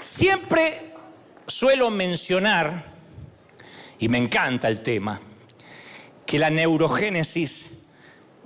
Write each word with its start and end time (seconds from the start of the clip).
Siempre 0.00 0.94
suelo 1.46 1.90
mencionar, 1.90 2.84
y 3.98 4.08
me 4.08 4.18
encanta 4.18 4.68
el 4.68 4.80
tema, 4.80 5.20
que 6.26 6.38
la 6.38 6.50
neurogénesis 6.50 7.82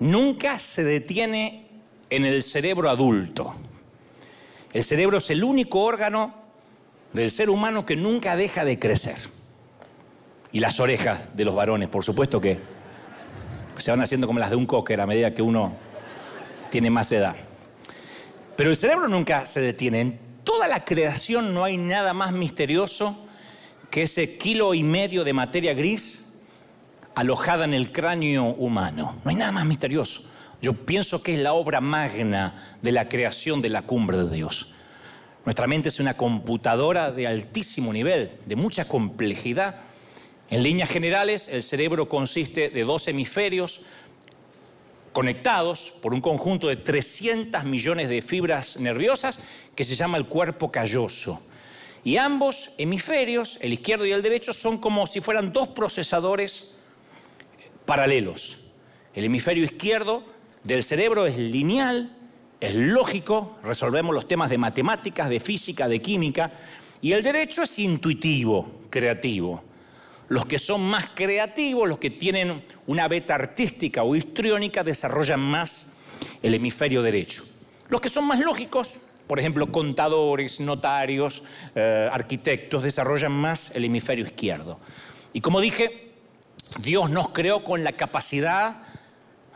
nunca 0.00 0.58
se 0.58 0.82
detiene 0.82 1.68
en 2.10 2.24
el 2.24 2.42
cerebro 2.42 2.90
adulto. 2.90 3.54
El 4.72 4.82
cerebro 4.82 5.18
es 5.18 5.30
el 5.30 5.44
único 5.44 5.80
órgano 5.82 6.34
del 7.12 7.30
ser 7.30 7.48
humano 7.48 7.86
que 7.86 7.96
nunca 7.96 8.36
deja 8.36 8.64
de 8.64 8.78
crecer. 8.78 9.16
Y 10.52 10.60
las 10.60 10.80
orejas 10.80 11.36
de 11.36 11.44
los 11.44 11.54
varones, 11.54 11.88
por 11.88 12.04
supuesto 12.04 12.40
que 12.40 12.58
se 13.78 13.90
van 13.90 14.00
haciendo 14.00 14.26
como 14.26 14.40
las 14.40 14.50
de 14.50 14.56
un 14.56 14.66
cocker 14.66 15.00
a 15.00 15.06
medida 15.06 15.30
que 15.30 15.42
uno 15.42 15.72
tiene 16.70 16.90
más 16.90 17.12
edad. 17.12 17.36
Pero 18.56 18.70
el 18.70 18.76
cerebro 18.76 19.08
nunca 19.08 19.44
se 19.46 19.60
detiene. 19.60 20.00
En 20.00 20.18
toda 20.42 20.66
la 20.66 20.84
creación 20.84 21.52
no 21.52 21.64
hay 21.64 21.76
nada 21.76 22.14
más 22.14 22.32
misterioso 22.32 23.26
que 23.90 24.02
ese 24.02 24.38
kilo 24.38 24.74
y 24.74 24.82
medio 24.82 25.24
de 25.24 25.32
materia 25.32 25.74
gris 25.74 26.26
alojada 27.14 27.64
en 27.64 27.74
el 27.74 27.92
cráneo 27.92 28.44
humano. 28.44 29.20
No 29.24 29.30
hay 29.30 29.36
nada 29.36 29.52
más 29.52 29.66
misterioso. 29.66 30.22
Yo 30.62 30.72
pienso 30.72 31.22
que 31.22 31.34
es 31.34 31.40
la 31.40 31.52
obra 31.52 31.80
magna 31.80 32.76
de 32.80 32.92
la 32.92 33.08
creación 33.08 33.60
de 33.60 33.68
la 33.68 33.82
cumbre 33.82 34.16
de 34.16 34.34
Dios. 34.34 34.72
Nuestra 35.44 35.66
mente 35.66 35.90
es 35.90 36.00
una 36.00 36.16
computadora 36.16 37.12
de 37.12 37.26
altísimo 37.26 37.92
nivel, 37.92 38.32
de 38.46 38.56
mucha 38.56 38.86
complejidad. 38.86 39.76
En 40.48 40.62
líneas 40.62 40.88
generales, 40.88 41.48
el 41.48 41.62
cerebro 41.62 42.08
consiste 42.08 42.70
de 42.70 42.84
dos 42.84 43.06
hemisferios 43.06 43.82
conectados 45.16 45.94
por 46.02 46.12
un 46.12 46.20
conjunto 46.20 46.68
de 46.68 46.76
300 46.76 47.64
millones 47.64 48.10
de 48.10 48.20
fibras 48.20 48.76
nerviosas 48.76 49.40
que 49.74 49.82
se 49.82 49.96
llama 49.96 50.18
el 50.18 50.26
cuerpo 50.26 50.70
calloso. 50.70 51.40
Y 52.04 52.18
ambos 52.18 52.72
hemisferios, 52.76 53.56
el 53.62 53.72
izquierdo 53.72 54.04
y 54.04 54.12
el 54.12 54.20
derecho, 54.20 54.52
son 54.52 54.76
como 54.76 55.06
si 55.06 55.22
fueran 55.22 55.54
dos 55.54 55.68
procesadores 55.68 56.74
paralelos. 57.86 58.58
El 59.14 59.24
hemisferio 59.24 59.64
izquierdo 59.64 60.22
del 60.64 60.82
cerebro 60.82 61.24
es 61.24 61.38
lineal, 61.38 62.14
es 62.60 62.74
lógico, 62.74 63.56
resolvemos 63.62 64.14
los 64.14 64.28
temas 64.28 64.50
de 64.50 64.58
matemáticas, 64.58 65.30
de 65.30 65.40
física, 65.40 65.88
de 65.88 66.02
química, 66.02 66.52
y 67.00 67.12
el 67.12 67.22
derecho 67.22 67.62
es 67.62 67.78
intuitivo, 67.78 68.82
creativo. 68.90 69.64
Los 70.28 70.46
que 70.46 70.58
son 70.58 70.82
más 70.82 71.06
creativos, 71.14 71.88
los 71.88 71.98
que 71.98 72.10
tienen 72.10 72.64
una 72.86 73.06
beta 73.08 73.34
artística 73.34 74.02
o 74.02 74.16
histriónica, 74.16 74.82
desarrollan 74.82 75.40
más 75.40 75.92
el 76.42 76.54
hemisferio 76.54 77.02
derecho. 77.02 77.44
Los 77.88 78.00
que 78.00 78.08
son 78.08 78.26
más 78.26 78.40
lógicos, 78.40 78.96
por 79.26 79.38
ejemplo, 79.38 79.70
contadores, 79.70 80.60
notarios, 80.60 81.42
eh, 81.74 82.08
arquitectos, 82.10 82.82
desarrollan 82.82 83.32
más 83.32 83.74
el 83.74 83.84
hemisferio 83.84 84.24
izquierdo. 84.24 84.80
Y 85.32 85.40
como 85.40 85.60
dije, 85.60 86.12
Dios 86.80 87.10
nos 87.10 87.30
creó 87.30 87.62
con 87.62 87.84
la 87.84 87.92
capacidad 87.92 88.82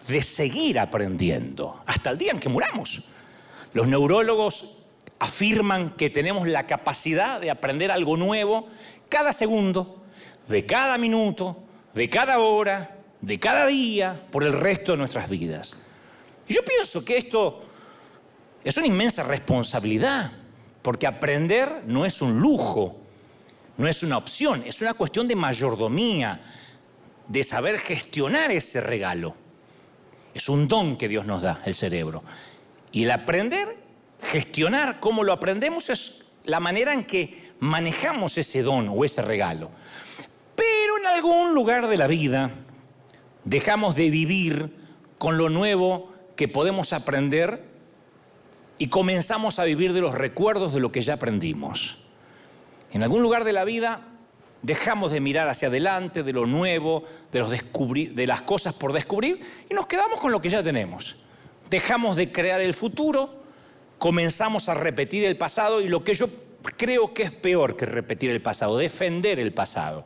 de 0.07 0.23
seguir 0.23 0.79
aprendiendo 0.79 1.83
hasta 1.87 2.11
el 2.11 2.19
día 2.19 2.33
en 2.33 2.41
que 2.41 2.49
muramos. 2.49 3.03
Los 3.73 3.87
neurólogos 3.87 4.77
afirman 5.19 5.91
que 5.91 6.11
tenemos 6.11 6.49
la 6.49 6.67
capacidad 6.67 7.41
de 7.41 7.51
aprender 7.51 7.91
algo 7.91 8.17
nuevo 8.17 8.69
cada 9.09 9.33
segundo 9.33 10.00
de 10.51 10.67
cada 10.67 10.98
minuto, 10.98 11.62
de 11.95 12.11
cada 12.11 12.41
hora, 12.41 12.99
de 13.21 13.38
cada 13.38 13.66
día, 13.66 14.27
por 14.33 14.43
el 14.43 14.53
resto 14.53 14.93
de 14.93 14.99
nuestras 14.99 15.31
vidas. 15.31 15.77
Y 16.49 16.55
yo 16.55 16.65
pienso 16.65 17.05
que 17.05 17.16
esto 17.16 17.62
es 18.65 18.77
una 18.77 18.88
inmensa 18.88 19.22
responsabilidad, 19.22 20.33
porque 20.83 21.06
aprender 21.06 21.84
no 21.87 22.05
es 22.05 22.21
un 22.21 22.41
lujo, 22.41 22.99
no 23.77 23.87
es 23.87 24.03
una 24.03 24.16
opción, 24.16 24.65
es 24.66 24.81
una 24.81 24.94
cuestión 24.94 25.28
de 25.28 25.37
mayordomía, 25.37 26.41
de 27.28 27.44
saber 27.44 27.78
gestionar 27.78 28.50
ese 28.50 28.81
regalo. 28.81 29.37
Es 30.34 30.49
un 30.49 30.67
don 30.67 30.97
que 30.97 31.06
Dios 31.06 31.25
nos 31.27 31.43
da, 31.43 31.62
el 31.65 31.75
cerebro. 31.75 32.25
Y 32.91 33.05
el 33.05 33.12
aprender, 33.12 33.77
gestionar 34.21 34.99
cómo 34.99 35.22
lo 35.22 35.32
aprendemos, 35.32 35.91
es 35.91 36.25
la 36.44 36.59
manera 36.59 36.93
en 36.93 37.05
que 37.05 37.53
manejamos 37.61 38.37
ese 38.37 38.62
don 38.62 38.88
o 38.88 39.05
ese 39.05 39.22
regalo. 39.22 39.71
Pero 40.60 40.98
en 40.98 41.06
algún 41.06 41.54
lugar 41.54 41.88
de 41.88 41.97
la 41.97 42.06
vida 42.06 42.50
dejamos 43.44 43.97
de 43.97 44.10
vivir 44.10 44.76
con 45.16 45.38
lo 45.38 45.48
nuevo 45.48 46.12
que 46.37 46.48
podemos 46.48 46.93
aprender 46.93 47.65
y 48.76 48.88
comenzamos 48.88 49.59
a 49.59 49.65
vivir 49.65 49.94
de 49.94 50.03
los 50.03 50.15
recuerdos 50.15 50.75
de 50.75 50.81
lo 50.81 50.93
que 50.93 51.00
ya 51.00 51.15
aprendimos. 51.15 51.97
En 52.93 53.03
algún 53.03 53.22
lugar 53.22 53.44
de 53.44 53.54
la 53.54 53.65
vida 53.65 54.03
dejamos 54.60 55.12
de 55.12 55.20
mirar 55.20 55.49
hacia 55.49 55.69
adelante, 55.69 56.22
de 56.22 56.34
lo 56.34 56.44
nuevo, 56.44 57.04
de, 57.32 57.38
los 57.38 57.49
de 57.50 58.26
las 58.26 58.43
cosas 58.43 58.75
por 58.75 58.93
descubrir 58.93 59.41
y 59.70 59.72
nos 59.72 59.87
quedamos 59.87 60.20
con 60.20 60.31
lo 60.31 60.43
que 60.43 60.50
ya 60.50 60.62
tenemos. 60.62 61.16
Dejamos 61.70 62.16
de 62.16 62.31
crear 62.31 62.60
el 62.60 62.75
futuro, 62.75 63.44
comenzamos 63.99 64.69
a 64.69 64.75
repetir 64.75 65.25
el 65.25 65.38
pasado 65.38 65.81
y 65.81 65.88
lo 65.88 66.04
que 66.04 66.12
yo 66.12 66.28
creo 66.76 67.15
que 67.15 67.22
es 67.22 67.32
peor 67.32 67.78
que 67.78 67.87
repetir 67.87 68.28
el 68.31 68.43
pasado, 68.43 68.76
defender 68.76 69.41
el 69.41 69.54
pasado. 69.54 70.04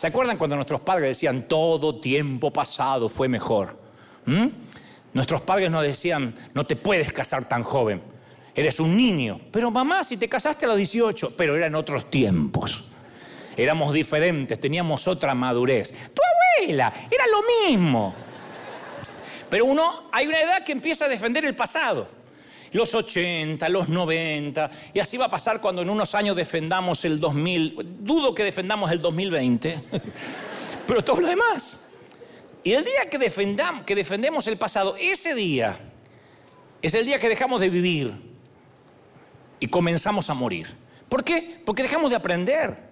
¿Se 0.00 0.06
acuerdan 0.06 0.38
cuando 0.38 0.56
nuestros 0.56 0.80
padres 0.80 1.08
decían 1.08 1.42
todo 1.42 2.00
tiempo 2.00 2.50
pasado 2.50 3.06
fue 3.10 3.28
mejor? 3.28 3.78
¿Mm? 4.24 4.46
Nuestros 5.12 5.42
padres 5.42 5.70
nos 5.70 5.82
decían, 5.82 6.34
no 6.54 6.64
te 6.64 6.74
puedes 6.74 7.12
casar 7.12 7.46
tan 7.46 7.62
joven, 7.62 8.00
eres 8.54 8.80
un 8.80 8.96
niño. 8.96 9.38
Pero 9.52 9.70
mamá, 9.70 10.02
si 10.02 10.16
te 10.16 10.26
casaste 10.26 10.64
a 10.64 10.68
los 10.68 10.78
18, 10.78 11.34
pero 11.36 11.54
eran 11.54 11.74
otros 11.74 12.10
tiempos. 12.10 12.84
Éramos 13.54 13.92
diferentes, 13.92 14.58
teníamos 14.58 15.06
otra 15.06 15.34
madurez. 15.34 15.92
Tu 16.14 16.22
abuela, 16.62 16.90
era 17.10 17.24
lo 17.26 17.68
mismo. 17.68 18.14
Pero 19.50 19.66
uno, 19.66 20.08
hay 20.12 20.26
una 20.28 20.40
edad 20.40 20.64
que 20.64 20.72
empieza 20.72 21.04
a 21.04 21.08
defender 21.08 21.44
el 21.44 21.54
pasado 21.54 22.08
los 22.72 22.94
80, 22.94 23.68
los 23.68 23.88
90, 23.88 24.70
y 24.94 25.00
así 25.00 25.16
va 25.16 25.26
a 25.26 25.30
pasar 25.30 25.60
cuando 25.60 25.82
en 25.82 25.90
unos 25.90 26.14
años 26.14 26.36
defendamos 26.36 27.04
el 27.04 27.18
2000. 27.20 27.98
Dudo 28.00 28.34
que 28.34 28.44
defendamos 28.44 28.90
el 28.90 29.00
2020, 29.00 29.80
pero 30.86 31.02
todo 31.02 31.20
lo 31.20 31.28
demás. 31.28 31.78
Y 32.62 32.72
el 32.72 32.84
día 32.84 33.08
que, 33.10 33.18
defendamos, 33.18 33.84
que 33.84 33.94
defendemos 33.94 34.46
el 34.46 34.56
pasado, 34.56 34.94
ese 35.00 35.34
día 35.34 35.78
es 36.82 36.94
el 36.94 37.06
día 37.06 37.18
que 37.18 37.28
dejamos 37.28 37.60
de 37.60 37.70
vivir 37.70 38.12
y 39.58 39.66
comenzamos 39.68 40.30
a 40.30 40.34
morir. 40.34 40.66
¿Por 41.08 41.24
qué? 41.24 41.60
Porque 41.64 41.82
dejamos 41.82 42.10
de 42.10 42.16
aprender. 42.16 42.90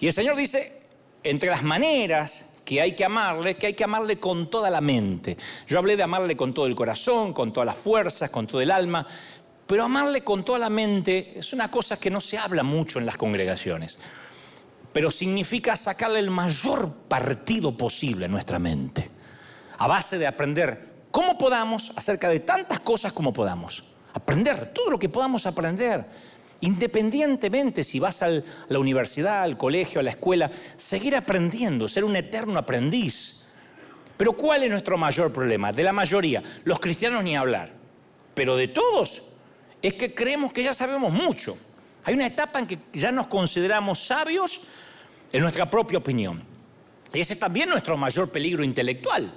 Y 0.00 0.06
el 0.06 0.12
Señor 0.12 0.36
dice, 0.36 0.82
entre 1.22 1.50
las 1.50 1.62
maneras 1.62 2.47
que 2.68 2.82
hay 2.82 2.92
que 2.92 3.02
amarle, 3.02 3.56
que 3.56 3.68
hay 3.68 3.72
que 3.72 3.84
amarle 3.84 4.20
con 4.20 4.50
toda 4.50 4.68
la 4.68 4.82
mente. 4.82 5.38
Yo 5.66 5.78
hablé 5.78 5.96
de 5.96 6.02
amarle 6.02 6.36
con 6.36 6.52
todo 6.52 6.66
el 6.66 6.74
corazón, 6.74 7.32
con 7.32 7.50
todas 7.50 7.64
las 7.64 7.78
fuerzas, 7.78 8.28
con 8.28 8.46
todo 8.46 8.60
el 8.60 8.70
alma, 8.70 9.06
pero 9.66 9.84
amarle 9.84 10.22
con 10.22 10.44
toda 10.44 10.58
la 10.58 10.68
mente 10.68 11.38
es 11.38 11.54
una 11.54 11.70
cosa 11.70 11.98
que 11.98 12.10
no 12.10 12.20
se 12.20 12.36
habla 12.36 12.62
mucho 12.62 12.98
en 12.98 13.06
las 13.06 13.16
congregaciones, 13.16 13.98
pero 14.92 15.10
significa 15.10 15.76
sacarle 15.76 16.18
el 16.18 16.30
mayor 16.30 16.92
partido 17.08 17.74
posible 17.74 18.26
a 18.26 18.28
nuestra 18.28 18.58
mente, 18.58 19.10
a 19.78 19.86
base 19.86 20.18
de 20.18 20.26
aprender 20.26 21.06
cómo 21.10 21.38
podamos 21.38 21.94
acerca 21.96 22.28
de 22.28 22.40
tantas 22.40 22.80
cosas 22.80 23.14
como 23.14 23.32
podamos. 23.32 23.82
Aprender 24.12 24.74
todo 24.74 24.90
lo 24.90 24.98
que 24.98 25.08
podamos 25.08 25.46
aprender 25.46 26.04
Independientemente 26.60 27.84
si 27.84 28.00
vas 28.00 28.22
a 28.22 28.30
la 28.30 28.78
universidad, 28.78 29.42
al 29.42 29.56
colegio, 29.56 30.00
a 30.00 30.02
la 30.02 30.10
escuela, 30.10 30.50
seguir 30.76 31.14
aprendiendo, 31.14 31.86
ser 31.86 32.04
un 32.04 32.16
eterno 32.16 32.58
aprendiz. 32.58 33.44
Pero 34.16 34.32
¿cuál 34.32 34.64
es 34.64 34.70
nuestro 34.70 34.98
mayor 34.98 35.32
problema? 35.32 35.72
De 35.72 35.84
la 35.84 35.92
mayoría, 35.92 36.42
los 36.64 36.80
cristianos 36.80 37.22
ni 37.22 37.36
hablar, 37.36 37.72
pero 38.34 38.56
de 38.56 38.68
todos, 38.68 39.22
es 39.80 39.94
que 39.94 40.12
creemos 40.12 40.52
que 40.52 40.64
ya 40.64 40.74
sabemos 40.74 41.12
mucho. 41.12 41.56
Hay 42.04 42.14
una 42.14 42.26
etapa 42.26 42.58
en 42.58 42.66
que 42.66 42.78
ya 42.92 43.12
nos 43.12 43.28
consideramos 43.28 44.00
sabios 44.00 44.62
en 45.32 45.42
nuestra 45.42 45.70
propia 45.70 45.98
opinión. 45.98 46.42
Y 47.12 47.20
ese 47.20 47.34
es 47.34 47.38
también 47.38 47.68
nuestro 47.68 47.96
mayor 47.96 48.30
peligro 48.30 48.64
intelectual. 48.64 49.32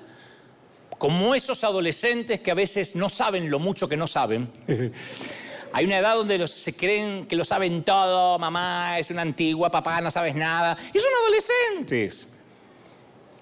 Como 0.98 1.36
esos 1.36 1.64
adolescentes 1.64 2.42
que 2.42 2.52
a 2.52 2.56
veces 2.56 2.96
no 2.96 3.10
saben 3.10 3.52
lo 3.52 3.60
mucho 3.60 3.88
que 3.88 3.98
no 3.98 4.08
saben. 4.08 4.50
Hay 5.74 5.86
una 5.86 6.00
edad 6.00 6.16
donde 6.16 6.48
se 6.48 6.76
creen 6.76 7.26
que 7.26 7.36
lo 7.36 7.46
saben 7.46 7.84
todo, 7.84 8.38
mamá 8.38 9.00
es 9.00 9.10
una 9.10 9.22
antigua, 9.22 9.72
papá 9.72 10.02
no 10.02 10.12
sabes 10.12 10.36
nada. 10.36 10.78
Y 10.94 11.00
son 11.00 11.12
adolescentes. 11.24 12.34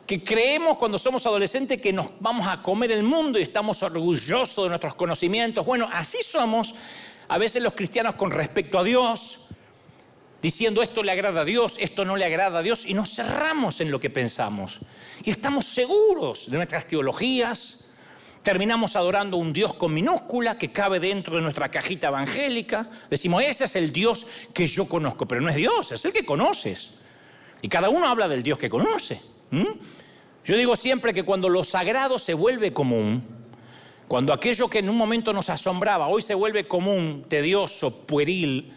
Que 0.06 0.24
creemos 0.24 0.78
cuando 0.78 0.98
somos 0.98 1.26
adolescentes 1.26 1.82
que 1.82 1.94
nos 1.94 2.12
vamos 2.20 2.48
a 2.48 2.62
comer 2.62 2.92
el 2.92 3.04
mundo 3.04 3.40
y 3.40 3.44
estamos 3.44 3.82
orgullosos 3.84 4.64
de 4.64 4.70
nuestros 4.70 4.96
conocimientos. 4.96 5.66
Bueno, 5.66 5.90
así 5.92 6.18
somos 6.24 6.76
a 7.28 7.38
veces 7.38 7.62
los 7.62 7.74
cristianos 7.74 8.16
con 8.16 8.32
respecto 8.32 8.80
a 8.80 8.84
Dios, 8.84 9.48
diciendo 10.42 10.82
esto 10.82 11.04
le 11.04 11.12
agrada 11.12 11.42
a 11.42 11.46
Dios, 11.46 11.76
esto 11.78 12.06
no 12.06 12.16
le 12.16 12.26
agrada 12.26 12.60
a 12.60 12.62
Dios, 12.64 12.86
y 12.86 12.96
nos 12.96 13.14
cerramos 13.14 13.82
en 13.82 13.92
lo 13.92 14.00
que 14.00 14.10
pensamos. 14.10 14.80
Y 15.24 15.30
estamos 15.30 15.66
seguros 15.66 16.50
de 16.50 16.58
nuestras 16.58 16.88
teologías, 16.88 17.79
terminamos 18.50 18.96
adorando 18.96 19.38
un 19.38 19.54
Dios 19.54 19.76
con 19.76 19.94
minúscula 19.94 20.58
que 20.58 20.72
cabe 20.72 21.00
dentro 21.00 21.36
de 21.36 21.42
nuestra 21.44 21.70
cajita 21.70 22.08
evangélica. 22.08 22.90
Decimos, 23.08 23.44
ese 23.44 23.66
es 23.66 23.76
el 23.76 23.94
Dios 23.94 24.26
que 24.56 24.66
yo 24.66 24.90
conozco, 24.90 25.28
pero 25.28 25.40
no 25.40 25.50
es 25.50 25.56
Dios, 25.56 25.92
es 25.92 26.04
el 26.04 26.12
que 26.12 26.26
conoces. 26.26 26.94
Y 27.62 27.70
cada 27.70 27.90
uno 27.90 28.08
habla 28.08 28.28
del 28.28 28.42
Dios 28.42 28.58
que 28.58 28.68
conoce. 28.68 29.22
Yo 29.52 30.58
digo 30.58 30.76
siempre 30.76 31.14
que 31.14 31.22
cuando 31.22 31.48
lo 31.48 31.64
sagrado 31.64 32.18
se 32.18 32.34
vuelve 32.34 32.74
común, 32.74 33.24
cuando 34.08 34.34
aquello 34.34 34.68
que 34.68 34.80
en 34.80 34.90
un 34.90 34.98
momento 34.98 35.32
nos 35.32 35.48
asombraba 35.52 36.08
hoy 36.08 36.24
se 36.24 36.34
vuelve 36.34 36.68
común, 36.68 37.26
tedioso, 37.30 38.08
pueril, 38.08 38.74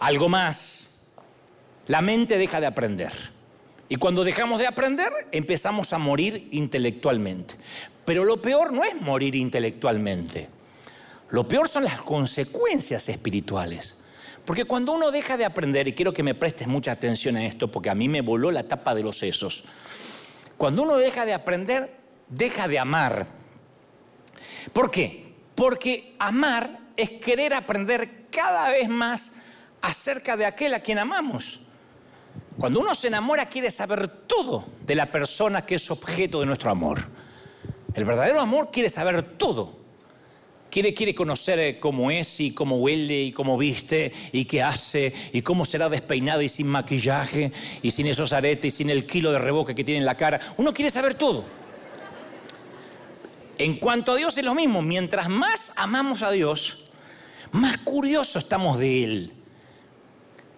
algo 0.00 0.28
más, 0.28 1.00
la 1.86 2.02
mente 2.02 2.38
deja 2.38 2.60
de 2.60 2.66
aprender. 2.66 3.12
Y 3.88 3.96
cuando 3.96 4.24
dejamos 4.24 4.58
de 4.60 4.66
aprender, 4.66 5.12
empezamos 5.32 5.92
a 5.92 5.98
morir 5.98 6.48
intelectualmente. 6.52 7.54
Pero 8.04 8.24
lo 8.24 8.40
peor 8.40 8.72
no 8.72 8.84
es 8.84 9.00
morir 9.00 9.34
intelectualmente. 9.34 10.48
Lo 11.30 11.46
peor 11.48 11.68
son 11.68 11.84
las 11.84 12.00
consecuencias 12.00 13.08
espirituales. 13.08 14.00
Porque 14.44 14.66
cuando 14.66 14.92
uno 14.92 15.10
deja 15.10 15.36
de 15.36 15.44
aprender, 15.44 15.88
y 15.88 15.94
quiero 15.94 16.12
que 16.12 16.22
me 16.22 16.34
prestes 16.34 16.68
mucha 16.68 16.92
atención 16.92 17.36
a 17.36 17.46
esto, 17.46 17.70
porque 17.70 17.90
a 17.90 17.94
mí 17.94 18.08
me 18.08 18.20
voló 18.20 18.50
la 18.50 18.64
tapa 18.64 18.94
de 18.94 19.02
los 19.02 19.18
sesos, 19.18 19.64
cuando 20.56 20.82
uno 20.82 20.96
deja 20.96 21.24
de 21.24 21.32
aprender, 21.32 21.94
deja 22.28 22.68
de 22.68 22.78
amar. 22.78 23.26
¿Por 24.72 24.90
qué? 24.90 25.34
Porque 25.54 26.14
amar 26.18 26.80
es 26.96 27.10
querer 27.10 27.54
aprender 27.54 28.26
cada 28.30 28.70
vez 28.70 28.88
más 28.88 29.32
acerca 29.80 30.36
de 30.36 30.46
aquel 30.46 30.74
a 30.74 30.80
quien 30.80 30.98
amamos. 30.98 31.63
Cuando 32.58 32.80
uno 32.80 32.94
se 32.94 33.08
enamora 33.08 33.46
quiere 33.46 33.70
saber 33.70 34.06
todo 34.08 34.64
de 34.86 34.94
la 34.94 35.10
persona 35.10 35.66
que 35.66 35.74
es 35.74 35.90
objeto 35.90 36.40
de 36.40 36.46
nuestro 36.46 36.70
amor. 36.70 37.00
El 37.94 38.04
verdadero 38.04 38.40
amor 38.40 38.70
quiere 38.70 38.90
saber 38.90 39.36
todo. 39.36 39.82
Quiere, 40.70 40.92
quiere 40.92 41.14
conocer 41.14 41.58
eh, 41.60 41.78
cómo 41.78 42.10
es 42.10 42.40
y 42.40 42.52
cómo 42.52 42.78
huele 42.78 43.22
y 43.22 43.32
cómo 43.32 43.56
viste 43.56 44.12
y 44.32 44.44
qué 44.44 44.60
hace 44.60 45.12
y 45.32 45.42
cómo 45.42 45.64
será 45.64 45.88
despeinado 45.88 46.42
y 46.42 46.48
sin 46.48 46.66
maquillaje 46.66 47.52
y 47.80 47.92
sin 47.92 48.08
esos 48.08 48.32
aretes 48.32 48.74
y 48.74 48.76
sin 48.78 48.90
el 48.90 49.06
kilo 49.06 49.30
de 49.30 49.38
reboque 49.38 49.74
que 49.74 49.84
tiene 49.84 49.98
en 49.98 50.04
la 50.04 50.16
cara. 50.16 50.40
Uno 50.56 50.72
quiere 50.72 50.90
saber 50.90 51.14
todo. 51.14 51.44
En 53.58 53.78
cuanto 53.78 54.12
a 54.12 54.16
Dios 54.16 54.36
es 54.36 54.44
lo 54.44 54.54
mismo. 54.54 54.82
Mientras 54.82 55.28
más 55.28 55.72
amamos 55.76 56.22
a 56.22 56.32
Dios, 56.32 56.84
más 57.52 57.78
curiosos 57.78 58.42
estamos 58.42 58.78
de 58.78 59.04
Él 59.04 59.32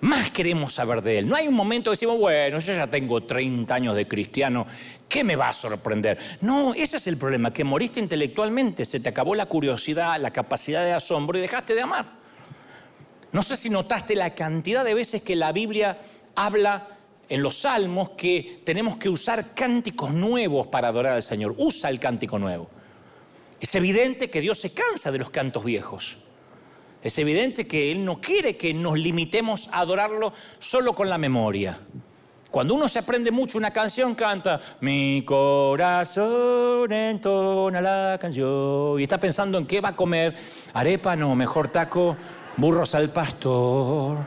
más 0.01 0.31
queremos 0.31 0.75
saber 0.75 1.03
de 1.03 1.19
Él. 1.19 1.29
No 1.29 1.37
hay 1.37 1.49
un 1.49 1.55
momento 1.55 1.91
que 1.91 1.95
decimos, 1.95 2.19
bueno, 2.19 2.59
yo 2.59 2.75
ya 2.75 2.87
tengo 2.87 3.23
30 3.23 3.75
años 3.75 3.97
de 3.97 4.07
cristiano, 4.07 4.67
¿qué 5.09 5.25
me 5.25 5.37
va 5.37 5.49
a 5.49 5.53
sorprender? 5.53 6.19
No, 6.41 6.75
ese 6.75 6.99
es 6.99 7.07
el 7.07 7.17
problema, 7.17 7.53
que 7.53 7.65
moriste 7.65 8.01
intelectualmente, 8.01 8.85
se 8.85 9.01
te 9.01 9.09
acabó 9.09 9.35
la 9.35 9.47
curiosidad, 9.47 10.21
la 10.21 10.33
capacidad 10.33 10.85
de 10.85 10.93
asombro 10.93 11.39
y 11.39 11.41
dejaste 11.41 11.75
de 11.75 11.83
amar. 11.83 12.07
No 13.33 13.43
sé 13.43 13.57
si 13.57 13.71
notaste 13.71 14.15
la 14.15 14.35
cantidad 14.35 14.85
de 14.85 14.95
veces 14.95 15.23
que 15.23 15.37
la 15.37 15.53
Biblia 15.53 15.99
habla 16.35 16.89
en 17.29 17.43
los 17.43 17.59
salmos 17.59 18.11
que 18.11 18.63
tenemos 18.65 18.97
que 18.97 19.09
usar 19.09 19.55
cánticos 19.55 20.13
nuevos 20.13 20.69
para 20.69 20.89
adorar 20.89 21.15
al 21.15 21.23
Señor. 21.23 21.55
Usa 21.59 21.91
el 21.91 21.99
cántico 21.99 22.39
nuevo. 22.39 22.71
Es 23.61 23.75
evidente 23.75 24.31
que 24.31 24.41
Dios 24.41 24.59
se 24.61 24.73
cansa 24.73 25.11
de 25.11 25.19
los 25.19 25.31
cantos 25.31 25.65
viejos. 25.65 26.19
Es 27.07 27.17
evidente 27.19 27.69
que 27.69 27.93
Él 27.93 28.05
no 28.05 28.21
quiere 28.21 28.57
que 28.57 28.75
nos 28.75 28.99
limitemos 28.99 29.69
a 29.71 29.79
adorarlo 29.79 30.33
solo 30.59 30.93
con 30.93 31.09
la 31.09 31.19
memoria. 31.19 31.79
Cuando 32.51 32.75
uno 32.75 32.89
se 32.89 32.99
aprende 32.99 33.31
mucho 33.31 33.59
una 33.59 33.73
canción, 33.73 34.17
canta, 34.17 34.61
mi 34.81 35.23
corazón 35.25 36.91
entona 36.91 37.81
la 37.81 38.19
canción, 38.21 38.99
y 38.99 39.05
está 39.05 39.21
pensando 39.21 39.57
en 39.57 39.67
qué 39.67 39.81
va 39.81 39.91
a 39.91 39.95
comer, 39.95 40.35
arepa 40.75 41.15
no, 41.15 41.37
mejor 41.37 41.69
taco, 41.69 42.17
burros 42.57 42.93
al 42.97 43.11
pastor. 43.11 44.19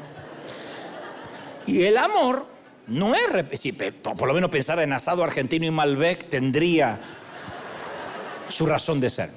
Y 1.68 1.84
el 1.84 1.98
amor 1.98 2.46
no 2.88 3.14
es, 3.14 3.60
si, 3.60 3.74
por 3.74 4.26
lo 4.26 4.34
menos 4.34 4.50
pensar 4.50 4.80
en 4.80 4.94
asado 4.94 5.22
argentino 5.22 5.66
y 5.66 5.72
Malbec 5.72 6.30
tendría 6.30 6.98
su 8.48 8.66
razón 8.66 9.02
de 9.02 9.10
ser. 9.10 9.32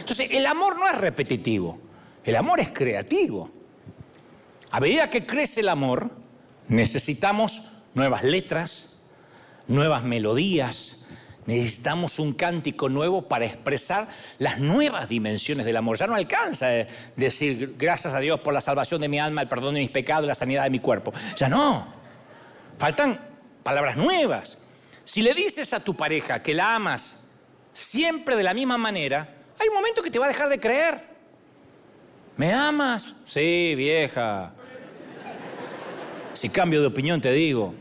Entonces, 0.00 0.32
el 0.32 0.44
amor 0.46 0.74
no 0.74 0.88
es 0.88 0.98
repetitivo. 0.98 1.93
El 2.24 2.36
amor 2.36 2.60
es 2.60 2.70
creativo. 2.70 3.50
A 4.70 4.80
medida 4.80 5.10
que 5.10 5.26
crece 5.26 5.60
el 5.60 5.68
amor, 5.68 6.10
necesitamos 6.68 7.70
nuevas 7.94 8.24
letras, 8.24 8.98
nuevas 9.68 10.02
melodías, 10.02 11.06
necesitamos 11.46 12.18
un 12.18 12.32
cántico 12.32 12.88
nuevo 12.88 13.28
para 13.28 13.44
expresar 13.44 14.08
las 14.38 14.58
nuevas 14.58 15.08
dimensiones 15.08 15.66
del 15.66 15.76
amor. 15.76 15.98
Ya 15.98 16.06
no 16.06 16.14
alcanza 16.14 16.68
decir 17.16 17.76
gracias 17.78 18.14
a 18.14 18.20
Dios 18.20 18.40
por 18.40 18.54
la 18.54 18.60
salvación 18.60 19.00
de 19.00 19.08
mi 19.08 19.18
alma, 19.18 19.42
el 19.42 19.48
perdón 19.48 19.74
de 19.74 19.80
mis 19.80 19.90
pecados, 19.90 20.26
la 20.26 20.34
sanidad 20.34 20.64
de 20.64 20.70
mi 20.70 20.80
cuerpo. 20.80 21.12
Ya 21.36 21.48
no. 21.48 21.92
Faltan 22.78 23.20
palabras 23.62 23.96
nuevas. 23.96 24.58
Si 25.04 25.22
le 25.22 25.34
dices 25.34 25.72
a 25.74 25.80
tu 25.80 25.94
pareja 25.94 26.42
que 26.42 26.54
la 26.54 26.74
amas 26.74 27.26
siempre 27.74 28.36
de 28.36 28.42
la 28.42 28.54
misma 28.54 28.78
manera, 28.78 29.36
hay 29.58 29.68
un 29.68 29.74
momento 29.74 30.02
que 30.02 30.10
te 30.10 30.18
va 30.18 30.24
a 30.24 30.28
dejar 30.28 30.48
de 30.48 30.58
creer. 30.58 31.13
¿Me 32.36 32.52
amas? 32.52 33.14
Sí, 33.22 33.74
vieja. 33.76 34.50
Si 36.32 36.48
cambio 36.48 36.80
de 36.80 36.88
opinión 36.88 37.20
te 37.20 37.30
digo. 37.32 37.74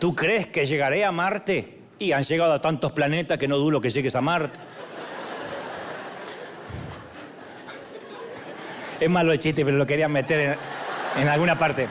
¿Tú 0.00 0.14
crees 0.14 0.48
que 0.48 0.66
llegaré 0.66 1.04
a 1.04 1.12
Marte? 1.12 1.78
Y 1.98 2.10
han 2.10 2.24
llegado 2.24 2.52
a 2.52 2.60
tantos 2.60 2.90
planetas 2.92 3.38
que 3.38 3.46
no 3.46 3.56
dudo 3.56 3.80
que 3.80 3.88
llegues 3.88 4.16
a 4.16 4.20
Marte. 4.20 4.58
Es 8.98 9.08
malo 9.08 9.32
el 9.32 9.38
chiste, 9.38 9.64
pero 9.64 9.76
lo 9.76 9.86
quería 9.86 10.08
meter 10.08 10.40
en, 10.40 11.22
en 11.22 11.28
alguna 11.28 11.56
parte. 11.56 11.88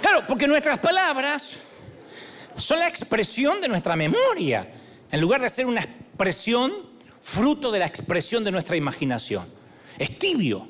Claro, 0.00 0.24
porque 0.28 0.46
nuestras 0.46 0.78
palabras 0.78 1.56
son 2.54 2.78
la 2.78 2.88
expresión 2.88 3.60
de 3.60 3.68
nuestra 3.68 3.96
memoria 3.96 4.68
en 5.12 5.20
lugar 5.20 5.42
de 5.42 5.48
ser 5.50 5.66
una 5.66 5.82
expresión 5.82 6.72
fruto 7.20 7.70
de 7.70 7.78
la 7.78 7.86
expresión 7.86 8.42
de 8.42 8.50
nuestra 8.50 8.76
imaginación. 8.76 9.46
Es 9.98 10.18
tibio. 10.18 10.66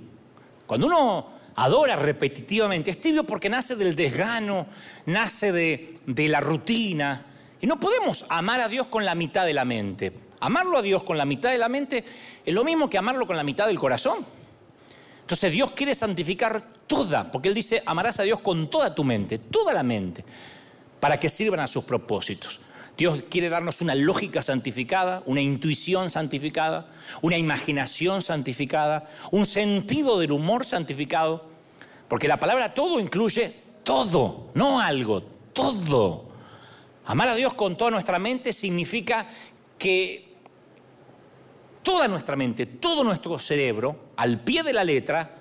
Cuando 0.67 0.89
uno 0.89 1.29
adora 1.55 1.95
repetitivamente, 1.97 2.91
es 2.91 3.01
tibio 3.01 3.25
porque 3.25 3.49
nace 3.49 3.77
del 3.77 3.95
desgano, 3.95 4.67
nace 5.07 5.53
de, 5.53 5.95
de 6.05 6.29
la 6.29 6.41
rutina. 6.41 7.25
Y 7.61 7.67
no 7.67 7.79
podemos 7.79 8.27
amar 8.29 8.61
a 8.61 8.69
Dios 8.69 8.89
con 8.89 9.05
la 9.05 9.15
mitad 9.15 9.47
de 9.47 9.55
la 9.55 9.65
mente. 9.65 10.13
Amarlo 10.41 10.77
a 10.77 10.83
Dios 10.83 11.05
con 11.05 11.17
la 11.17 11.25
mitad 11.25 11.51
de 11.51 11.59
la 11.59 11.69
mente 11.69 12.05
es 12.45 12.53
lo 12.53 12.65
mismo 12.65 12.91
que 12.91 12.99
amarlo 12.99 13.29
con 13.29 13.37
la 13.37 13.45
mitad 13.45 13.69
del 13.69 13.79
corazón. 13.79 14.27
Entonces 15.21 15.53
Dios 15.53 15.71
quiere 15.71 15.95
santificar 15.95 16.67
toda, 16.89 17.31
porque 17.31 17.49
Él 17.49 17.55
dice, 17.55 17.81
amarás 17.87 18.19
a 18.19 18.25
Dios 18.25 18.41
con 18.41 18.69
toda 18.69 18.93
tu 18.93 19.05
mente, 19.05 19.39
toda 19.39 19.73
la 19.73 19.85
mente, 19.85 20.25
para 20.99 21.21
que 21.21 21.29
sirvan 21.29 21.61
a 21.61 21.69
sus 21.69 21.85
propósitos. 21.85 22.61
Dios 22.97 23.25
quiere 23.31 23.49
darnos 23.49 23.81
una 23.81 23.95
lógica 23.95 24.43
santificada, 24.43 25.23
una 25.27 25.41
intuición 25.41 26.11
santificada, 26.11 26.91
una 27.23 27.39
imaginación 27.39 28.21
santificada, 28.21 29.09
un 29.31 29.47
sentido 29.47 30.19
del 30.19 30.33
humor 30.33 30.65
santificado, 30.65 31.49
porque 32.09 32.29
la 32.29 32.39
palabra 32.39 32.75
todo 32.75 33.01
incluye 33.01 33.55
todo, 33.83 34.51
no 34.55 34.81
algo, 34.81 35.23
todo. 35.53 36.27
Amar 37.07 37.29
a 37.31 37.35
Dios 37.35 37.55
con 37.55 37.77
toda 37.77 37.91
nuestra 37.91 38.19
mente 38.19 38.53
significa 38.53 39.27
que 39.79 40.37
toda 41.83 42.07
nuestra 42.07 42.37
mente, 42.37 42.67
todo 42.67 43.03
nuestro 43.03 43.39
cerebro, 43.39 44.13
al 44.17 44.41
pie 44.41 44.63
de 44.63 44.73
la 44.73 44.85
letra, 44.85 45.35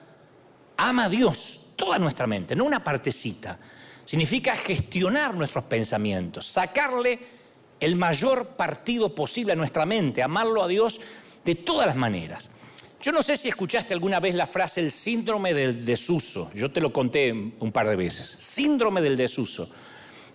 ama 0.77 1.05
a 1.05 1.09
Dios, 1.09 1.67
toda 1.75 1.99
nuestra 1.99 2.25
mente, 2.27 2.55
no 2.55 2.63
una 2.63 2.83
partecita. 2.83 3.59
Significa 4.05 4.55
gestionar 4.55 5.35
nuestros 5.35 5.65
pensamientos, 5.65 6.47
sacarle 6.47 7.40
el 7.81 7.95
mayor 7.95 8.49
partido 8.49 9.13
posible 9.13 9.53
a 9.53 9.55
nuestra 9.55 9.85
mente, 9.85 10.23
amarlo 10.23 10.63
a 10.63 10.67
Dios 10.67 11.01
de 11.43 11.55
todas 11.55 11.87
las 11.87 11.95
maneras. 11.95 12.49
Yo 13.01 13.11
no 13.11 13.23
sé 13.23 13.35
si 13.35 13.49
escuchaste 13.49 13.95
alguna 13.95 14.19
vez 14.19 14.35
la 14.35 14.45
frase 14.45 14.79
el 14.79 14.91
síndrome 14.91 15.55
del 15.55 15.83
desuso. 15.83 16.51
Yo 16.53 16.71
te 16.71 16.79
lo 16.79 16.93
conté 16.93 17.33
un 17.33 17.71
par 17.71 17.89
de 17.89 17.95
veces. 17.95 18.35
Síndrome 18.37 19.01
del 19.01 19.17
desuso. 19.17 19.67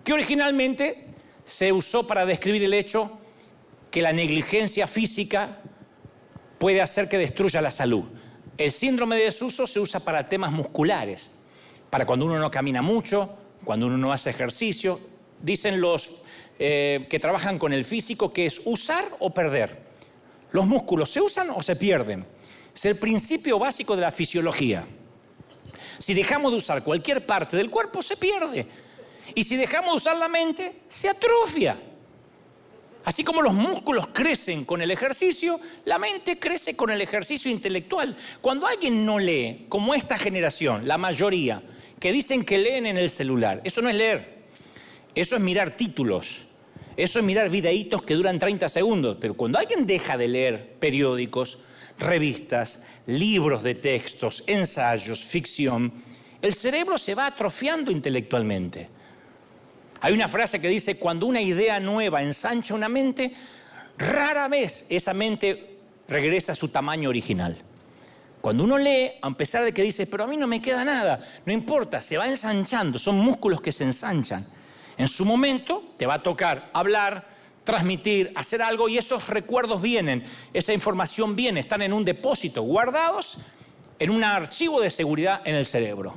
Que 0.03 0.12
originalmente 0.12 1.07
se 1.45 1.73
usó 1.73 2.09
para 2.09 2.26
describir 2.26 2.65
el 2.65 2.75
hecho 2.75 3.19
que 3.93 4.03
la 4.03 4.12
negligencia 4.12 4.88
física 4.88 5.61
puede 6.59 6.83
hacer 6.83 7.09
que 7.09 7.19
destruya 7.19 7.61
la 7.61 7.71
salud. 7.71 8.03
El 8.59 8.73
síndrome 8.73 9.17
de 9.17 9.26
desuso 9.26 9.69
se 9.69 9.79
usa 9.79 10.00
para 10.00 10.29
temas 10.29 10.50
musculares, 10.50 11.31
para 11.88 12.05
cuando 12.05 12.26
uno 12.26 12.41
no 12.41 12.50
camina 12.50 12.83
mucho, 12.83 13.37
cuando 13.65 13.87
uno 13.87 13.97
no 13.97 14.12
hace 14.12 14.31
ejercicio. 14.31 14.99
Dicen 15.41 15.81
los 15.81 16.23
eh, 16.59 17.07
que 17.09 17.21
trabajan 17.21 17.59
con 17.59 17.73
el 17.73 17.85
físico, 17.85 18.33
que 18.33 18.47
es 18.47 18.61
usar 18.65 19.05
o 19.19 19.31
perder. 19.31 19.87
Los 20.53 20.67
músculos 20.67 21.11
se 21.11 21.21
usan 21.21 21.51
o 21.51 21.61
se 21.61 21.77
pierden. 21.77 22.27
Es 22.75 22.85
el 22.85 22.97
principio 22.97 23.59
básico 23.59 23.95
de 23.95 24.03
la 24.03 24.11
fisiología. 24.11 24.87
Si 25.99 26.15
dejamos 26.15 26.53
de 26.53 26.59
usar 26.59 26.83
cualquier 26.83 27.25
parte 27.25 27.57
del 27.57 27.71
cuerpo, 27.71 28.03
se 28.03 28.17
pierde. 28.17 28.67
Y 29.35 29.45
si 29.45 29.57
dejamos 29.57 29.91
de 29.91 29.97
usar 29.97 30.17
la 30.17 30.29
mente, 30.29 30.83
se 30.89 31.09
atrofia. 31.09 31.79
Así 33.05 33.23
como 33.23 33.41
los 33.41 33.55
músculos 33.55 34.09
crecen 34.09 34.65
con 34.65 34.83
el 34.83 34.91
ejercicio, 34.91 35.61
la 35.85 35.97
mente 35.99 36.41
crece 36.41 36.75
con 36.75 36.91
el 36.91 37.01
ejercicio 37.01 37.51
intelectual. 37.51 38.17
Cuando 38.41 38.67
alguien 38.67 39.07
no 39.07 39.19
lee, 39.19 39.67
como 39.69 39.95
esta 39.95 40.19
generación, 40.19 40.89
la 40.89 40.99
mayoría, 40.99 41.63
que 42.01 42.11
dicen 42.11 42.45
que 42.45 42.59
leen 42.59 42.85
en 42.85 42.99
el 42.99 43.09
celular, 43.09 43.61
eso 43.63 43.81
no 43.81 43.89
es 43.89 43.95
leer, 43.95 44.47
eso 45.15 45.37
es 45.37 45.41
mirar 45.41 45.77
títulos, 45.77 46.46
eso 46.97 47.19
es 47.19 47.25
mirar 47.25 47.50
videitos 47.50 48.03
que 48.03 48.15
duran 48.15 48.38
30 48.38 48.69
segundos. 48.69 49.17
Pero 49.21 49.35
cuando 49.35 49.59
alguien 49.59 49.87
deja 49.87 50.17
de 50.17 50.29
leer 50.29 50.76
periódicos, 50.79 51.59
revistas, 51.99 52.85
libros 53.07 53.62
de 53.62 53.75
textos, 53.75 54.45
ensayos, 54.47 55.25
ficción, 55.25 55.93
el 56.41 56.55
cerebro 56.55 56.99
se 56.99 57.15
va 57.15 57.26
atrofiando 57.26 57.91
intelectualmente. 57.91 58.88
Hay 60.00 60.12
una 60.12 60.29
frase 60.29 60.61
que 60.61 60.69
dice, 60.69 60.99
cuando 60.99 61.26
una 61.26 61.41
idea 61.41 61.81
nueva 61.81 62.23
ensancha 62.23 62.75
una 62.75 62.88
mente, 62.88 63.33
rara 63.99 64.49
vez 64.49 64.87
esa 64.88 65.15
mente 65.15 65.79
regresa 66.09 66.53
a 66.53 66.55
su 66.55 66.69
tamaño 66.69 67.09
original. 67.09 67.57
Cuando 68.41 68.65
uno 68.65 68.79
lee, 68.79 69.12
a 69.21 69.31
pesar 69.33 69.65
de 69.65 69.73
que 69.73 69.83
dice, 69.83 70.07
pero 70.07 70.25
a 70.25 70.26
mí 70.26 70.37
no 70.37 70.47
me 70.47 70.62
queda 70.62 70.85
nada, 70.85 71.21
no 71.45 71.53
importa, 71.53 72.00
se 72.00 72.17
va 72.17 72.29
ensanchando, 72.29 72.99
son 72.99 73.19
músculos 73.19 73.61
que 73.61 73.73
se 73.73 73.85
ensanchan. 73.85 74.47
En 74.99 75.09
su 75.09 75.25
momento 75.25 75.83
te 75.97 76.07
va 76.07 76.15
a 76.15 76.23
tocar 76.23 76.71
hablar, 76.73 77.26
transmitir, 77.65 78.33
hacer 78.35 78.62
algo 78.62 78.88
y 78.88 78.97
esos 78.97 79.29
recuerdos 79.29 79.83
vienen, 79.83 80.25
esa 80.55 80.73
información 80.73 81.37
viene, 81.37 81.61
están 81.61 81.83
en 81.83 81.93
un 81.93 82.05
depósito, 82.05 82.62
guardados 82.62 83.38
en 83.99 84.11
un 84.11 84.25
archivo 84.25 84.81
de 84.81 84.91
seguridad 84.91 85.43
en 85.45 85.55
el 85.55 85.67
cerebro. 85.67 86.17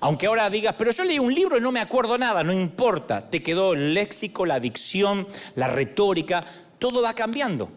Aunque 0.00 0.26
ahora 0.26 0.50
digas, 0.50 0.74
pero 0.78 0.90
yo 0.90 1.04
leí 1.04 1.18
un 1.18 1.34
libro 1.34 1.56
y 1.56 1.60
no 1.60 1.72
me 1.72 1.80
acuerdo 1.80 2.18
nada, 2.18 2.44
no 2.44 2.52
importa, 2.52 3.28
te 3.28 3.42
quedó 3.42 3.72
el 3.72 3.94
léxico, 3.94 4.44
la 4.44 4.60
dicción, 4.60 5.26
la 5.54 5.68
retórica, 5.68 6.40
todo 6.78 7.02
va 7.02 7.14
cambiando. 7.14 7.70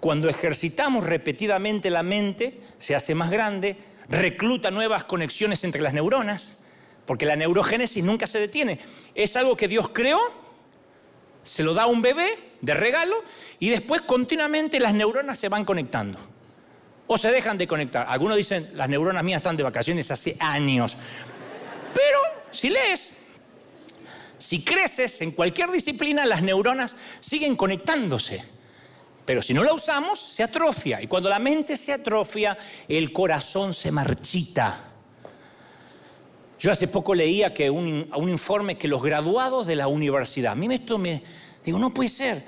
Cuando 0.00 0.30
ejercitamos 0.30 1.04
repetidamente 1.04 1.90
la 1.90 2.02
mente, 2.02 2.60
se 2.78 2.94
hace 2.94 3.14
más 3.14 3.30
grande, 3.30 3.76
recluta 4.08 4.70
nuevas 4.70 5.04
conexiones 5.04 5.62
entre 5.62 5.82
las 5.82 5.92
neuronas, 5.92 6.56
porque 7.10 7.26
la 7.26 7.34
neurogénesis 7.34 8.04
nunca 8.04 8.28
se 8.28 8.38
detiene. 8.38 8.78
Es 9.16 9.34
algo 9.34 9.56
que 9.56 9.66
Dios 9.66 9.88
creó, 9.88 10.20
se 11.42 11.64
lo 11.64 11.74
da 11.74 11.82
a 11.82 11.86
un 11.86 12.02
bebé 12.02 12.38
de 12.60 12.72
regalo 12.72 13.24
y 13.58 13.68
después 13.68 14.02
continuamente 14.02 14.78
las 14.78 14.94
neuronas 14.94 15.36
se 15.36 15.48
van 15.48 15.64
conectando. 15.64 16.20
O 17.08 17.18
se 17.18 17.32
dejan 17.32 17.58
de 17.58 17.66
conectar. 17.66 18.06
Algunos 18.08 18.36
dicen, 18.36 18.70
las 18.74 18.88
neuronas 18.88 19.24
mías 19.24 19.38
están 19.38 19.56
de 19.56 19.64
vacaciones 19.64 20.08
hace 20.12 20.36
años. 20.38 20.96
Pero 21.92 22.20
si 22.52 22.70
lees, 22.70 23.16
si 24.38 24.62
creces 24.62 25.20
en 25.20 25.32
cualquier 25.32 25.72
disciplina, 25.72 26.24
las 26.26 26.42
neuronas 26.42 26.94
siguen 27.18 27.56
conectándose. 27.56 28.40
Pero 29.24 29.42
si 29.42 29.52
no 29.52 29.64
la 29.64 29.72
usamos, 29.72 30.20
se 30.20 30.44
atrofia. 30.44 31.02
Y 31.02 31.08
cuando 31.08 31.28
la 31.28 31.40
mente 31.40 31.76
se 31.76 31.92
atrofia, 31.92 32.56
el 32.86 33.12
corazón 33.12 33.74
se 33.74 33.90
marchita. 33.90 34.89
Yo 36.60 36.70
hace 36.70 36.88
poco 36.88 37.14
leía 37.14 37.54
que 37.54 37.70
un, 37.70 38.06
un 38.14 38.28
informe 38.28 38.76
que 38.76 38.86
los 38.86 39.02
graduados 39.02 39.66
de 39.66 39.76
la 39.76 39.88
universidad, 39.88 40.52
a 40.52 40.54
mí 40.54 40.72
esto 40.74 40.98
me, 40.98 41.22
digo, 41.64 41.78
no 41.78 41.94
puede 41.94 42.10
ser, 42.10 42.44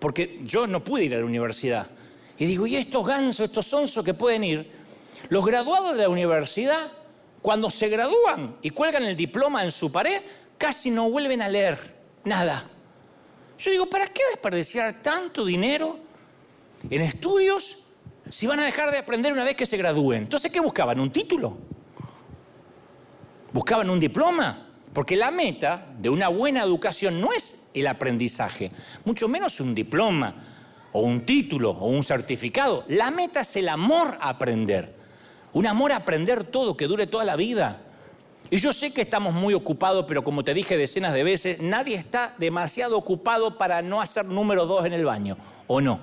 porque 0.00 0.40
yo 0.42 0.66
no 0.66 0.82
pude 0.82 1.04
ir 1.04 1.14
a 1.14 1.18
la 1.18 1.24
universidad. 1.24 1.86
Y 2.36 2.46
digo, 2.46 2.66
¿y 2.66 2.74
estos 2.74 3.06
gansos, 3.06 3.46
estos 3.46 3.64
sonsos 3.64 4.04
que 4.04 4.12
pueden 4.12 4.42
ir? 4.42 4.72
Los 5.28 5.46
graduados 5.46 5.92
de 5.92 6.02
la 6.02 6.08
universidad 6.08 6.90
cuando 7.40 7.70
se 7.70 7.88
gradúan 7.88 8.56
y 8.60 8.70
cuelgan 8.70 9.04
el 9.04 9.16
diploma 9.16 9.62
en 9.62 9.70
su 9.70 9.92
pared, 9.92 10.20
casi 10.58 10.90
no 10.90 11.08
vuelven 11.08 11.40
a 11.40 11.48
leer 11.48 11.78
nada. 12.24 12.68
Yo 13.56 13.70
digo, 13.70 13.86
¿para 13.86 14.08
qué 14.08 14.22
desperdiciar 14.30 15.00
tanto 15.00 15.44
dinero 15.44 16.00
en 16.90 17.02
estudios 17.02 17.84
si 18.28 18.48
van 18.48 18.58
a 18.58 18.64
dejar 18.64 18.90
de 18.90 18.98
aprender 18.98 19.32
una 19.32 19.44
vez 19.44 19.54
que 19.54 19.64
se 19.64 19.76
gradúen? 19.76 20.24
Entonces, 20.24 20.50
¿qué 20.50 20.58
buscaban? 20.58 20.98
¿Un 20.98 21.12
título? 21.12 21.56
¿Buscaban 23.54 23.88
un 23.88 24.00
diploma? 24.00 24.66
Porque 24.92 25.14
la 25.16 25.30
meta 25.30 25.86
de 25.96 26.08
una 26.08 26.26
buena 26.26 26.60
educación 26.64 27.20
no 27.20 27.32
es 27.32 27.66
el 27.72 27.86
aprendizaje, 27.86 28.72
mucho 29.04 29.28
menos 29.28 29.60
un 29.60 29.76
diploma 29.76 30.34
o 30.90 31.02
un 31.02 31.24
título 31.24 31.70
o 31.70 31.86
un 31.86 32.02
certificado. 32.02 32.84
La 32.88 33.12
meta 33.12 33.42
es 33.42 33.54
el 33.54 33.68
amor 33.68 34.18
a 34.20 34.30
aprender. 34.30 34.92
Un 35.52 35.68
amor 35.68 35.92
a 35.92 35.96
aprender 35.96 36.42
todo, 36.42 36.76
que 36.76 36.88
dure 36.88 37.06
toda 37.06 37.24
la 37.24 37.36
vida. 37.36 37.80
Y 38.50 38.56
yo 38.56 38.72
sé 38.72 38.92
que 38.92 39.02
estamos 39.02 39.32
muy 39.32 39.54
ocupados, 39.54 40.04
pero 40.08 40.24
como 40.24 40.42
te 40.42 40.52
dije 40.52 40.76
decenas 40.76 41.14
de 41.14 41.22
veces, 41.22 41.60
nadie 41.60 41.94
está 41.94 42.34
demasiado 42.38 42.98
ocupado 42.98 43.56
para 43.56 43.82
no 43.82 44.00
hacer 44.00 44.24
número 44.24 44.66
dos 44.66 44.84
en 44.84 44.94
el 44.94 45.04
baño, 45.04 45.36
¿o 45.68 45.80
no? 45.80 46.00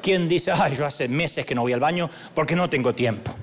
¿Quién 0.00 0.28
dice, 0.28 0.52
ay, 0.52 0.76
yo 0.76 0.86
hace 0.86 1.08
meses 1.08 1.44
que 1.44 1.56
no 1.56 1.62
voy 1.62 1.72
al 1.72 1.80
baño 1.80 2.08
porque 2.34 2.54
no 2.54 2.70
tengo 2.70 2.94
tiempo? 2.94 3.34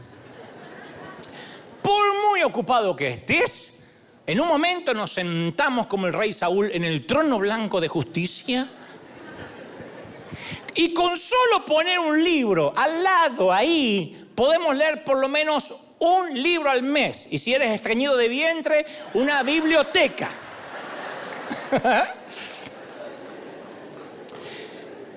Por 1.89 2.22
muy 2.22 2.43
ocupado 2.43 2.96
que 2.96 3.08
estés, 3.08 3.79
en 4.27 4.39
un 4.39 4.48
momento 4.48 4.93
nos 4.93 5.12
sentamos 5.12 5.88
como 5.88 6.05
el 6.05 6.13
rey 6.13 6.34
Saúl 6.34 6.69
en 6.72 6.84
el 6.84 7.08
trono 7.08 7.39
blanco 7.39 7.81
de 7.81 7.88
justicia 7.88 8.69
y 10.75 10.93
con 10.93 11.17
solo 11.17 11.65
poner 11.65 11.98
un 11.98 12.24
libro 12.24 12.72
al 12.77 13.01
lado 13.01 13.51
ahí 13.51 14.29
podemos 14.36 14.75
leer 14.75 15.03
por 15.03 15.17
lo 15.17 15.27
menos 15.29 15.74
un 15.98 16.39
libro 16.39 16.69
al 16.69 16.84
mes. 16.84 17.27
Y 17.31 17.39
si 17.39 17.55
eres 17.55 17.72
estreñido 17.72 18.15
de 18.17 18.27
vientre, 18.27 18.86
una 19.15 19.41
biblioteca. 19.41 20.29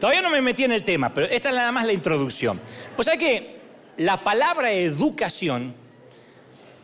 Todavía 0.00 0.22
no 0.22 0.30
me 0.30 0.40
metí 0.40 0.64
en 0.64 0.72
el 0.72 0.86
tema, 0.86 1.12
pero 1.12 1.26
esta 1.26 1.50
es 1.50 1.54
nada 1.54 1.70
más 1.70 1.84
la 1.84 1.92
introducción. 1.92 2.58
Pues 2.96 3.08
hay 3.08 3.18
que 3.18 3.60
la 3.98 4.24
palabra 4.24 4.72
educación 4.72 5.81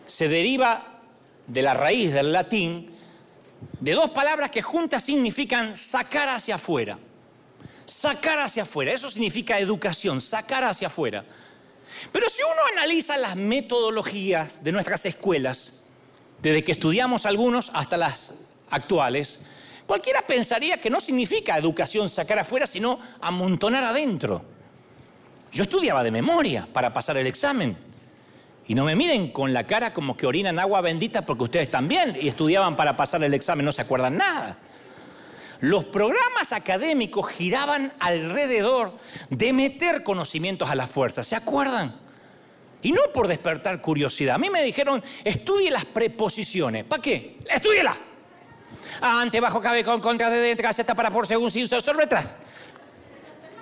se 0.09 0.29
deriva 0.29 1.01
de 1.47 1.63
la 1.63 1.75
raíz 1.75 2.13
del 2.13 2.33
latín 2.33 2.91
de 3.81 3.93
dos 3.93 4.11
palabras 4.11 4.51
que 4.51 4.63
juntas 4.63 5.05
significan 5.05 5.77
sacar 5.77 6.29
hacia 6.29 6.57
afuera. 6.57 6.99
Sacar 7.87 8.39
hacia 8.39 8.65
afuera, 8.65 8.93
eso 8.93 9.09
significa 9.11 9.59
educación, 9.59 10.21
sacar 10.21 10.65
hacia 10.65 10.89
afuera. 10.89 11.25
Pero 12.13 12.29
si 12.29 12.43
uno 12.43 12.61
analiza 12.77 13.17
las 13.17 13.37
metodologías 13.37 14.63
de 14.63 14.73
nuestras 14.73 15.07
escuelas, 15.07 15.85
desde 16.43 16.63
que 16.65 16.73
estudiamos 16.73 17.27
algunos 17.27 17.71
hasta 17.73 17.97
las 17.97 18.35
actuales, 18.71 19.41
cualquiera 19.87 20.23
pensaría 20.23 20.81
que 20.81 20.91
no 20.91 21.01
significa 21.01 21.57
educación 21.57 22.09
sacar 22.09 22.39
afuera, 22.39 22.67
sino 22.67 22.99
amontonar 23.21 23.85
adentro. 23.85 24.45
Yo 25.51 25.63
estudiaba 25.63 26.05
de 26.05 26.11
memoria 26.11 26.69
para 26.73 26.93
pasar 26.93 27.17
el 27.17 27.27
examen. 27.27 27.88
Y 28.69 28.75
no 28.75 28.85
me 28.85 28.95
miren 28.95 29.33
con 29.33 29.55
la 29.55 29.67
cara 29.67 29.95
como 29.95 30.15
que 30.15 30.27
orinan 30.27 30.59
agua 30.59 30.83
bendita 30.83 31.23
porque 31.25 31.45
ustedes 31.45 31.71
también 31.71 32.17
y 32.21 32.29
estudiaban 32.29 32.77
para 32.77 32.97
pasar 32.97 33.25
el 33.25 33.33
examen, 33.33 33.65
no 33.65 33.73
se 33.73 33.81
acuerdan 33.81 34.19
nada. 34.19 34.59
Los 35.61 35.87
programas 35.87 36.53
académicos 36.53 37.29
giraban 37.29 37.95
alrededor 37.99 38.93
de 39.31 39.55
meter 39.55 40.03
conocimientes 40.03 40.69
a 40.69 40.75
la 40.75 40.87
fuerza, 40.87 41.25
¿se 41.25 41.35
acuerdan? 41.35 41.97
Y 42.83 42.93
no 42.93 43.01
por 43.13 43.27
despertar 43.27 43.81
curiosidad. 43.81 44.35
A 44.35 44.39
mí 44.39 44.51
me 44.51 44.63
dijeron, 44.63 45.03
estudie 45.25 45.71
las 45.71 45.87
preposiciones. 45.87 46.85
¿Para 46.85 47.03
qué? 47.03 47.39
¡Estúdiela! 47.51 47.97
Ante, 49.01 49.41
bajo, 49.41 49.63
cabe, 49.63 49.83
con, 49.83 50.01
contra, 50.01 50.29
de, 50.29 50.39
dentro, 50.41 50.69
está 50.69 50.95
para, 50.95 51.11
por, 51.11 51.27
según, 51.27 51.51
sin, 51.51 51.67
sobre, 51.67 52.07
tras. 52.07 52.37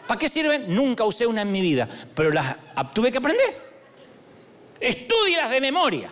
¿Para 0.08 0.18
qué 0.18 0.28
sirven? 0.28 0.74
Nunca 0.74 1.04
usé 1.04 1.26
una 1.26 1.42
en 1.42 1.52
mi 1.52 1.60
vida, 1.60 1.88
pero 2.14 2.30
las 2.30 2.56
tuve 2.92 3.12
que 3.12 3.18
aprender. 3.18 3.65
Estúdielas 4.80 5.50
de 5.50 5.60
memoria. 5.60 6.10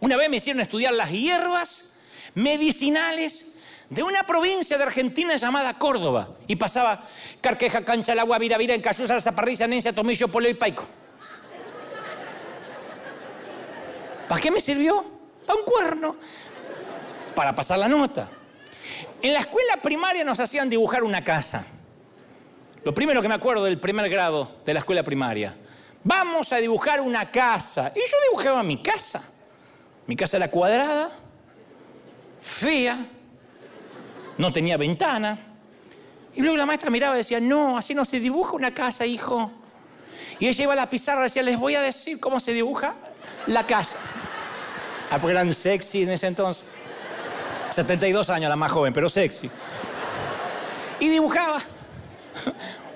Una 0.00 0.16
vez 0.16 0.28
me 0.28 0.36
hicieron 0.36 0.60
estudiar 0.60 0.94
las 0.94 1.10
hierbas 1.10 1.94
medicinales 2.34 3.52
de 3.88 4.02
una 4.02 4.24
provincia 4.24 4.76
de 4.76 4.84
Argentina 4.84 5.36
llamada 5.36 5.74
Córdoba. 5.74 6.28
Y 6.46 6.56
pasaba 6.56 7.04
Carqueja, 7.40 7.84
Cancha, 7.84 8.12
el 8.12 8.18
agua, 8.18 8.38
Vira, 8.38 8.58
Vira, 8.58 8.74
en 8.74 8.80
Cayusa, 8.80 9.20
Zaparrisa, 9.20 9.66
Nencia, 9.66 9.92
Tomillo, 9.92 10.28
Poleo 10.28 10.50
y 10.50 10.54
Paico. 10.54 10.86
¿Para 14.28 14.40
qué 14.40 14.50
me 14.50 14.60
sirvió? 14.60 15.04
Para 15.46 15.58
un 15.58 15.64
cuerno. 15.64 16.16
Para 17.34 17.54
pasar 17.54 17.78
la 17.78 17.88
nota. 17.88 18.28
En 19.22 19.32
la 19.32 19.40
escuela 19.40 19.76
primaria 19.82 20.24
nos 20.24 20.40
hacían 20.40 20.68
dibujar 20.68 21.04
una 21.04 21.22
casa. 21.22 21.64
Lo 22.84 22.94
primero 22.94 23.22
que 23.22 23.28
me 23.28 23.34
acuerdo 23.34 23.64
del 23.64 23.78
primer 23.78 24.08
grado 24.08 24.56
de 24.64 24.74
la 24.74 24.80
escuela 24.80 25.02
primaria. 25.02 25.56
Vamos 26.06 26.52
a 26.52 26.58
dibujar 26.58 27.00
una 27.00 27.32
casa. 27.32 27.90
Y 27.92 27.98
yo 27.98 28.16
dibujaba 28.30 28.62
mi 28.62 28.80
casa. 28.80 29.24
Mi 30.06 30.14
casa 30.14 30.36
era 30.36 30.48
cuadrada, 30.48 31.10
fea, 32.38 32.96
no 34.38 34.52
tenía 34.52 34.76
ventana. 34.76 35.36
Y 36.32 36.42
luego 36.42 36.56
la 36.56 36.64
maestra 36.64 36.90
miraba 36.90 37.16
y 37.16 37.18
decía, 37.18 37.40
no, 37.40 37.76
así 37.76 37.92
no 37.92 38.04
se 38.04 38.20
dibuja 38.20 38.52
una 38.52 38.72
casa, 38.72 39.04
hijo. 39.04 39.50
Y 40.38 40.46
ella 40.46 40.62
iba 40.62 40.74
a 40.74 40.76
la 40.76 40.88
pizarra 40.88 41.22
y 41.22 41.24
decía, 41.24 41.42
les 41.42 41.58
voy 41.58 41.74
a 41.74 41.82
decir 41.82 42.20
cómo 42.20 42.38
se 42.38 42.52
dibuja 42.52 42.94
la 43.48 43.66
casa. 43.66 43.98
Ah, 45.10 45.18
porque 45.18 45.32
eran 45.32 45.52
sexy 45.52 46.04
en 46.04 46.10
ese 46.10 46.28
entonces. 46.28 46.62
72 47.70 48.30
años, 48.30 48.48
la 48.48 48.54
más 48.54 48.70
joven, 48.70 48.92
pero 48.92 49.08
sexy. 49.08 49.50
Y 51.00 51.08
dibujaba 51.08 51.60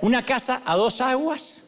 una 0.01 0.25
casa 0.25 0.63
a 0.65 0.77
dos 0.77 1.01
aguas, 1.01 1.60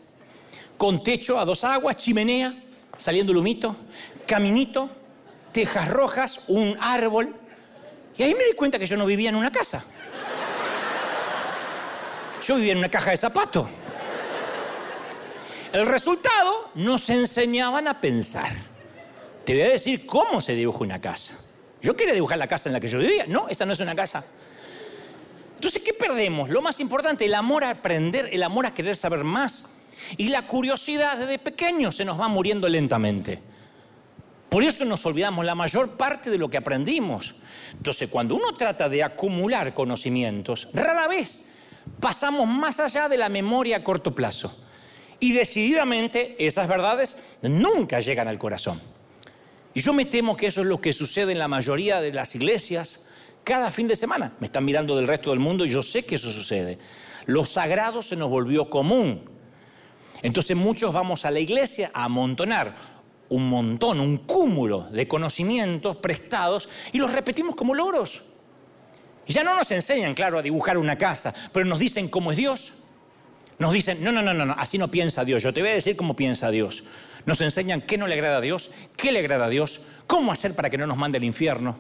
con 0.83 1.01
techo 1.01 1.39
a 1.39 1.45
dos 1.45 1.63
aguas, 1.63 1.97
chimenea, 1.97 2.53
saliendo 2.99 3.33
lumito, 3.33 3.77
caminito, 4.27 4.91
tejas 5.53 5.87
rojas, 5.87 6.41
un 6.49 6.77
árbol. 6.81 7.37
Y 8.17 8.25
ahí 8.25 8.35
me 8.35 8.43
di 8.47 8.55
cuenta 8.57 8.81
que 8.81 8.87
yo 8.89 8.97
no 8.97 9.07
vivía 9.07 9.29
en 9.29 9.37
una 9.37 9.53
casa. 9.53 9.85
Yo 12.45 12.57
vivía 12.57 12.73
en 12.73 12.79
una 12.79 12.89
caja 12.89 13.13
de 13.13 13.17
zapatos. 13.17 13.69
El 15.73 15.87
resultado 15.87 16.73
nos 16.75 17.09
enseñaban 17.11 17.87
a 17.87 18.01
pensar. 18.01 18.51
Te 19.45 19.53
voy 19.53 19.63
a 19.63 19.69
decir 19.69 20.05
cómo 20.05 20.41
se 20.41 20.57
dibuja 20.57 20.81
una 20.81 21.01
casa. 21.01 21.39
Yo 21.81 21.95
quería 21.95 22.15
dibujar 22.15 22.39
la 22.39 22.49
casa 22.49 22.69
en 22.69 22.73
la 22.73 22.81
que 22.81 22.89
yo 22.89 22.99
vivía. 22.99 23.27
No, 23.29 23.49
esa 23.49 23.65
no 23.65 23.73
es 23.73 23.79
una 23.79 23.95
casa. 23.95 24.25
Entonces, 25.55 25.81
¿qué 25.81 25.93
perdemos? 25.93 26.51
Lo 26.51 26.61
más 26.61 26.81
importante, 26.81 27.25
el 27.25 27.37
amor 27.37 27.63
a 27.63 27.71
aprender, 27.71 28.31
el 28.33 28.43
amor 28.43 28.67
a 28.67 28.75
querer 28.75 28.97
saber 28.97 29.23
más. 29.23 29.77
Y 30.17 30.29
la 30.29 30.47
curiosidad 30.47 31.19
desde 31.19 31.39
pequeño 31.39 31.93
se 31.93 32.05
nos 32.05 32.21
va 32.21 32.29
muriendo 32.29 32.69
lentamente. 32.69 33.41
Por 34.49 34.63
eso 34.63 34.85
nos 34.85 35.07
olvidamos 35.07 35.45
la 35.47 35.55
mayor 35.55 35.97
parte 35.97 36.31
de 36.31 36.39
lo 36.39 36.51
que 36.51 36.59
aprendimos. 36.59 37.35
Entonces, 37.73 38.11
cuando 38.11 38.35
uno 38.35 38.55
trata 38.55 38.89
de 38.89 39.03
acumular 39.03 39.73
conocimientos, 39.73 40.69
rara 40.75 41.09
vez 41.09 41.49
pasamos 42.01 42.47
más 42.47 42.79
allá 42.79 43.09
de 43.09 43.17
la 43.17 43.29
memoria 43.29 43.79
a 43.79 43.85
corto 43.85 44.15
plazo. 44.15 44.55
Y 45.21 45.33
decididamente 45.33 46.37
esas 46.39 46.69
verdades 46.69 47.17
nunca 47.43 48.01
llegan 48.01 48.29
al 48.29 48.39
corazón. 48.39 48.81
Y 49.75 49.81
yo 49.81 49.93
me 49.93 50.05
temo 50.05 50.37
que 50.37 50.49
eso 50.49 50.61
es 50.61 50.67
lo 50.67 50.81
que 50.81 50.93
sucede 50.93 51.33
en 51.33 51.39
la 51.39 51.49
mayoría 51.49 52.01
de 52.01 52.13
las 52.13 52.35
iglesias 52.35 53.07
cada 53.45 53.71
fin 53.71 53.89
de 53.89 53.97
semana. 53.97 54.35
Me 54.41 54.47
están 54.47 54.65
mirando 54.65 54.97
del 54.97 55.09
resto 55.09 55.31
del 55.31 55.39
mundo 55.39 55.65
y 55.65 55.71
yo 55.71 55.83
sé 55.83 56.05
que 56.05 56.17
eso 56.17 56.31
sucede. 56.31 56.79
Lo 57.27 57.45
sagrado 57.45 58.03
se 58.03 58.17
nos 58.17 58.29
volvió 58.29 58.69
común. 58.69 59.31
Entonces 60.23 60.57
muchos 60.57 60.93
vamos 60.93 61.25
a 61.25 61.31
la 61.31 61.41
iglesia 61.41 61.91
a 61.93 62.05
amontonar 62.05 62.75
un 63.29 63.49
montón, 63.49 64.01
un 64.01 64.19
cúmulo 64.19 64.89
de 64.91 65.09
conocimientos 65.09 65.97
prestados 65.97 66.69
y 66.93 66.99
los 66.99 67.13
repetimos 67.13 67.57
como 67.57 67.75
logros. 67.75 68.23
Y 69.27 69.33
ya 69.33 69.43
no 69.43 69.57
nos 69.57 69.71
enseñan, 69.71 70.15
claro, 70.15 70.39
a 70.39 70.43
dibujar 70.43 70.77
una 70.79 70.99
casa, 70.99 71.35
pero 71.53 71.65
nos 71.65 71.79
dicen 71.79 72.09
cómo 72.09 72.31
es 72.31 72.37
Dios. 72.37 72.75
Nos 73.59 73.73
dicen, 73.73 74.03
no, 74.03 74.13
no, 74.13 74.23
no, 74.23 74.35
no, 74.35 74.55
así 74.59 74.79
no 74.79 74.89
piensa 74.89 75.25
Dios. 75.25 75.43
Yo 75.43 75.55
te 75.55 75.61
voy 75.61 75.71
a 75.71 75.75
decir 75.75 75.97
cómo 75.97 76.17
piensa 76.17 76.51
Dios. 76.51 76.85
Nos 77.25 77.41
enseñan 77.41 77.81
qué 77.81 77.97
no 77.97 78.07
le 78.07 78.15
agrada 78.15 78.39
a 78.39 78.41
Dios, 78.41 78.71
qué 78.97 79.13
le 79.13 79.21
agrada 79.21 79.47
a 79.47 79.49
Dios, 79.49 79.81
cómo 80.07 80.33
hacer 80.33 80.55
para 80.55 80.69
que 80.71 80.79
no 80.79 80.87
nos 80.87 80.97
mande 80.97 81.19
al 81.19 81.25
infierno. 81.25 81.77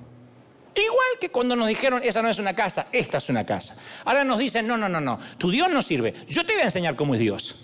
Igual 0.75 1.19
que 1.21 1.31
cuando 1.31 1.57
nos 1.57 1.69
dijeron, 1.69 2.01
esa 2.05 2.23
no 2.23 2.31
es 2.31 2.39
una 2.39 2.55
casa, 2.55 2.87
esta 2.93 3.19
es 3.19 3.29
una 3.29 3.45
casa. 3.45 3.77
Ahora 4.05 4.25
nos 4.25 4.39
dicen, 4.39 4.67
no, 4.67 4.77
no, 4.77 4.89
no, 4.89 5.01
no, 5.01 5.19
tu 5.37 5.51
Dios 5.51 5.69
no 5.69 5.83
sirve. 5.83 6.15
Yo 6.29 6.47
te 6.47 6.53
voy 6.53 6.63
a 6.63 6.67
enseñar 6.67 6.97
cómo 6.97 7.15
es 7.15 7.21
Dios. 7.21 7.57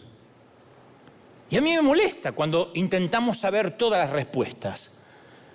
Y 1.50 1.56
a 1.56 1.60
mí 1.60 1.72
me 1.72 1.82
molesta 1.82 2.32
cuando 2.32 2.72
intentamos 2.74 3.38
saber 3.38 3.76
todas 3.76 4.00
las 4.00 4.10
respuestas. 4.10 5.00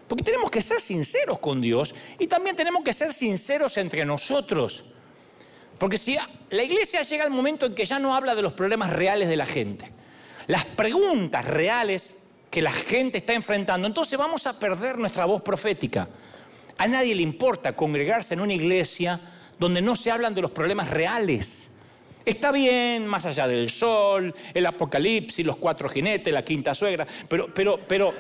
Porque 0.08 0.24
tenemos 0.24 0.52
que 0.52 0.62
ser 0.62 0.82
sinceros 0.82 1.40
con 1.40 1.62
Dios 1.62 1.94
y 2.20 2.28
también 2.28 2.56
tenemos 2.56 2.84
que 2.84 2.94
ser 2.94 3.14
sinceros 3.14 3.78
entre 3.78 4.06
nosotros. 4.06 4.86
Porque 5.78 5.98
si 5.98 6.18
la 6.50 6.64
iglesia 6.64 7.04
llega 7.04 7.24
al 7.24 7.30
momento 7.30 7.66
en 7.66 7.76
que 7.76 7.86
ya 7.86 8.00
no 8.00 8.16
habla 8.16 8.36
de 8.36 8.42
los 8.42 8.54
problemas 8.54 8.92
reales 8.92 9.30
de 9.30 9.38
la 9.38 9.46
gente, 9.46 9.90
las 10.48 10.66
preguntas 10.66 11.46
reales 11.46 12.18
que 12.50 12.62
la 12.62 12.72
gente 12.72 13.18
está 13.18 13.34
enfrentando, 13.34 13.88
entonces 13.88 14.18
vamos 14.18 14.46
a 14.46 14.60
perder 14.60 14.98
nuestra 14.98 15.26
voz 15.26 15.42
profética. 15.42 16.08
A 16.78 16.88
nadie 16.88 17.16
le 17.16 17.24
importa 17.24 17.76
congregarse 17.76 18.34
en 18.34 18.42
una 18.42 18.54
iglesia 18.54 19.20
donde 19.58 19.82
no 19.82 19.96
se 19.96 20.12
hablan 20.12 20.36
de 20.36 20.42
los 20.42 20.52
problemas 20.52 20.90
reales. 20.90 21.72
Está 22.26 22.52
bien, 22.52 23.06
más 23.06 23.26
allá 23.26 23.48
del 23.48 23.70
sol, 23.70 24.34
el 24.54 24.66
apocalipsis, 24.66 25.46
los 25.46 25.58
cuatro 25.58 25.90
jinetes, 25.90 26.34
la 26.34 26.44
quinta 26.44 26.74
suegra, 26.74 27.06
pero, 27.28 27.54
pero, 27.54 27.80
pero, 27.86 28.14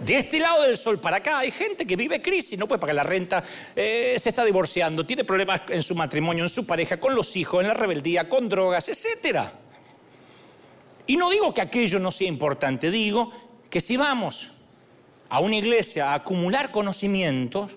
de 0.00 0.16
este 0.16 0.38
lado 0.38 0.62
del 0.62 0.76
sol 0.76 1.00
para 1.00 1.18
acá 1.18 1.40
hay 1.40 1.50
gente 1.50 1.84
que 1.84 1.96
vive 1.96 2.22
crisis, 2.22 2.58
no 2.58 2.66
puede 2.66 2.80
pagar 2.80 2.96
la 2.96 3.02
renta, 3.02 3.44
eh, 3.76 4.16
se 4.18 4.30
está 4.30 4.44
divorciando, 4.44 5.04
tiene 5.04 5.24
problemas 5.24 5.62
en 5.68 5.82
su 5.82 5.94
matrimonio, 5.94 6.44
en 6.44 6.50
su 6.50 6.66
pareja, 6.66 6.98
con 6.98 7.14
los 7.14 7.36
hijos, 7.36 7.60
en 7.60 7.68
la 7.68 7.74
rebeldía, 7.74 8.28
con 8.28 8.48
drogas, 8.48 8.88
etc. 8.88 9.40
Y 11.06 11.16
no 11.16 11.30
digo 11.30 11.52
que 11.52 11.60
aquello 11.60 11.98
no 11.98 12.12
sea 12.12 12.28
importante, 12.28 12.90
digo 12.90 13.32
que 13.68 13.80
si 13.80 13.96
vamos 13.96 14.52
a 15.28 15.40
una 15.40 15.56
iglesia 15.56 16.12
a 16.12 16.14
acumular 16.14 16.70
conocimientos, 16.70 17.76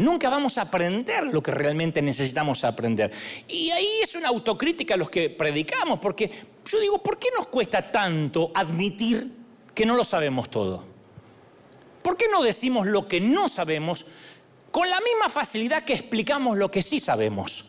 nunca 0.00 0.28
vamos 0.28 0.58
a 0.58 0.62
aprender 0.62 1.24
lo 1.32 1.42
que 1.42 1.50
realmente 1.50 2.02
necesitamos 2.02 2.64
aprender. 2.64 3.12
Y 3.48 3.70
ahí 3.70 3.88
es 4.02 4.14
una 4.14 4.28
autocrítica 4.28 4.94
a 4.94 4.96
los 4.96 5.10
que 5.10 5.30
predicamos, 5.30 5.98
porque 5.98 6.30
yo 6.64 6.80
digo, 6.80 7.02
¿por 7.02 7.18
qué 7.18 7.28
nos 7.36 7.46
cuesta 7.46 7.92
tanto 7.92 8.50
admitir 8.54 9.30
que 9.74 9.86
no 9.86 9.94
lo 9.94 10.04
sabemos 10.04 10.50
todo? 10.50 10.84
¿Por 12.02 12.16
qué 12.16 12.26
no 12.28 12.42
decimos 12.42 12.86
lo 12.86 13.06
que 13.06 13.20
no 13.20 13.48
sabemos 13.48 14.06
con 14.70 14.88
la 14.88 15.00
misma 15.00 15.28
facilidad 15.28 15.84
que 15.84 15.92
explicamos 15.92 16.56
lo 16.56 16.70
que 16.70 16.82
sí 16.82 16.98
sabemos? 16.98 17.66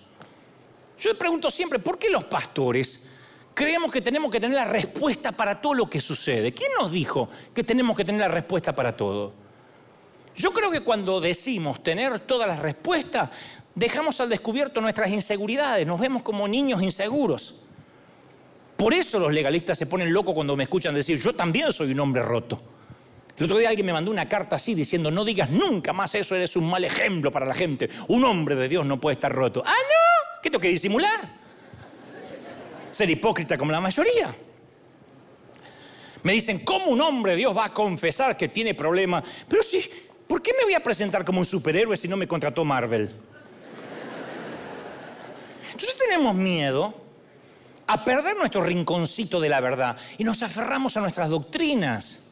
Yo 0.99 1.17
pregunto 1.17 1.51
siempre, 1.51 1.79
¿por 1.79 1.97
qué 1.97 2.09
los 2.09 2.23
pastores 2.23 3.09
creemos 3.53 3.91
que 3.91 4.01
tenemos 4.01 4.31
que 4.31 4.39
tener 4.39 4.55
la 4.55 4.65
respuesta 4.65 5.31
para 5.31 5.59
todo 5.61 5.73
lo 5.73 5.89
que 5.89 5.99
sucede. 5.99 6.53
¿Quién 6.53 6.71
nos 6.79 6.91
dijo 6.91 7.29
que 7.53 7.63
tenemos 7.63 7.95
que 7.95 8.05
tener 8.05 8.21
la 8.21 8.27
respuesta 8.27 8.73
para 8.73 8.95
todo? 8.95 9.33
Yo 10.35 10.51
creo 10.51 10.71
que 10.71 10.81
cuando 10.81 11.19
decimos 11.19 11.83
tener 11.83 12.19
todas 12.19 12.47
las 12.47 12.59
respuestas, 12.59 13.29
dejamos 13.75 14.19
al 14.21 14.29
descubierto 14.29 14.81
nuestras 14.81 15.09
inseguridades, 15.09 15.85
nos 15.85 15.99
vemos 15.99 16.21
como 16.21 16.47
niños 16.47 16.81
inseguros. 16.81 17.63
Por 18.77 18.93
eso 18.93 19.19
los 19.19 19.31
legalistas 19.31 19.77
se 19.77 19.85
ponen 19.85 20.11
locos 20.11 20.33
cuando 20.33 20.55
me 20.55 20.63
escuchan 20.63 20.95
decir, 20.95 21.21
yo 21.21 21.33
también 21.33 21.71
soy 21.71 21.91
un 21.91 21.99
hombre 21.99 22.23
roto. 22.23 22.61
El 23.37 23.45
otro 23.45 23.57
día 23.57 23.69
alguien 23.69 23.85
me 23.85 23.93
mandó 23.93 24.11
una 24.11 24.27
carta 24.27 24.55
así 24.55 24.73
diciendo, 24.73 25.11
no 25.11 25.23
digas 25.23 25.49
nunca 25.49 25.93
más 25.93 26.15
eso, 26.15 26.35
eres 26.35 26.55
un 26.55 26.69
mal 26.69 26.83
ejemplo 26.83 27.31
para 27.31 27.45
la 27.45 27.53
gente. 27.53 27.89
Un 28.07 28.23
hombre 28.23 28.55
de 28.55 28.67
Dios 28.69 28.85
no 28.85 28.99
puede 28.99 29.13
estar 29.13 29.31
roto. 29.33 29.63
Ah, 29.65 29.73
no, 29.73 30.39
¿qué 30.41 30.49
tengo 30.49 30.61
que 30.61 30.69
disimular? 30.69 31.41
ser 32.91 33.09
hipócrita 33.09 33.57
como 33.57 33.71
la 33.71 33.81
mayoría. 33.81 34.35
Me 36.23 36.33
dicen, 36.33 36.59
¿cómo 36.59 36.87
un 36.87 37.01
hombre 37.01 37.31
de 37.31 37.39
Dios 37.39 37.57
va 37.57 37.65
a 37.65 37.73
confesar 37.73 38.37
que 38.37 38.49
tiene 38.49 38.75
problemas? 38.75 39.23
Pero 39.47 39.63
sí, 39.63 39.89
¿por 40.41 40.51
qué 40.51 40.57
me 40.57 40.63
voy 40.63 40.73
a 40.73 40.79
presentar 40.79 41.23
como 41.23 41.37
un 41.37 41.45
superhéroe 41.45 41.95
si 41.95 42.07
no 42.07 42.17
me 42.17 42.27
contrató 42.27 42.65
Marvel? 42.65 43.11
Entonces 45.71 45.95
tenemos 45.99 46.33
miedo 46.33 46.95
a 47.85 48.03
perder 48.03 48.35
nuestro 48.35 48.63
rinconcito 48.63 49.39
de 49.39 49.49
la 49.49 49.61
verdad 49.61 49.97
y 50.17 50.23
nos 50.23 50.41
aferramos 50.41 50.97
a 50.97 51.01
nuestras 51.01 51.29
doctrinas. 51.29 52.25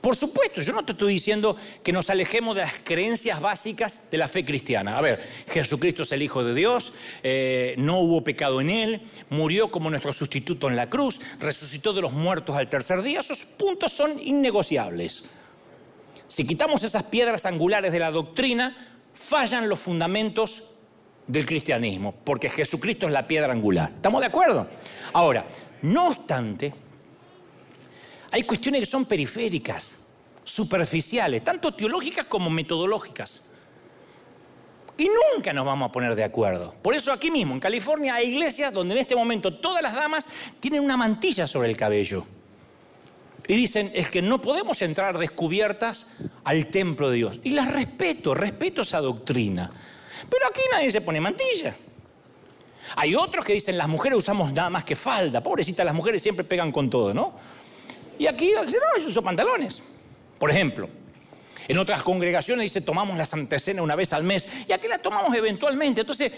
Por 0.00 0.14
supuesto, 0.14 0.60
yo 0.62 0.72
no 0.72 0.84
te 0.84 0.92
estoy 0.92 1.14
diciendo 1.14 1.56
que 1.82 1.90
nos 1.90 2.08
alejemos 2.08 2.54
de 2.54 2.62
las 2.62 2.74
creencias 2.84 3.40
básicas 3.40 4.12
de 4.12 4.18
la 4.18 4.28
fe 4.28 4.44
cristiana. 4.44 4.96
A 4.96 5.00
ver, 5.00 5.28
Jesucristo 5.48 6.04
es 6.04 6.12
el 6.12 6.22
Hijo 6.22 6.44
de 6.44 6.54
Dios, 6.54 6.92
eh, 7.24 7.74
no 7.78 7.98
hubo 7.98 8.22
pecado 8.22 8.60
en 8.60 8.70
él, 8.70 9.02
murió 9.30 9.72
como 9.72 9.90
nuestro 9.90 10.12
sustituto 10.12 10.68
en 10.68 10.76
la 10.76 10.88
cruz, 10.88 11.20
resucitó 11.40 11.92
de 11.94 12.02
los 12.02 12.12
muertos 12.12 12.54
al 12.54 12.68
tercer 12.68 13.02
día, 13.02 13.20
esos 13.20 13.44
puntos 13.44 13.90
son 13.92 14.20
innegociables. 14.22 15.24
Si 16.34 16.44
quitamos 16.44 16.82
esas 16.82 17.04
piedras 17.04 17.46
angulares 17.46 17.92
de 17.92 18.00
la 18.00 18.10
doctrina, 18.10 18.76
fallan 19.14 19.68
los 19.68 19.78
fundamentos 19.78 20.68
del 21.28 21.46
cristianismo, 21.46 22.12
porque 22.24 22.48
Jesucristo 22.48 23.06
es 23.06 23.12
la 23.12 23.24
piedra 23.28 23.52
angular. 23.52 23.92
¿Estamos 23.94 24.20
de 24.20 24.26
acuerdo? 24.26 24.66
Ahora, 25.12 25.46
no 25.82 26.08
obstante, 26.08 26.74
hay 28.32 28.42
cuestiones 28.42 28.80
que 28.80 28.86
son 28.86 29.04
periféricas, 29.04 30.06
superficiales, 30.42 31.44
tanto 31.44 31.72
teológicas 31.72 32.26
como 32.26 32.50
metodológicas. 32.50 33.44
Y 34.98 35.08
nunca 35.36 35.52
nos 35.52 35.64
vamos 35.64 35.88
a 35.88 35.92
poner 35.92 36.16
de 36.16 36.24
acuerdo. 36.24 36.74
Por 36.82 36.96
eso 36.96 37.12
aquí 37.12 37.30
mismo, 37.30 37.54
en 37.54 37.60
California, 37.60 38.16
hay 38.16 38.30
iglesias 38.30 38.72
donde 38.72 38.96
en 38.96 39.02
este 39.02 39.14
momento 39.14 39.54
todas 39.60 39.84
las 39.84 39.94
damas 39.94 40.26
tienen 40.58 40.80
una 40.80 40.96
mantilla 40.96 41.46
sobre 41.46 41.70
el 41.70 41.76
cabello. 41.76 42.26
Y 43.46 43.54
dicen, 43.54 43.90
es 43.94 44.10
que 44.10 44.22
no 44.22 44.40
podemos 44.40 44.80
entrar 44.80 45.18
descubiertas 45.18 46.06
al 46.44 46.66
templo 46.66 47.10
de 47.10 47.16
Dios. 47.16 47.40
Y 47.44 47.50
las 47.50 47.70
respeto, 47.70 48.34
respeto 48.34 48.82
esa 48.82 49.00
doctrina. 49.00 49.70
Pero 50.30 50.46
aquí 50.46 50.60
nadie 50.72 50.90
se 50.90 51.02
pone 51.02 51.20
mantilla. 51.20 51.76
Hay 52.96 53.14
otros 53.14 53.44
que 53.44 53.52
dicen, 53.52 53.76
las 53.76 53.88
mujeres 53.88 54.18
usamos 54.18 54.52
nada 54.52 54.70
más 54.70 54.84
que 54.84 54.96
falda. 54.96 55.42
Pobrecitas, 55.42 55.84
las 55.84 55.94
mujeres 55.94 56.22
siempre 56.22 56.44
pegan 56.44 56.72
con 56.72 56.88
todo, 56.88 57.12
¿no? 57.12 57.34
Y 58.18 58.26
aquí 58.26 58.46
dice, 58.46 58.78
no, 58.78 59.02
yo 59.02 59.08
uso 59.08 59.22
pantalones. 59.22 59.82
Por 60.38 60.50
ejemplo, 60.50 60.88
en 61.68 61.78
otras 61.78 62.02
congregaciones 62.02 62.62
dice, 62.62 62.80
tomamos 62.80 63.16
la 63.16 63.26
Santa 63.26 63.58
Cena 63.58 63.82
una 63.82 63.94
vez 63.94 64.12
al 64.12 64.24
mes. 64.24 64.48
Y 64.66 64.72
aquí 64.72 64.88
la 64.88 64.98
tomamos 64.98 65.34
eventualmente. 65.34 66.02
Entonces, 66.02 66.32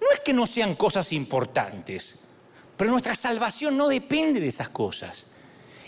no 0.00 0.06
es 0.12 0.20
que 0.20 0.32
no 0.32 0.46
sean 0.46 0.74
cosas 0.74 1.12
importantes, 1.12 2.24
pero 2.76 2.90
nuestra 2.90 3.14
salvación 3.14 3.76
no 3.76 3.88
depende 3.88 4.40
de 4.40 4.48
esas 4.48 4.70
cosas. 4.70 5.26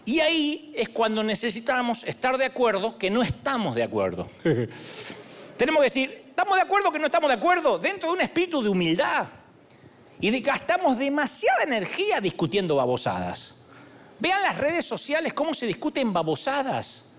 Y 0.05 0.21
ahí 0.21 0.73
es 0.77 0.89
cuando 0.89 1.23
necesitamos 1.23 2.03
estar 2.05 2.37
de 2.37 2.45
acuerdo 2.45 2.99
que 2.99 3.11
no 3.11 3.23
estamos 3.23 3.75
de 3.75 3.83
acuerdo. 3.85 4.29
tenemos 5.57 5.81
que 5.81 5.85
decir, 5.85 6.25
¿estamos 6.29 6.57
de 6.57 6.63
acuerdo 6.63 6.91
que 6.91 6.99
no 6.99 7.07
estamos 7.07 7.29
de 7.29 7.37
acuerdo? 7.37 7.79
Dentro 7.79 8.09
de 8.09 8.15
un 8.17 8.21
espíritu 8.21 8.63
de 8.63 8.69
humildad. 8.69 9.27
Y 10.21 10.41
gastamos 10.41 10.99
demasiada 10.99 11.65
energía 11.65 12.21
discutiendo 12.21 12.77
babosadas. 12.77 13.63
Vean 14.19 14.43
las 14.43 14.57
redes 14.57 14.85
sociales 14.85 15.35
cómo 15.35 15.53
se 15.55 15.67
discuten 15.67 16.13
babosadas. 16.13 17.11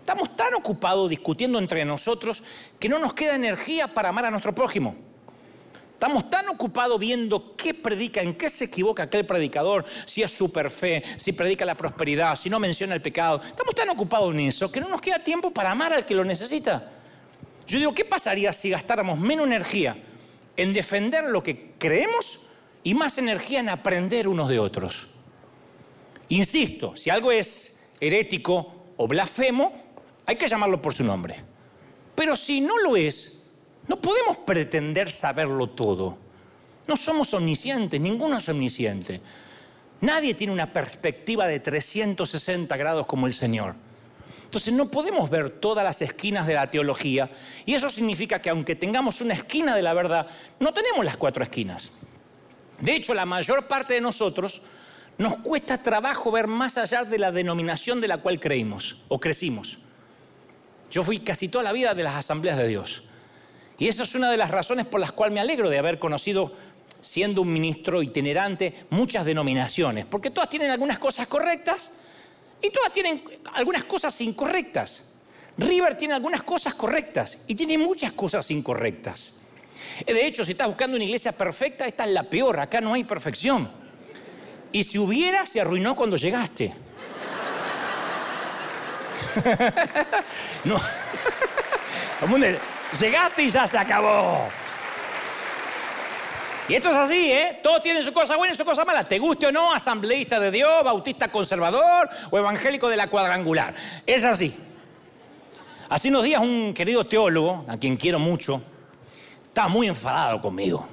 Estamos 0.00 0.34
tan 0.36 0.54
ocupados 0.54 1.08
discutiendo 1.08 1.60
entre 1.60 1.84
nosotros 1.84 2.42
que 2.80 2.88
no 2.88 2.98
nos 2.98 3.14
queda 3.14 3.36
energía 3.36 3.86
para 3.86 4.08
amar 4.08 4.26
a 4.26 4.30
nuestro 4.32 4.52
prójimo. 4.52 4.96
Estamos 6.02 6.28
tan 6.28 6.48
ocupados 6.48 6.98
viendo 6.98 7.54
qué 7.54 7.74
predica, 7.74 8.20
en 8.22 8.34
qué 8.34 8.50
se 8.50 8.64
equivoca 8.64 9.04
aquel 9.04 9.24
predicador, 9.24 9.84
si 10.04 10.20
es 10.20 10.32
super 10.32 10.68
fe, 10.68 11.00
si 11.14 11.32
predica 11.32 11.64
la 11.64 11.76
prosperidad, 11.76 12.34
si 12.34 12.50
no 12.50 12.58
menciona 12.58 12.92
el 12.92 13.00
pecado. 13.00 13.40
Estamos 13.40 13.72
tan 13.72 13.88
ocupados 13.88 14.34
en 14.34 14.40
eso 14.40 14.72
que 14.72 14.80
no 14.80 14.88
nos 14.88 15.00
queda 15.00 15.20
tiempo 15.20 15.52
para 15.52 15.70
amar 15.70 15.92
al 15.92 16.04
que 16.04 16.16
lo 16.16 16.24
necesita. 16.24 16.90
Yo 17.68 17.78
digo, 17.78 17.94
¿qué 17.94 18.04
pasaría 18.04 18.52
si 18.52 18.70
gastáramos 18.70 19.16
menos 19.16 19.46
energía 19.46 19.96
en 20.56 20.72
defender 20.72 21.30
lo 21.30 21.40
que 21.40 21.74
creemos 21.78 22.48
y 22.82 22.94
más 22.94 23.16
energía 23.18 23.60
en 23.60 23.68
aprender 23.68 24.26
unos 24.26 24.48
de 24.48 24.58
otros? 24.58 25.06
Insisto, 26.30 26.96
si 26.96 27.10
algo 27.10 27.30
es 27.30 27.76
herético 28.00 28.86
o 28.96 29.06
blasfemo, 29.06 29.72
hay 30.26 30.34
que 30.34 30.48
llamarlo 30.48 30.82
por 30.82 30.94
su 30.94 31.04
nombre. 31.04 31.36
Pero 32.16 32.34
si 32.34 32.60
no 32.60 32.76
lo 32.78 32.96
es, 32.96 33.41
no 33.88 34.00
podemos 34.00 34.38
pretender 34.38 35.10
saberlo 35.10 35.68
todo. 35.68 36.18
No 36.86 36.96
somos 36.96 37.32
omniscientes, 37.34 38.00
ninguno 38.00 38.38
es 38.38 38.48
omnisciente. 38.48 39.20
Nadie 40.00 40.34
tiene 40.34 40.52
una 40.52 40.72
perspectiva 40.72 41.46
de 41.46 41.60
360 41.60 42.76
grados 42.76 43.06
como 43.06 43.26
el 43.26 43.32
Señor. 43.32 43.74
Entonces 44.44 44.74
no 44.74 44.90
podemos 44.90 45.30
ver 45.30 45.48
todas 45.48 45.84
las 45.84 46.02
esquinas 46.02 46.46
de 46.46 46.54
la 46.54 46.70
teología 46.70 47.30
y 47.64 47.74
eso 47.74 47.88
significa 47.88 48.42
que 48.42 48.50
aunque 48.50 48.76
tengamos 48.76 49.20
una 49.20 49.34
esquina 49.34 49.74
de 49.74 49.82
la 49.82 49.94
verdad, 49.94 50.26
no 50.60 50.74
tenemos 50.74 51.04
las 51.04 51.16
cuatro 51.16 51.42
esquinas. 51.42 51.92
De 52.80 52.94
hecho, 52.94 53.14
la 53.14 53.24
mayor 53.24 53.68
parte 53.68 53.94
de 53.94 54.00
nosotros 54.00 54.60
nos 55.18 55.36
cuesta 55.36 55.82
trabajo 55.82 56.30
ver 56.30 56.48
más 56.48 56.76
allá 56.78 57.04
de 57.04 57.18
la 57.18 57.32
denominación 57.32 58.00
de 58.00 58.08
la 58.08 58.18
cual 58.18 58.40
creímos 58.40 58.96
o 59.08 59.20
crecimos. 59.20 59.78
Yo 60.90 61.02
fui 61.02 61.20
casi 61.20 61.48
toda 61.48 61.64
la 61.64 61.72
vida 61.72 61.94
de 61.94 62.02
las 62.02 62.16
asambleas 62.16 62.58
de 62.58 62.68
Dios. 62.68 63.04
Y 63.82 63.88
esa 63.88 64.04
es 64.04 64.14
una 64.14 64.30
de 64.30 64.36
las 64.36 64.52
razones 64.52 64.86
por 64.86 65.00
las 65.00 65.10
cuales 65.10 65.34
me 65.34 65.40
alegro 65.40 65.68
de 65.68 65.76
haber 65.76 65.98
conocido, 65.98 66.52
siendo 67.00 67.42
un 67.42 67.52
ministro 67.52 68.00
itinerante, 68.00 68.84
muchas 68.90 69.24
denominaciones. 69.24 70.06
Porque 70.06 70.30
todas 70.30 70.48
tienen 70.48 70.70
algunas 70.70 71.00
cosas 71.00 71.26
correctas 71.26 71.90
y 72.62 72.70
todas 72.70 72.92
tienen 72.92 73.24
algunas 73.54 73.82
cosas 73.82 74.20
incorrectas. 74.20 75.10
River 75.58 75.96
tiene 75.96 76.14
algunas 76.14 76.44
cosas 76.44 76.74
correctas 76.74 77.38
y 77.48 77.56
tiene 77.56 77.76
muchas 77.76 78.12
cosas 78.12 78.48
incorrectas. 78.52 79.34
De 80.06 80.26
hecho, 80.26 80.44
si 80.44 80.52
estás 80.52 80.68
buscando 80.68 80.94
una 80.94 81.04
iglesia 81.04 81.32
perfecta, 81.32 81.84
esta 81.84 82.04
es 82.04 82.12
la 82.12 82.22
peor. 82.22 82.60
Acá 82.60 82.80
no 82.80 82.94
hay 82.94 83.02
perfección. 83.02 83.68
Y 84.70 84.84
si 84.84 84.96
hubiera, 84.96 85.44
se 85.44 85.60
arruinó 85.60 85.96
cuando 85.96 86.16
llegaste. 86.16 86.72
no. 90.62 90.76
Llegaste 93.00 93.44
y 93.44 93.50
ya 93.50 93.66
se 93.66 93.78
acabó. 93.78 94.48
Y 96.68 96.74
esto 96.74 96.90
es 96.90 96.96
así, 96.96 97.32
¿eh? 97.32 97.58
Todos 97.62 97.82
tienen 97.82 98.04
su 98.04 98.12
cosa 98.12 98.36
buena 98.36 98.54
y 98.54 98.56
su 98.56 98.64
cosa 98.64 98.84
mala. 98.84 99.04
Te 99.04 99.18
guste 99.18 99.46
o 99.46 99.52
no, 99.52 99.72
asambleísta 99.72 100.38
de 100.38 100.50
Dios, 100.50 100.84
bautista 100.84 101.28
conservador 101.28 102.08
o 102.30 102.38
evangélico 102.38 102.88
de 102.88 102.96
la 102.96 103.08
cuadrangular. 103.08 103.74
Es 104.06 104.24
así. 104.24 104.54
Hace 105.88 106.08
unos 106.08 106.24
días 106.24 106.40
un 106.40 106.72
querido 106.72 107.04
teólogo, 107.04 107.64
a 107.68 107.76
quien 107.76 107.96
quiero 107.96 108.18
mucho, 108.18 108.62
estaba 109.48 109.68
muy 109.68 109.88
enfadado 109.88 110.40
conmigo. 110.40 110.86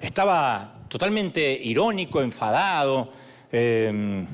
Estaba 0.00 0.74
totalmente 0.88 1.40
irónico, 1.62 2.22
enfadado. 2.22 3.12
Eh, 3.52 4.24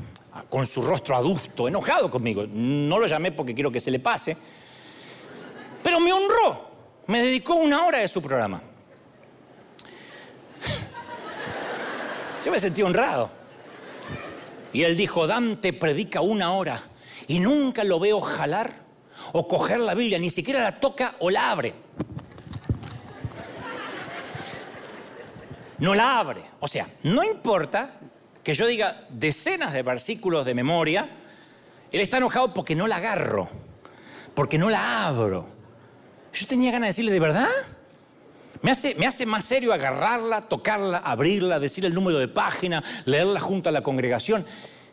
con 0.49 0.67
su 0.67 0.83
rostro 0.83 1.17
adusto, 1.17 1.69
enojado 1.69 2.11
conmigo. 2.11 2.45
No 2.49 2.99
lo 2.99 3.07
llamé 3.07 3.33
porque 3.33 3.55
quiero 3.55 3.71
que 3.71 3.81
se 3.81 3.91
le 3.91 3.99
pase, 3.99 4.37
pero 5.87 6.01
me 6.01 6.13
honró, 6.13 6.69
me 7.07 7.23
dedicó 7.23 7.55
una 7.55 7.87
hora 7.87 7.99
de 7.99 8.09
su 8.09 8.21
programa. 8.21 8.61
Yo 12.45 12.51
me 12.51 12.59
sentí 12.59 12.83
honrado. 12.83 13.31
Y 14.73 14.83
él 14.83 14.97
dijo, 14.97 15.29
Dante 15.29 15.73
predica 15.73 16.23
una 16.23 16.55
hora 16.55 16.83
y 17.29 17.39
nunca 17.39 17.85
lo 17.85 18.01
veo 18.01 18.21
jalar 18.21 18.73
o 19.33 19.47
coger 19.47 19.79
la 19.79 19.95
Biblia, 19.95 20.19
ni 20.19 20.29
siquiera 20.29 20.61
la 20.61 20.81
toca 20.81 21.15
o 21.21 21.31
la 21.31 21.53
abre. 21.53 21.73
No 25.79 25.95
la 25.95 26.19
abre. 26.19 26.43
O 26.59 26.67
sea, 26.67 26.89
no 27.05 27.23
importa 27.23 27.93
que 28.43 28.55
yo 28.55 28.67
diga 28.67 29.07
decenas 29.09 29.73
de 29.73 29.85
versículos 29.85 30.45
de 30.45 30.53
memoria, 30.53 31.09
él 31.93 32.01
está 32.01 32.17
enojado 32.17 32.53
porque 32.53 32.75
no 32.75 32.89
la 32.89 32.97
agarro, 32.97 33.49
porque 34.35 34.59
no 34.59 34.69
la 34.69 35.07
abro. 35.07 35.55
Yo 36.37 36.47
tenía 36.47 36.71
ganas 36.71 36.89
de 36.89 36.91
decirle, 36.91 37.13
¿de 37.13 37.21
verdad? 37.21 37.49
Me 38.61 38.71
hace, 38.71 38.95
me 38.97 39.07
hace 39.07 39.25
más 39.25 39.45
serio 39.45 39.73
agarrarla, 39.73 40.43
tocarla, 40.43 40.99
abrirla, 40.99 41.59
decir 41.59 41.87
el 41.87 41.95
número 41.95 42.19
de 42.19 42.29
página, 42.29 42.85
leerla 43.07 43.41
junto 43.41 43.71
a 43.71 43.73
la 43.73 43.83
congregación. 43.83 44.45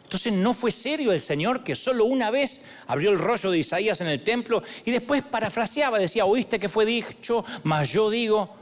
Entonces 0.04 0.32
no 0.32 0.54
fue 0.54 0.72
serio 0.72 1.12
el 1.12 1.20
Señor 1.20 1.64
que 1.64 1.76
solo 1.76 2.06
una 2.06 2.32
vez 2.32 2.64
abrió 2.88 3.12
el 3.12 3.20
rollo 3.20 3.52
de 3.52 3.58
Isaías 3.58 4.00
en 4.00 4.08
el 4.08 4.24
templo 4.24 4.64
y 4.86 4.92
después 4.92 5.24
parafraseaba, 5.24 6.00
decía, 6.00 6.24
oíste 6.26 6.60
que 6.60 6.70
fue 6.70 6.86
dicho, 6.86 7.44
mas 7.64 7.90
yo 7.90 8.10
digo, 8.10 8.56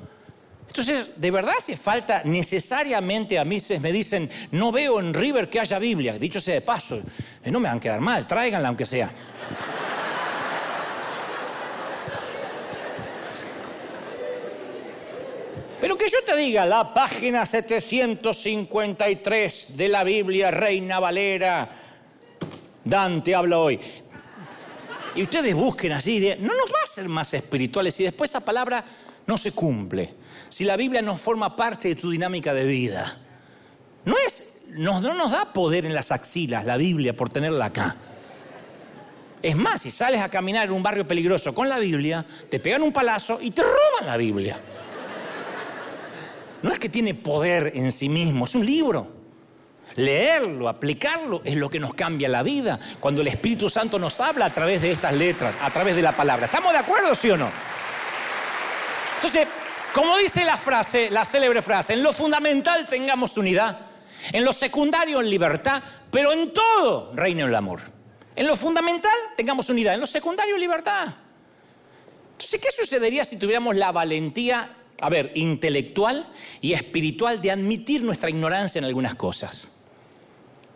entonces, 0.68 1.10
¿de 1.18 1.32
verdad 1.32 1.56
hace 1.60 1.76
falta 1.76 2.22
necesariamente 2.24 3.38
a 3.38 3.44
mí 3.44 3.60
se 3.60 3.80
me 3.80 3.92
dicen, 3.92 4.30
no 4.52 4.72
veo 4.72 5.00
en 5.00 5.14
River 5.14 5.50
que 5.50 5.60
haya 5.60 5.78
Biblia? 5.78 6.18
Dicho 6.18 6.40
sea 6.40 6.56
de 6.56 6.62
paso, 6.62 7.02
eh, 7.44 7.52
no 7.52 7.60
me 7.60 7.68
van 7.68 7.78
a 7.78 7.82
quedar 7.82 8.00
mal, 8.00 8.26
tráiganla 8.26 8.70
aunque 8.70 8.86
sea. 8.86 9.12
Pero 15.82 15.98
que 15.98 16.08
yo 16.08 16.20
te 16.26 16.38
diga, 16.38 16.66
la 16.66 16.94
página 16.94 17.46
753 17.46 19.76
de 19.76 19.90
la 19.90 20.06
Biblia 20.06 20.52
Reina 20.52 21.00
Valera, 21.00 21.68
Dante 22.86 23.36
habla 23.36 23.58
hoy. 23.58 23.78
Y 25.16 25.24
ustedes 25.24 25.54
busquen 25.54 25.92
así, 25.92 26.34
no 26.40 26.56
nos 26.56 26.72
va 26.72 26.80
a 26.84 26.88
ser 26.88 27.10
más 27.10 27.34
espirituales 27.34 28.00
y 28.00 28.04
después 28.04 28.30
esa 28.30 28.46
palabra 28.46 28.86
no 29.26 29.38
se 29.38 29.52
cumple 29.52 30.22
si 30.52 30.66
la 30.66 30.76
Biblia 30.76 31.02
no 31.02 31.16
forma 31.16 31.56
parte 31.56 31.88
de 31.88 31.96
tu 31.96 32.12
dinámica 32.12 32.54
de 32.54 32.66
vida? 32.66 33.18
No, 34.04 34.16
es, 34.28 34.58
no, 34.68 35.00
no 35.00 35.14
nos 35.14 35.32
da 35.32 35.54
poder 35.54 35.86
en 35.86 35.94
las 35.94 36.12
axilas 36.12 36.66
la 36.66 36.76
Biblia 36.76 37.16
por 37.16 37.30
tenerla 37.30 37.66
acá. 37.66 37.96
Es 39.42 39.56
más, 39.56 39.82
si 39.82 39.92
sales 39.92 40.20
a 40.20 40.30
caminar 40.30 40.68
en 40.68 40.74
un 40.74 40.84
barrio 40.84 41.08
peligroso 41.08 41.56
con 41.56 41.70
la 41.70 41.80
Biblia, 41.80 42.26
te 42.50 42.60
pegan 42.60 42.82
un 42.82 42.92
palazo 42.92 43.40
y 43.42 43.52
te 43.52 43.64
roban 43.64 44.06
la 44.06 44.18
Biblia. 44.18 44.60
No 46.64 46.72
es 46.72 46.80
que 46.80 46.90
tiene 46.90 47.14
poder 47.14 47.72
en 47.76 47.92
sí 47.92 48.10
mismo, 48.10 48.46
es 48.46 48.56
un 48.56 48.66
libro. 48.66 49.22
Leerlo, 49.96 50.70
aplicarlo, 50.70 51.42
es 51.44 51.56
lo 51.56 51.70
que 51.70 51.80
nos 51.80 51.94
cambia 51.94 52.30
la 52.30 52.44
vida. 52.44 52.80
Cuando 53.00 53.22
el 53.22 53.28
Espíritu 53.28 53.70
Santo 53.70 54.00
nos 54.00 54.20
habla 54.20 54.46
a 54.46 54.50
través 54.50 54.82
de 54.82 54.92
estas 54.92 55.14
letras, 55.14 55.56
a 55.62 55.70
través 55.70 55.96
de 55.96 56.02
la 56.02 56.14
palabra. 56.14 56.46
¿Estamos 56.46 56.72
de 56.72 56.80
acuerdo, 56.80 57.14
sí 57.14 57.30
o 57.30 57.38
no? 57.38 57.50
Entonces, 59.16 59.48
como 59.94 60.18
dice 60.18 60.46
la 60.46 60.56
frase, 60.56 61.10
la 61.12 61.26
célebre 61.26 61.62
frase, 61.62 61.94
en 61.94 62.04
lo 62.04 62.14
fundamental 62.14 62.88
tengamos 62.88 63.36
unidad, 63.38 63.88
en 64.32 64.46
lo 64.46 64.54
secundario 64.54 65.20
en 65.20 65.30
libertad, 65.30 65.84
pero 66.10 66.32
en 66.32 66.54
todo 66.54 67.12
reine 67.14 67.44
el 67.44 67.54
amor. 67.54 67.82
En 68.36 68.48
lo 68.48 68.56
fundamental 68.56 69.12
tengamos 69.36 69.70
unidad, 69.70 69.96
en 69.96 70.00
lo 70.00 70.08
secundario 70.08 70.58
libertad. 70.58 71.10
Entonces, 72.32 72.62
¿qué 72.62 72.70
sucedería 72.72 73.26
si 73.26 73.38
tuviéramos 73.38 73.76
la 73.76 73.92
valentía, 73.92 74.78
a 75.02 75.10
ver, 75.10 75.32
intelectual 75.36 76.28
y 76.62 76.74
espiritual 76.74 77.42
de 77.42 77.52
admitir 77.52 78.04
nuestra 78.04 78.30
ignorancia 78.30 78.80
en 78.80 78.86
algunas 78.86 79.16
cosas? 79.16 79.72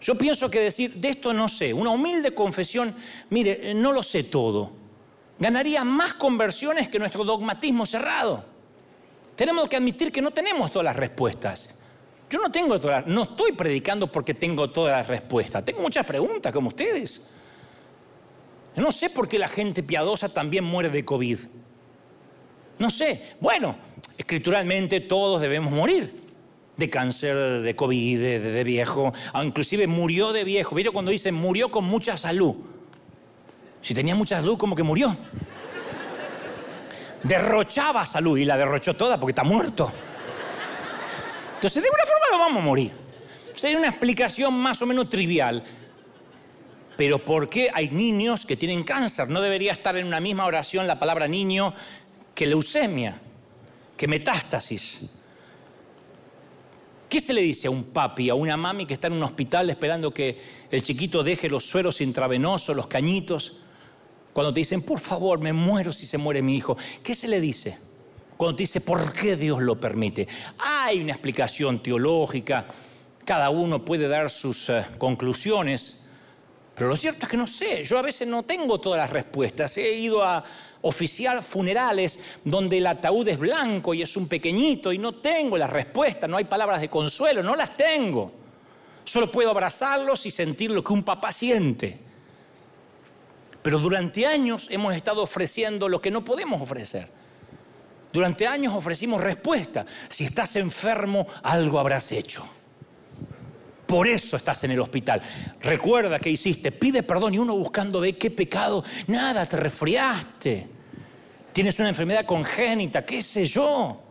Yo 0.01 0.15
pienso 0.15 0.49
que 0.49 0.59
decir, 0.59 0.95
de 0.95 1.09
esto 1.09 1.33
no 1.33 1.47
sé, 1.47 1.73
una 1.73 1.91
humilde 1.91 2.33
confesión, 2.33 2.93
mire, 3.29 3.73
no 3.73 3.91
lo 3.91 4.03
sé 4.03 4.23
todo, 4.23 4.73
ganaría 5.39 5.83
más 5.83 6.13
conversiones 6.13 6.89
que 6.89 6.99
nuestro 6.99 7.23
dogmatismo 7.23 7.85
cerrado. 7.85 8.45
Tenemos 9.35 9.67
que 9.67 9.77
admitir 9.77 10.11
que 10.11 10.21
no 10.21 10.31
tenemos 10.31 10.71
todas 10.71 10.85
las 10.85 10.95
respuestas. 10.95 11.75
Yo 12.29 12.39
no 12.39 12.51
tengo 12.51 12.79
todas, 12.79 13.05
no 13.05 13.23
estoy 13.23 13.51
predicando 13.51 14.11
porque 14.11 14.33
tengo 14.33 14.69
todas 14.69 14.97
las 14.97 15.07
respuestas. 15.07 15.63
Tengo 15.63 15.81
muchas 15.81 16.05
preguntas 16.05 16.51
como 16.51 16.69
ustedes. 16.69 17.27
No 18.75 18.91
sé 18.91 19.09
por 19.09 19.27
qué 19.27 19.39
la 19.39 19.47
gente 19.47 19.83
piadosa 19.83 20.29
también 20.29 20.63
muere 20.63 20.89
de 20.89 21.05
COVID. 21.05 21.39
No 22.77 22.89
sé. 22.89 23.35
Bueno, 23.39 23.75
escrituralmente 24.17 25.01
todos 25.01 25.41
debemos 25.41 25.71
morir 25.71 26.25
de 26.77 26.89
cáncer, 26.89 27.61
de 27.61 27.75
COVID, 27.75 28.19
de, 28.19 28.63
viejo. 28.63 29.13
Ah, 29.33 29.43
inclusive 29.43 29.87
murió 29.87 30.33
de 30.33 30.43
viejo. 30.43 30.75
¿Vieron 30.75 30.93
cuando 30.93 31.11
dicen 31.11 31.33
murió 31.33 31.69
con 31.69 31.85
mucha 31.85 32.17
salud? 32.17 32.55
Si 33.81 33.93
tenía 33.93 34.15
mucha 34.15 34.37
salud, 34.39 34.57
como 34.57 34.75
que 34.75 34.83
murió. 34.83 35.15
derrochaba 37.23 38.05
salud 38.05 38.37
y 38.37 38.45
la 38.45 38.57
derrochó 38.57 38.93
toda 38.93 39.19
porque 39.19 39.31
está 39.31 39.43
muerto. 39.43 39.91
Entonces, 41.55 41.81
de 41.81 41.87
alguna 41.87 42.03
forma 42.03 42.25
lo 42.31 42.37
vamos 42.39 42.61
a 42.61 42.65
morir. 42.65 42.91
Sería 43.55 43.77
una 43.77 43.87
explicación 43.87 44.53
más 44.53 44.81
o 44.81 44.85
menos 44.85 45.09
trivial. 45.09 45.63
Pero 46.97 47.19
¿por 47.19 47.49
qué 47.49 47.69
hay 47.73 47.89
niños 47.89 48.45
que 48.45 48.55
tienen 48.55 48.83
cáncer? 48.83 49.29
No 49.29 49.41
debería 49.41 49.71
estar 49.71 49.97
en 49.97 50.07
una 50.07 50.19
misma 50.19 50.45
oración 50.45 50.87
la 50.87 50.99
palabra 50.99 51.27
niño 51.27 51.73
que 52.33 52.45
leucemia, 52.45 53.19
que 53.95 54.07
metástasis. 54.07 55.01
¿Qué 57.07 57.19
se 57.19 57.33
le 57.33 57.41
dice 57.41 57.67
a 57.67 57.71
un 57.71 57.85
papi, 57.85 58.29
a 58.29 58.35
una 58.35 58.57
mami 58.57 58.85
que 58.85 58.95
está 58.95 59.07
en 59.07 59.13
un 59.13 59.23
hospital 59.23 59.69
esperando 59.69 60.11
que 60.11 60.37
el 60.69 60.83
chiquito 60.83 61.23
deje 61.23 61.49
los 61.49 61.63
sueros 61.63 62.01
intravenosos, 62.01 62.75
los 62.75 62.87
cañitos? 62.87 63.53
Cuando 64.33 64.53
te 64.53 64.59
dicen, 64.59 64.81
por 64.81 64.99
favor, 64.99 65.39
me 65.39 65.53
muero 65.53 65.93
si 65.93 66.05
se 66.05 66.17
muere 66.17 66.41
mi 66.41 66.57
hijo. 66.57 66.75
¿Qué 67.01 67.15
se 67.15 67.27
le 67.27 67.39
dice? 67.39 67.77
Cuando 68.35 68.57
te 68.57 68.63
dice, 68.63 68.81
¿por 68.81 69.13
qué 69.13 69.37
Dios 69.37 69.61
lo 69.61 69.79
permite? 69.79 70.27
Hay 70.57 70.99
una 70.99 71.13
explicación 71.13 71.81
teológica, 71.81 72.65
cada 73.23 73.49
uno 73.49 73.85
puede 73.85 74.07
dar 74.07 74.29
sus 74.29 74.69
eh, 74.69 74.85
conclusiones, 74.97 76.05
pero 76.75 76.89
lo 76.89 76.97
cierto 76.97 77.21
es 77.23 77.29
que 77.29 77.37
no 77.37 77.47
sé, 77.47 77.85
yo 77.85 77.97
a 77.97 78.01
veces 78.01 78.27
no 78.27 78.43
tengo 78.43 78.81
todas 78.81 78.99
las 78.99 79.09
respuestas. 79.09 79.77
He 79.77 79.93
ido 79.93 80.21
a 80.21 80.43
oficiar 80.81 81.41
funerales 81.41 82.19
donde 82.43 82.77
el 82.77 82.87
ataúd 82.87 83.27
es 83.27 83.39
blanco 83.39 83.93
y 83.93 84.01
es 84.01 84.15
un 84.17 84.27
pequeñito 84.27 84.93
y 84.93 84.97
no 84.97 85.15
tengo 85.15 85.57
las 85.57 85.69
respuestas, 85.69 86.29
no 86.29 86.37
hay 86.37 86.45
palabras 86.45 86.81
de 86.81 86.89
consuelo, 86.89 87.41
no 87.41 87.55
las 87.55 87.75
tengo. 87.75 88.31
Solo 89.03 89.31
puedo 89.31 89.49
abrazarlos 89.49 90.25
y 90.25 90.31
sentir 90.31 90.71
lo 90.71 90.83
que 90.83 90.93
un 90.93 91.03
papá 91.03 91.31
siente. 91.31 91.99
Pero 93.61 93.79
durante 93.79 94.25
años 94.25 94.67
hemos 94.69 94.93
estado 94.93 95.23
ofreciendo 95.23 95.89
lo 95.89 96.01
que 96.01 96.11
no 96.11 96.23
podemos 96.23 96.61
ofrecer. 96.61 97.07
Durante 98.13 98.47
años 98.47 98.73
ofrecimos 98.73 99.21
respuesta. 99.21 99.85
Si 100.07 100.23
estás 100.23 100.55
enfermo, 100.55 101.27
algo 101.43 101.79
habrás 101.79 102.11
hecho. 102.11 102.47
Por 103.85 104.07
eso 104.07 104.35
estás 104.37 104.63
en 104.63 104.71
el 104.71 104.79
hospital. 104.79 105.21
Recuerda 105.59 106.19
que 106.19 106.29
hiciste, 106.29 106.71
pide 106.71 107.03
perdón 107.03 107.35
y 107.35 107.37
uno 107.37 107.55
buscando 107.55 107.99
ve 107.99 108.17
qué 108.17 108.31
pecado. 108.31 108.83
Nada, 109.07 109.45
te 109.45 109.57
resfriaste. 109.57 110.67
Tienes 111.53 111.79
una 111.79 111.89
enfermedad 111.89 112.25
congénita, 112.25 113.05
qué 113.05 113.21
sé 113.21 113.45
yo. 113.45 114.01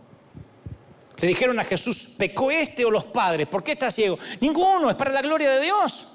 Le 1.19 1.29
dijeron 1.29 1.59
a 1.59 1.65
Jesús, 1.65 2.15
¿pecó 2.17 2.51
este 2.51 2.85
o 2.85 2.91
los 2.91 3.05
padres? 3.05 3.47
¿Por 3.49 3.63
qué 3.63 3.73
estás 3.73 3.95
ciego? 3.95 4.19
Ninguno, 4.41 4.91
es 4.91 4.97
para 4.97 5.11
la 5.11 5.23
gloria 5.23 5.51
de 5.51 5.61
Dios. 5.61 6.09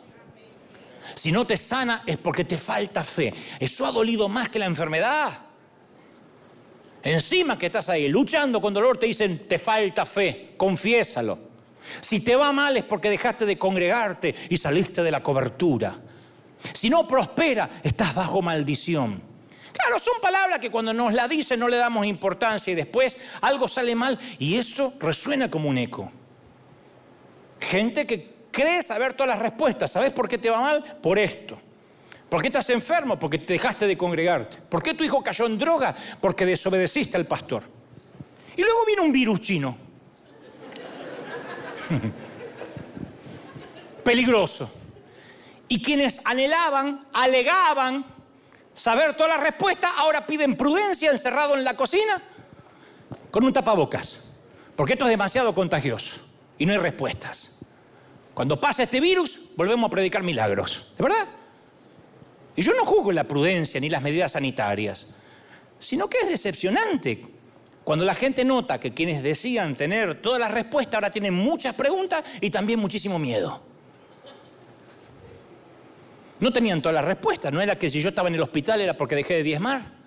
Si 1.15 1.32
no 1.32 1.45
te 1.45 1.58
sana 1.58 2.04
es 2.06 2.17
porque 2.17 2.45
te 2.45 2.58
falta 2.58 3.04
fe. 3.04 3.34
Eso 3.60 3.86
ha 3.86 3.91
dolido 3.91 4.30
más 4.30 4.50
que 4.50 4.60
la 4.60 4.65
enfermedad. 4.65 5.32
Encima 7.02 7.58
que 7.58 7.67
estás 7.67 7.89
ahí 7.89 8.08
luchando 8.10 8.60
con 8.60 8.74
dolor, 8.74 8.98
te 8.98 9.06
dicen, 9.06 9.48
te 9.48 9.58
falta 9.58 10.06
fe, 10.06 10.54
confiésalo. 10.58 11.49
Si 12.02 12.21
te 12.21 12.36
va 12.36 12.52
mal 12.52 12.78
es 12.78 12.84
porque 12.84 13.10
dejaste 13.10 13.45
de 13.45 13.58
congregarte 13.58 14.36
y 14.49 14.58
saliste 14.58 15.04
de 15.04 15.12
la 15.12 15.23
cobertura. 15.23 15.95
Si 16.73 16.89
no 16.89 17.08
prospera, 17.08 17.69
estás 17.84 18.13
bajo 18.13 18.41
maldición. 18.41 19.21
Claro, 19.71 19.99
son 19.99 20.19
palabras 20.21 20.60
que 20.60 20.69
cuando 20.69 20.93
nos 20.93 21.13
la 21.13 21.28
dicen 21.28 21.60
no 21.60 21.69
le 21.69 21.78
damos 21.78 22.06
importancia 22.06 22.71
y 22.71 22.75
después 22.75 23.17
algo 23.41 23.67
sale 23.67 23.95
mal 23.95 24.19
y 24.38 24.58
eso 24.58 24.93
resuena 24.99 25.49
como 25.49 25.69
un 25.69 25.78
eco. 25.78 26.12
Gente 27.60 28.06
que 28.06 28.39
crees 28.52 28.88
saber 28.88 29.13
todas 29.13 29.30
las 29.30 29.39
respuestas. 29.39 29.91
¿Sabes 29.91 30.12
por 30.12 30.28
qué 30.28 30.38
te 30.38 30.49
va 30.49 30.60
mal? 30.60 30.84
Por 31.02 31.17
esto. 31.17 31.58
¿Por 32.30 32.41
qué 32.41 32.49
estás 32.49 32.69
enfermo? 32.69 33.17
Porque 33.17 33.39
te 33.39 33.54
dejaste 33.54 33.88
de 33.88 33.97
congregarte. 33.97 34.58
¿Por 34.58 34.84
qué 34.84 34.93
tu 34.93 35.04
hijo 35.04 35.23
cayó 35.23 35.45
en 35.45 35.58
droga? 35.58 35.95
Porque 36.21 36.45
desobedeciste 36.45 37.17
al 37.17 37.25
pastor. 37.25 37.63
Y 38.56 38.62
luego 38.62 38.86
viene 38.86 39.02
un 39.02 39.12
virus 39.12 39.41
chino. 39.41 39.88
Peligroso. 44.04 44.71
Y 45.67 45.82
quienes 45.82 46.21
anhelaban, 46.25 47.08
alegaban 47.13 48.06
saber 48.73 49.15
todas 49.15 49.38
las 49.38 49.43
respuestas, 49.43 49.91
ahora 49.97 50.25
piden 50.25 50.56
prudencia 50.56 51.12
encerrado 51.12 51.56
en 51.56 51.63
la 51.63 51.75
cocina 51.75 52.21
con 53.32 53.43
un 53.43 53.54
tapabocas. 53.54 54.21
Porque 54.75 54.93
esto 54.93 55.06
es 55.06 55.12
demasiado 55.12 55.54
contagioso 55.54 56.21
y 56.58 56.65
no 56.65 56.71
hay 56.71 56.80
respuestas. 56.80 57.60
Cuando 58.34 58.60
pasa 58.60 58.84
este 58.84 58.99
virus, 58.99 59.49
volvemos 59.58 59.88
a 59.88 59.91
predicar 59.91 60.23
milagros. 60.23 60.86
¿De 60.97 61.04
verdad? 61.04 61.28
Y 62.56 62.62
yo 62.62 62.73
no 62.73 62.86
juzgo 62.86 63.12
la 63.12 63.25
prudencia 63.25 63.80
ni 63.80 63.89
las 63.89 64.02
medidas 64.02 64.32
sanitarias, 64.32 65.08
sino 65.80 66.10
que 66.10 66.19
es 66.19 66.30
decepcionante 66.30 67.38
cuando 67.84 68.06
la 68.06 68.13
gente 68.13 68.46
nota 68.46 68.80
que 68.80 68.94
quienes 68.94 69.24
decían 69.24 69.76
tener 69.76 70.22
todas 70.22 70.39
las 70.39 70.52
respuestas 70.52 70.96
ahora 70.96 71.12
tienen 71.12 71.34
muchas 71.34 71.76
preguntas 71.76 72.24
y 72.42 72.50
también 72.50 72.80
muchísimo 72.80 73.18
miedo. 73.18 73.62
No 76.39 76.54
tenían 76.54 76.82
todas 76.82 76.96
las 76.96 77.06
respuestas, 77.06 77.52
no 77.52 77.62
era 77.62 77.78
que 77.78 77.89
si 77.89 78.00
yo 78.00 78.10
estaba 78.10 78.30
en 78.30 78.36
el 78.36 78.42
hospital 78.42 78.82
era 78.82 78.96
porque 78.96 79.15
dejé 79.15 79.36
de 79.36 79.44
diezmar. 79.44 80.00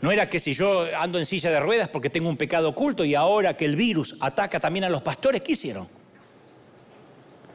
No 0.00 0.10
era 0.10 0.28
que 0.30 0.40
si 0.40 0.54
yo 0.54 0.86
ando 0.98 1.18
en 1.18 1.26
silla 1.26 1.50
de 1.50 1.60
ruedas 1.60 1.88
porque 1.88 2.08
tengo 2.08 2.28
un 2.28 2.36
pecado 2.36 2.70
oculto 2.70 3.04
y 3.04 3.14
ahora 3.14 3.56
que 3.56 3.66
el 3.66 3.76
virus 3.76 4.16
ataca 4.20 4.58
también 4.58 4.84
a 4.84 4.88
los 4.88 5.02
pastores, 5.02 5.42
¿qué 5.42 5.52
hicieron? 5.52 5.86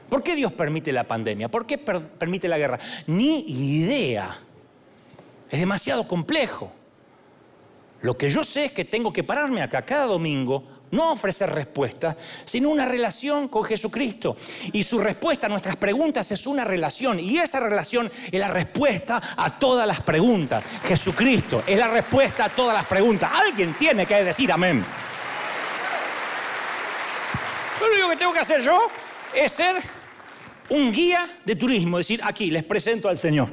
¿Por 0.10 0.22
qué 0.22 0.36
Dios 0.36 0.54
permite 0.54 0.92
la 0.92 1.04
pandemia? 1.04 1.50
¿Por 1.50 1.66
qué 1.66 1.80
permite 1.80 2.48
la 2.48 2.58
guerra? 2.58 2.80
Ni 3.08 3.40
idea. 3.50 4.38
Es 5.50 5.60
demasiado 5.60 6.08
complejo. 6.08 6.72
Lo 8.06 8.16
que 8.16 8.30
yo 8.30 8.44
sé 8.44 8.66
es 8.66 8.72
que 8.72 8.86
tengo 8.86 9.12
que 9.12 9.24
pararme 9.24 9.64
acá 9.64 9.82
cada 9.82 10.06
domingo, 10.06 10.64
no 10.92 11.14
ofrecer 11.14 11.50
respuestas, 11.50 12.16
sino 12.46 12.70
una 12.70 12.86
relación 12.86 13.48
con 13.48 13.64
Jesucristo. 13.64 14.38
Y 14.74 14.84
su 14.84 15.00
respuesta 15.00 15.48
a 15.48 15.50
nuestras 15.50 15.76
preguntas 15.78 16.32
es 16.32 16.46
una 16.46 16.64
relación. 16.64 17.20
Y 17.20 17.40
esa 17.40 17.60
relación 17.60 18.12
es 18.32 18.40
la 18.40 18.50
respuesta 18.50 19.20
a 19.36 19.58
todas 19.58 19.88
las 19.88 20.02
preguntas. 20.02 20.64
Jesucristo 20.84 21.64
es 21.66 21.80
la 21.80 21.88
respuesta 21.88 22.46
a 22.46 22.50
todas 22.50 22.76
las 22.76 22.86
preguntas. 22.86 23.32
Alguien 23.34 23.74
tiene 23.74 24.06
que 24.06 24.24
decir 24.24 24.52
amén. 24.52 24.86
Lo 27.82 27.88
único 27.88 28.10
que 28.10 28.18
tengo 28.18 28.34
que 28.34 28.40
hacer 28.40 28.62
yo 28.62 28.82
es 29.34 29.52
ser 29.52 29.78
un 30.70 30.92
guía 30.92 31.28
de 31.44 31.56
turismo, 31.56 31.98
decir, 31.98 32.22
aquí 32.24 32.52
les 32.52 32.64
presento 32.64 33.10
al 33.10 33.18
Señor. 33.18 33.50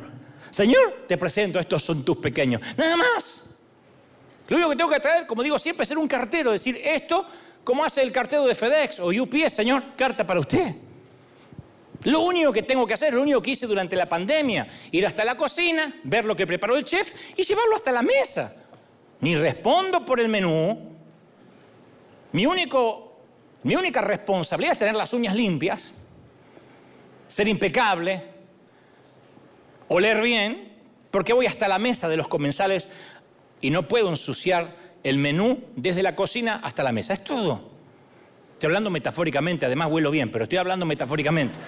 Señor, 0.50 1.06
te 1.08 1.16
presento, 1.16 1.58
estos 1.58 1.82
son 1.82 2.04
tus 2.04 2.18
pequeños. 2.18 2.60
Nada 2.76 2.98
más. 2.98 3.41
Lo 4.48 4.56
único 4.56 4.70
que 4.70 4.76
tengo 4.76 4.90
que 4.90 5.00
traer, 5.00 5.26
como 5.26 5.42
digo 5.42 5.58
siempre, 5.58 5.82
es 5.82 5.88
ser 5.88 5.98
un 5.98 6.08
cartero, 6.08 6.52
decir 6.52 6.80
esto, 6.84 7.26
como 7.64 7.84
hace 7.84 8.02
el 8.02 8.12
cartero 8.12 8.44
de 8.44 8.54
FedEx 8.54 9.00
o 9.00 9.08
UPS, 9.08 9.52
Señor, 9.52 9.94
carta 9.96 10.26
para 10.26 10.40
usted. 10.40 10.74
Lo 12.04 12.20
único 12.20 12.52
que 12.52 12.62
tengo 12.62 12.86
que 12.86 12.94
hacer, 12.94 13.14
lo 13.14 13.22
único 13.22 13.40
que 13.40 13.52
hice 13.52 13.66
durante 13.66 13.94
la 13.94 14.08
pandemia, 14.08 14.66
ir 14.90 15.06
hasta 15.06 15.24
la 15.24 15.36
cocina, 15.36 15.94
ver 16.02 16.24
lo 16.24 16.34
que 16.34 16.46
preparó 16.46 16.76
el 16.76 16.84
chef 16.84 17.12
y 17.36 17.42
llevarlo 17.44 17.76
hasta 17.76 17.92
la 17.92 18.02
mesa. 18.02 18.54
Ni 19.20 19.36
respondo 19.36 20.04
por 20.04 20.18
el 20.18 20.28
menú. 20.28 20.90
Mi, 22.32 22.44
único, 22.44 23.20
mi 23.62 23.76
única 23.76 24.00
responsabilidad 24.00 24.72
es 24.72 24.78
tener 24.80 24.96
las 24.96 25.12
uñas 25.12 25.36
limpias 25.36 25.92
ser 27.32 27.48
impecable, 27.48 28.22
oler 29.88 30.20
bien, 30.20 30.76
porque 31.10 31.32
voy 31.32 31.46
hasta 31.46 31.66
la 31.66 31.78
mesa 31.78 32.06
de 32.10 32.18
los 32.18 32.28
comensales 32.28 32.90
y 33.62 33.70
no 33.70 33.88
puedo 33.88 34.10
ensuciar 34.10 34.76
el 35.02 35.16
menú 35.16 35.64
desde 35.74 36.02
la 36.02 36.14
cocina 36.14 36.60
hasta 36.62 36.82
la 36.82 36.92
mesa. 36.92 37.14
Es 37.14 37.24
todo. 37.24 37.70
Estoy 38.52 38.66
hablando 38.66 38.90
metafóricamente, 38.90 39.64
además 39.64 39.90
huelo 39.90 40.10
bien, 40.10 40.30
pero 40.30 40.44
estoy 40.44 40.58
hablando 40.58 40.84
metafóricamente. 40.84 41.58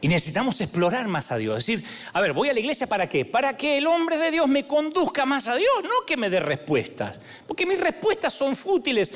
Y 0.00 0.08
necesitamos 0.08 0.60
explorar 0.60 1.06
más 1.06 1.30
a 1.30 1.36
Dios. 1.36 1.58
Decir, 1.58 1.84
a 2.12 2.20
ver, 2.20 2.32
voy 2.32 2.48
a 2.48 2.52
la 2.52 2.58
iglesia 2.58 2.88
para 2.88 3.08
qué? 3.08 3.24
Para 3.24 3.56
que 3.56 3.78
el 3.78 3.86
hombre 3.86 4.18
de 4.18 4.32
Dios 4.32 4.48
me 4.48 4.66
conduzca 4.66 5.24
más 5.24 5.46
a 5.46 5.54
Dios, 5.54 5.70
no 5.84 6.04
que 6.04 6.16
me 6.16 6.28
dé 6.28 6.40
respuestas. 6.40 7.20
Porque 7.46 7.64
mis 7.64 7.80
respuestas 7.80 8.34
son 8.34 8.56
fútiles, 8.56 9.12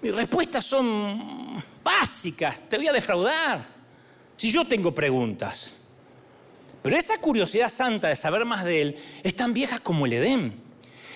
mis 0.00 0.14
respuestas 0.14 0.64
son 0.64 1.62
básicas, 1.84 2.66
te 2.68 2.78
voy 2.78 2.88
a 2.88 2.92
defraudar. 2.92 3.66
Si 4.36 4.50
yo 4.50 4.66
tengo 4.66 4.94
preguntas, 4.94 5.74
pero 6.82 6.96
esa 6.96 7.18
curiosidad 7.18 7.68
santa 7.68 8.08
de 8.08 8.16
saber 8.16 8.44
más 8.44 8.64
de 8.64 8.82
Él 8.82 8.96
es 9.22 9.34
tan 9.36 9.54
vieja 9.54 9.78
como 9.78 10.06
el 10.06 10.14
Edén. 10.14 10.54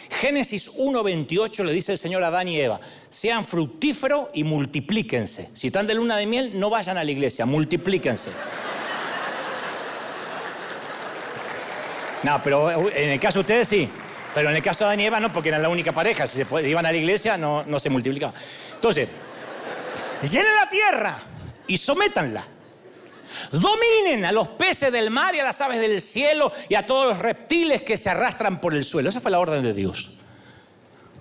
Génesis 0.09 0.71
1.28 0.73 1.65
le 1.65 1.73
dice 1.73 1.93
el 1.93 1.99
Señor 1.99 2.23
a 2.23 2.29
Adán 2.29 2.47
y 2.47 2.61
Eva, 2.61 2.81
sean 3.11 3.45
fructíferos 3.45 4.29
y 4.35 4.45
multiplíquense. 4.45 5.51
Si 5.55 5.67
están 5.67 5.87
de 5.87 5.95
luna 5.95 6.17
de 6.17 6.27
miel, 6.27 6.53
no 6.55 6.71
vayan 6.71 6.97
a 6.97 7.03
la 7.03 7.11
iglesia, 7.11 7.45
multiplíquense. 7.45 8.31
No, 12.23 12.41
pero 12.43 12.89
en 12.91 13.11
el 13.11 13.21
caso 13.21 13.39
de 13.39 13.41
ustedes 13.41 13.69
sí. 13.69 13.89
Pero 14.35 14.51
en 14.51 14.57
el 14.57 14.63
caso 14.63 14.81
de 14.81 14.85
Adán 14.87 15.01
y 15.01 15.07
Eva 15.07 15.19
no, 15.19 15.33
porque 15.33 15.49
eran 15.49 15.63
la 15.63 15.69
única 15.69 15.93
pareja. 15.93 16.27
Si 16.27 16.43
se 16.45 16.69
iban 16.69 16.87
a 16.87 16.93
la 16.93 16.99
iglesia, 16.99 17.37
no, 17.37 17.65
no 17.65 17.79
se 17.79 17.89
multiplicaban. 17.91 18.35
Entonces, 18.75 19.09
llenen 20.23 20.55
la 20.55 20.69
tierra 20.69 21.19
y 21.67 21.77
sométanla 21.77 22.45
Dominen 23.51 24.25
a 24.25 24.33
los 24.33 24.49
peces 24.49 24.93
del 24.93 25.11
mar 25.11 25.35
y 25.35 25.41
a 25.41 25.45
las 25.45 25.61
aves 25.61 25.81
del 25.81 26.01
cielo 26.01 26.53
y 26.69 26.75
a 26.75 26.87
todos 26.87 27.07
los 27.07 27.19
reptiles 27.19 27.83
que 27.83 27.97
se 27.97 28.11
arrastran 28.11 28.61
por 28.61 28.75
el 28.75 28.85
suelo. 28.85 29.09
Esa 29.09 29.21
fue 29.21 29.31
la 29.31 29.41
orden 29.41 29.63
de 29.63 29.75
Dios. 29.75 30.13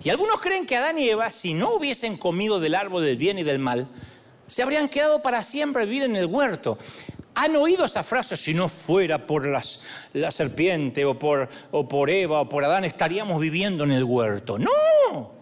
Y 0.02 0.10
algunos 0.10 0.40
creen 0.40 0.66
que 0.66 0.76
Adán 0.76 0.98
y 0.98 1.08
Eva, 1.08 1.30
si 1.30 1.54
no 1.54 1.74
hubiesen 1.74 2.16
comido 2.16 2.60
del 2.60 2.74
árbol 2.74 3.04
del 3.04 3.16
bien 3.16 3.38
y 3.38 3.42
del 3.42 3.58
mal, 3.58 3.88
se 4.46 4.62
habrían 4.62 4.88
quedado 4.88 5.22
para 5.22 5.42
siempre 5.42 5.82
a 5.82 5.84
vivir 5.84 6.04
en 6.04 6.16
el 6.16 6.26
huerto. 6.26 6.78
¿Han 7.34 7.56
oído 7.56 7.84
esa 7.84 8.02
frase? 8.02 8.36
Si 8.36 8.54
no 8.54 8.68
fuera 8.68 9.26
por 9.26 9.46
las, 9.46 9.80
la 10.12 10.30
serpiente 10.30 11.04
o 11.04 11.18
por, 11.18 11.48
o 11.70 11.88
por 11.88 12.08
Eva 12.08 12.40
o 12.40 12.48
por 12.48 12.64
Adán, 12.64 12.84
estaríamos 12.84 13.40
viviendo 13.40 13.84
en 13.84 13.90
el 13.90 14.04
huerto. 14.04 14.58
No. 14.58 15.32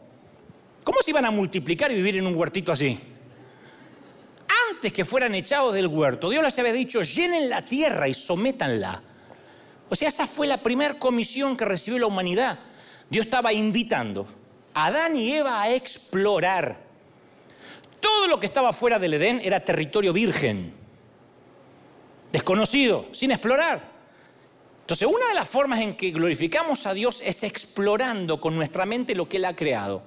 ¿Cómo 0.83 0.99
se 1.03 1.11
iban 1.11 1.25
a 1.25 1.31
multiplicar 1.31 1.93
y 1.93 1.95
vivir 1.95 2.17
en 2.17 2.27
un 2.27 2.35
huertito 2.35 2.73
así? 2.73 3.01
Que 4.93 5.05
fueran 5.05 5.35
echados 5.35 5.73
del 5.75 5.87
huerto, 5.87 6.29
Dios 6.29 6.43
les 6.43 6.59
había 6.59 6.73
dicho, 6.73 7.03
llenen 7.03 7.49
la 7.49 7.65
tierra 7.65 8.07
y 8.07 8.15
sométanla. 8.15 9.03
O 9.89 9.95
sea, 9.95 10.09
esa 10.09 10.27
fue 10.27 10.47
la 10.47 10.63
primera 10.63 10.99
comisión 10.99 11.57
que 11.57 11.65
recibió 11.65 11.99
la 11.99 12.07
humanidad. 12.07 12.59
Dios 13.09 13.27
estaba 13.27 13.53
invitando 13.53 14.27
a 14.75 14.87
Adán 14.87 15.17
y 15.17 15.33
Eva 15.33 15.63
a 15.63 15.73
explorar. 15.73 16.77
Todo 18.01 18.27
lo 18.27 18.39
que 18.39 18.47
estaba 18.47 18.73
fuera 18.73 18.99
del 18.99 19.15
Edén 19.15 19.41
era 19.43 19.65
territorio 19.65 20.13
virgen, 20.13 20.75
desconocido, 22.31 23.07
sin 23.13 23.31
explorar. 23.31 23.95
Entonces, 24.81 25.09
una 25.09 25.27
de 25.29 25.35
las 25.35 25.49
formas 25.49 25.81
en 25.81 25.97
que 25.97 26.11
glorificamos 26.11 26.85
a 26.85 26.93
Dios 26.93 27.23
es 27.25 27.43
explorando 27.43 28.39
con 28.39 28.55
nuestra 28.55 28.85
mente 28.85 29.15
lo 29.15 29.27
que 29.27 29.39
Él 29.39 29.47
ha 29.47 29.57
creado. 29.57 30.03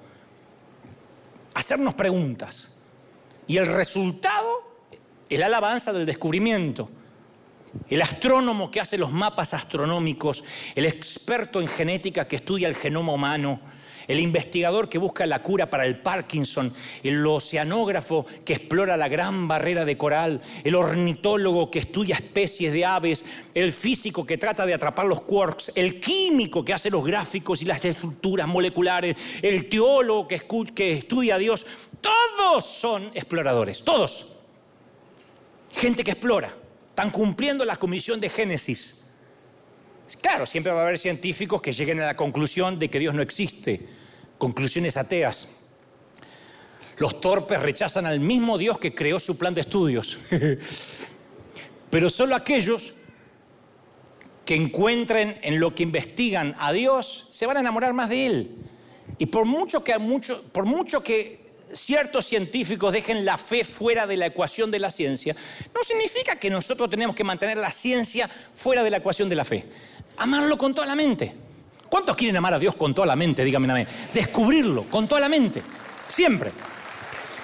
Hacernos 1.54 1.94
preguntas. 1.94 2.76
Y 3.48 3.56
el 3.56 3.66
resultado, 3.66 4.67
el 5.28 5.42
alabanza 5.42 5.92
del 5.92 6.06
descubrimiento. 6.06 6.88
El 7.88 8.02
astrónomo 8.02 8.70
que 8.70 8.80
hace 8.80 8.98
los 8.98 9.12
mapas 9.12 9.54
astronómicos, 9.54 10.42
el 10.74 10.86
experto 10.86 11.60
en 11.60 11.68
genética 11.68 12.26
que 12.26 12.36
estudia 12.36 12.68
el 12.68 12.74
genoma 12.74 13.12
humano, 13.12 13.60
el 14.08 14.20
investigador 14.20 14.88
que 14.88 14.98
busca 14.98 15.26
la 15.26 15.42
cura 15.42 15.68
para 15.68 15.84
el 15.84 15.98
Parkinson, 15.98 16.72
el 17.02 17.24
oceanógrafo 17.26 18.24
que 18.44 18.54
explora 18.54 18.96
la 18.96 19.08
gran 19.08 19.46
barrera 19.46 19.84
de 19.84 19.98
coral, 19.98 20.40
el 20.64 20.74
ornitólogo 20.74 21.70
que 21.70 21.80
estudia 21.80 22.16
especies 22.16 22.72
de 22.72 22.86
aves, 22.86 23.26
el 23.54 23.72
físico 23.72 24.26
que 24.26 24.38
trata 24.38 24.64
de 24.64 24.74
atrapar 24.74 25.06
los 25.06 25.20
quarks, 25.20 25.72
el 25.74 26.00
químico 26.00 26.64
que 26.64 26.72
hace 26.72 26.90
los 26.90 27.04
gráficos 27.04 27.60
y 27.60 27.66
las 27.66 27.84
estructuras 27.84 28.48
moleculares, 28.48 29.14
el 29.42 29.68
teólogo 29.68 30.26
que, 30.26 30.92
estudia 30.92 31.34
a 31.34 31.38
Dios, 31.38 31.66
todos 32.00 32.64
son 32.64 33.10
exploradores, 33.14 33.84
todos. 33.84 34.37
Gente 35.78 36.02
que 36.02 36.10
explora, 36.10 36.48
están 36.90 37.12
cumpliendo 37.12 37.64
la 37.64 37.76
comisión 37.76 38.18
de 38.18 38.28
Génesis. 38.28 39.04
Claro, 40.20 40.44
siempre 40.44 40.72
va 40.72 40.80
a 40.80 40.82
haber 40.82 40.98
científicos 40.98 41.62
que 41.62 41.72
lleguen 41.72 42.00
a 42.00 42.06
la 42.06 42.16
conclusión 42.16 42.80
de 42.80 42.90
que 42.90 42.98
Dios 42.98 43.14
no 43.14 43.22
existe 43.22 43.86
conclusiones 44.38 44.96
ateas. 44.96 45.48
Los 46.96 47.20
torpes 47.20 47.60
rechazan 47.60 48.06
al 48.06 48.18
mismo 48.18 48.58
Dios 48.58 48.80
que 48.80 48.92
creó 48.92 49.20
su 49.20 49.38
plan 49.38 49.54
de 49.54 49.60
estudios. 49.60 50.18
Pero 51.90 52.10
solo 52.10 52.34
aquellos 52.34 52.94
que 54.44 54.56
encuentren 54.56 55.38
en 55.42 55.60
lo 55.60 55.76
que 55.76 55.84
investigan 55.84 56.56
a 56.58 56.72
Dios 56.72 57.28
se 57.30 57.46
van 57.46 57.56
a 57.56 57.60
enamorar 57.60 57.94
más 57.94 58.08
de 58.08 58.26
Él. 58.26 58.56
Y 59.16 59.26
por 59.26 59.44
mucho 59.44 59.84
que, 59.84 59.96
mucho, 59.96 60.42
por 60.50 60.64
mucho 60.64 61.04
que 61.04 61.47
ciertos 61.74 62.26
científicos 62.26 62.92
dejen 62.92 63.24
la 63.24 63.36
fe 63.36 63.64
fuera 63.64 64.06
de 64.06 64.16
la 64.16 64.26
ecuación 64.26 64.70
de 64.70 64.78
la 64.78 64.90
ciencia, 64.90 65.34
no 65.74 65.82
significa 65.82 66.36
que 66.36 66.50
nosotros 66.50 66.88
tenemos 66.90 67.14
que 67.14 67.24
mantener 67.24 67.58
la 67.58 67.70
ciencia 67.70 68.28
fuera 68.52 68.82
de 68.82 68.90
la 68.90 68.98
ecuación 68.98 69.28
de 69.28 69.36
la 69.36 69.44
fe. 69.44 69.64
Amarlo 70.16 70.58
con 70.58 70.74
toda 70.74 70.86
la 70.86 70.94
mente. 70.94 71.34
¿Cuántos 71.88 72.16
quieren 72.16 72.36
amar 72.36 72.54
a 72.54 72.58
Dios 72.58 72.74
con 72.74 72.94
toda 72.94 73.06
la 73.06 73.16
mente? 73.16 73.44
Dígame 73.44 73.70
amén. 73.70 73.88
Descubrirlo 74.12 74.84
con 74.84 75.08
toda 75.08 75.20
la 75.20 75.28
mente. 75.28 75.62
Siempre. 76.08 76.52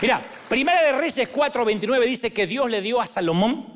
Mira, 0.01 0.23
Primera 0.49 0.83
de 0.83 0.93
Reyes 0.93 1.33
4:29 1.33 2.07
dice 2.07 2.31
que 2.33 2.47
Dios 2.47 2.71
le 2.71 2.83
dio 2.83 3.01
a 3.01 3.07
Salomón, 3.07 3.67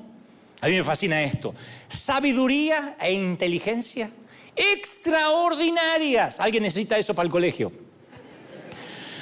a 0.61 0.67
mí 0.69 0.75
me 0.75 0.85
fascina 0.85 1.23
esto, 1.23 1.55
sabiduría 1.89 2.97
e 3.01 3.13
inteligencia 3.13 4.11
extraordinarias. 4.55 6.41
¿Alguien 6.41 6.65
necesita 6.65 6.99
eso 6.99 7.15
para 7.15 7.27
el 7.27 7.33
colegio? 7.33 7.73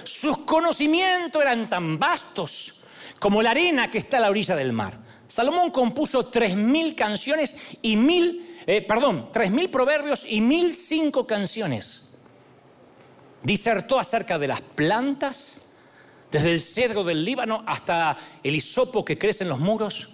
Sus 0.06 0.38
conocimientos 0.38 1.42
eran 1.42 1.68
tan 1.68 1.98
vastos 1.98 2.80
como 3.18 3.42
la 3.42 3.50
arena 3.50 3.90
que 3.90 3.98
está 3.98 4.18
a 4.18 4.20
la 4.20 4.30
orilla 4.30 4.54
del 4.54 4.72
mar. 4.72 4.98
Salomón 5.26 5.70
compuso 5.70 6.26
tres 6.26 6.54
mil 6.54 6.94
canciones 6.94 7.56
y 7.82 7.96
mil 7.96 8.56
eh, 8.66 8.82
perdón, 8.82 9.30
tres 9.32 9.50
mil 9.50 9.70
proverbios 9.70 10.24
y 10.28 10.40
mil 10.40 10.74
cinco 10.74 11.26
canciones. 11.26 12.14
Disertó 13.42 13.98
acerca 13.98 14.38
de 14.38 14.48
las 14.48 14.60
plantas, 14.60 15.60
desde 16.32 16.52
el 16.52 16.60
cedro 16.60 17.04
del 17.04 17.24
Líbano 17.24 17.62
hasta 17.66 18.16
el 18.42 18.56
hisopo 18.56 19.04
que 19.04 19.18
crece 19.18 19.44
en 19.44 19.50
los 19.50 19.60
muros. 19.60 20.08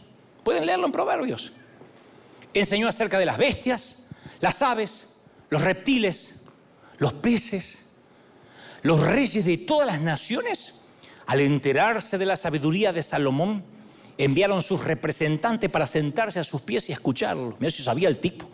Pueden 0.44 0.66
leerlo 0.66 0.87
en 0.87 0.92
proverbios. 0.92 1.52
Enseñó 2.52 2.88
acerca 2.88 3.18
de 3.18 3.24
las 3.24 3.38
bestias, 3.38 4.07
las 4.40 4.61
aves, 4.61 5.14
los 5.48 5.62
reptiles, 5.62 6.42
los 6.98 7.14
peces, 7.14 7.82
los 8.83 9.01
reyes 9.01 9.45
de 9.45 9.59
todas 9.59 9.87
las 9.87 10.01
naciones, 10.01 10.83
al 11.27 11.40
enterarse 11.40 12.18
de 12.18 12.27
la 12.27 12.37
sabiduría 12.37 12.92
de 12.92 13.03
Salomón, 13.03 13.64
enviaron 14.18 14.62
sus 14.62 14.85
representantes 14.85 15.71
para 15.71 15.87
sentarse 15.87 16.40
a 16.40 16.45
sus 16.45 16.62
pies 16.62 16.88
y 16.90 16.92
escucharlo. 16.92 17.57
Mira 17.59 17.71
si 17.71 17.83
sabía 17.83 18.09
el 18.09 18.18
tipo. 18.18 18.49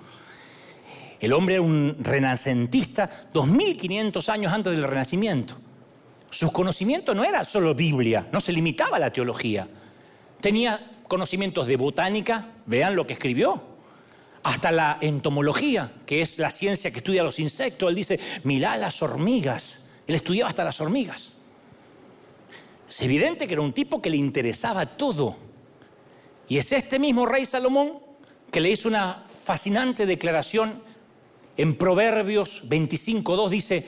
El 1.20 1.32
hombre 1.32 1.56
era 1.56 1.62
un 1.62 1.96
renacentista 2.00 3.28
2500 3.32 4.28
años 4.28 4.52
antes 4.52 4.72
del 4.72 4.84
Renacimiento. 4.84 5.56
Sus 6.30 6.52
conocimientos 6.52 7.16
no 7.16 7.24
era 7.24 7.42
solo 7.44 7.74
Biblia, 7.74 8.28
no 8.30 8.40
se 8.40 8.52
limitaba 8.52 8.98
a 8.98 9.00
la 9.00 9.10
teología. 9.10 9.66
Tenía 10.40 10.92
conocimientos 11.08 11.66
de 11.66 11.76
botánica, 11.76 12.48
vean 12.66 12.94
lo 12.94 13.06
que 13.06 13.14
escribió, 13.14 13.62
hasta 14.42 14.70
la 14.70 14.98
entomología, 15.00 15.92
que 16.06 16.22
es 16.22 16.38
la 16.38 16.50
ciencia 16.50 16.90
que 16.90 16.98
estudia 16.98 17.24
los 17.24 17.40
insectos. 17.40 17.88
Él 17.88 17.96
dice, 17.96 18.20
mirá 18.44 18.76
las 18.76 19.02
hormigas. 19.02 19.87
Él 20.08 20.14
estudiaba 20.14 20.48
hasta 20.48 20.64
las 20.64 20.80
hormigas. 20.80 21.36
Es 22.88 23.02
evidente 23.02 23.46
que 23.46 23.52
era 23.52 23.62
un 23.62 23.74
tipo 23.74 24.00
que 24.00 24.08
le 24.08 24.16
interesaba 24.16 24.86
todo. 24.86 25.36
Y 26.48 26.56
es 26.56 26.72
este 26.72 26.98
mismo 26.98 27.26
rey 27.26 27.44
Salomón 27.44 27.98
que 28.50 28.60
le 28.60 28.70
hizo 28.70 28.88
una 28.88 29.22
fascinante 29.28 30.06
declaración 30.06 30.82
en 31.58 31.74
Proverbios 31.74 32.66
25.2. 32.66 33.48
Dice, 33.50 33.86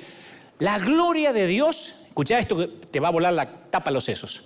la 0.58 0.78
gloria 0.78 1.32
de 1.32 1.46
Dios, 1.46 1.94
escucha 2.08 2.38
esto 2.38 2.58
que 2.58 2.66
te 2.66 3.00
va 3.00 3.08
a 3.08 3.12
volar 3.12 3.32
la 3.32 3.70
tapa 3.70 3.88
a 3.88 3.92
los 3.92 4.04
sesos. 4.04 4.42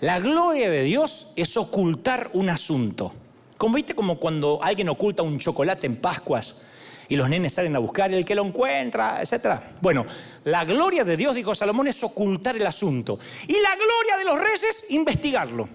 La 0.00 0.18
gloria 0.18 0.68
de 0.68 0.82
Dios 0.82 1.32
es 1.36 1.56
ocultar 1.56 2.30
un 2.32 2.50
asunto. 2.50 3.12
Como 3.56 3.76
viste 3.76 3.94
como 3.94 4.18
cuando 4.18 4.58
alguien 4.62 4.88
oculta 4.88 5.22
un 5.22 5.38
chocolate 5.38 5.86
en 5.86 5.96
Pascuas 5.96 6.56
y 7.08 7.16
los 7.16 7.28
nenes 7.28 7.54
salen 7.54 7.74
a 7.74 7.78
buscar 7.78 8.12
el 8.12 8.24
que 8.24 8.34
lo 8.34 8.44
encuentra, 8.44 9.22
etc. 9.22 9.60
Bueno, 9.80 10.04
la 10.44 10.64
gloria 10.64 11.04
de 11.04 11.16
Dios, 11.16 11.34
dijo 11.34 11.54
Salomón, 11.54 11.88
es 11.88 12.02
ocultar 12.02 12.56
el 12.56 12.66
asunto. 12.66 13.18
Y 13.46 13.54
la 13.60 13.74
gloria 13.76 14.18
de 14.18 14.24
los 14.24 14.38
reyes, 14.38 14.86
investigarlo. 14.90 15.68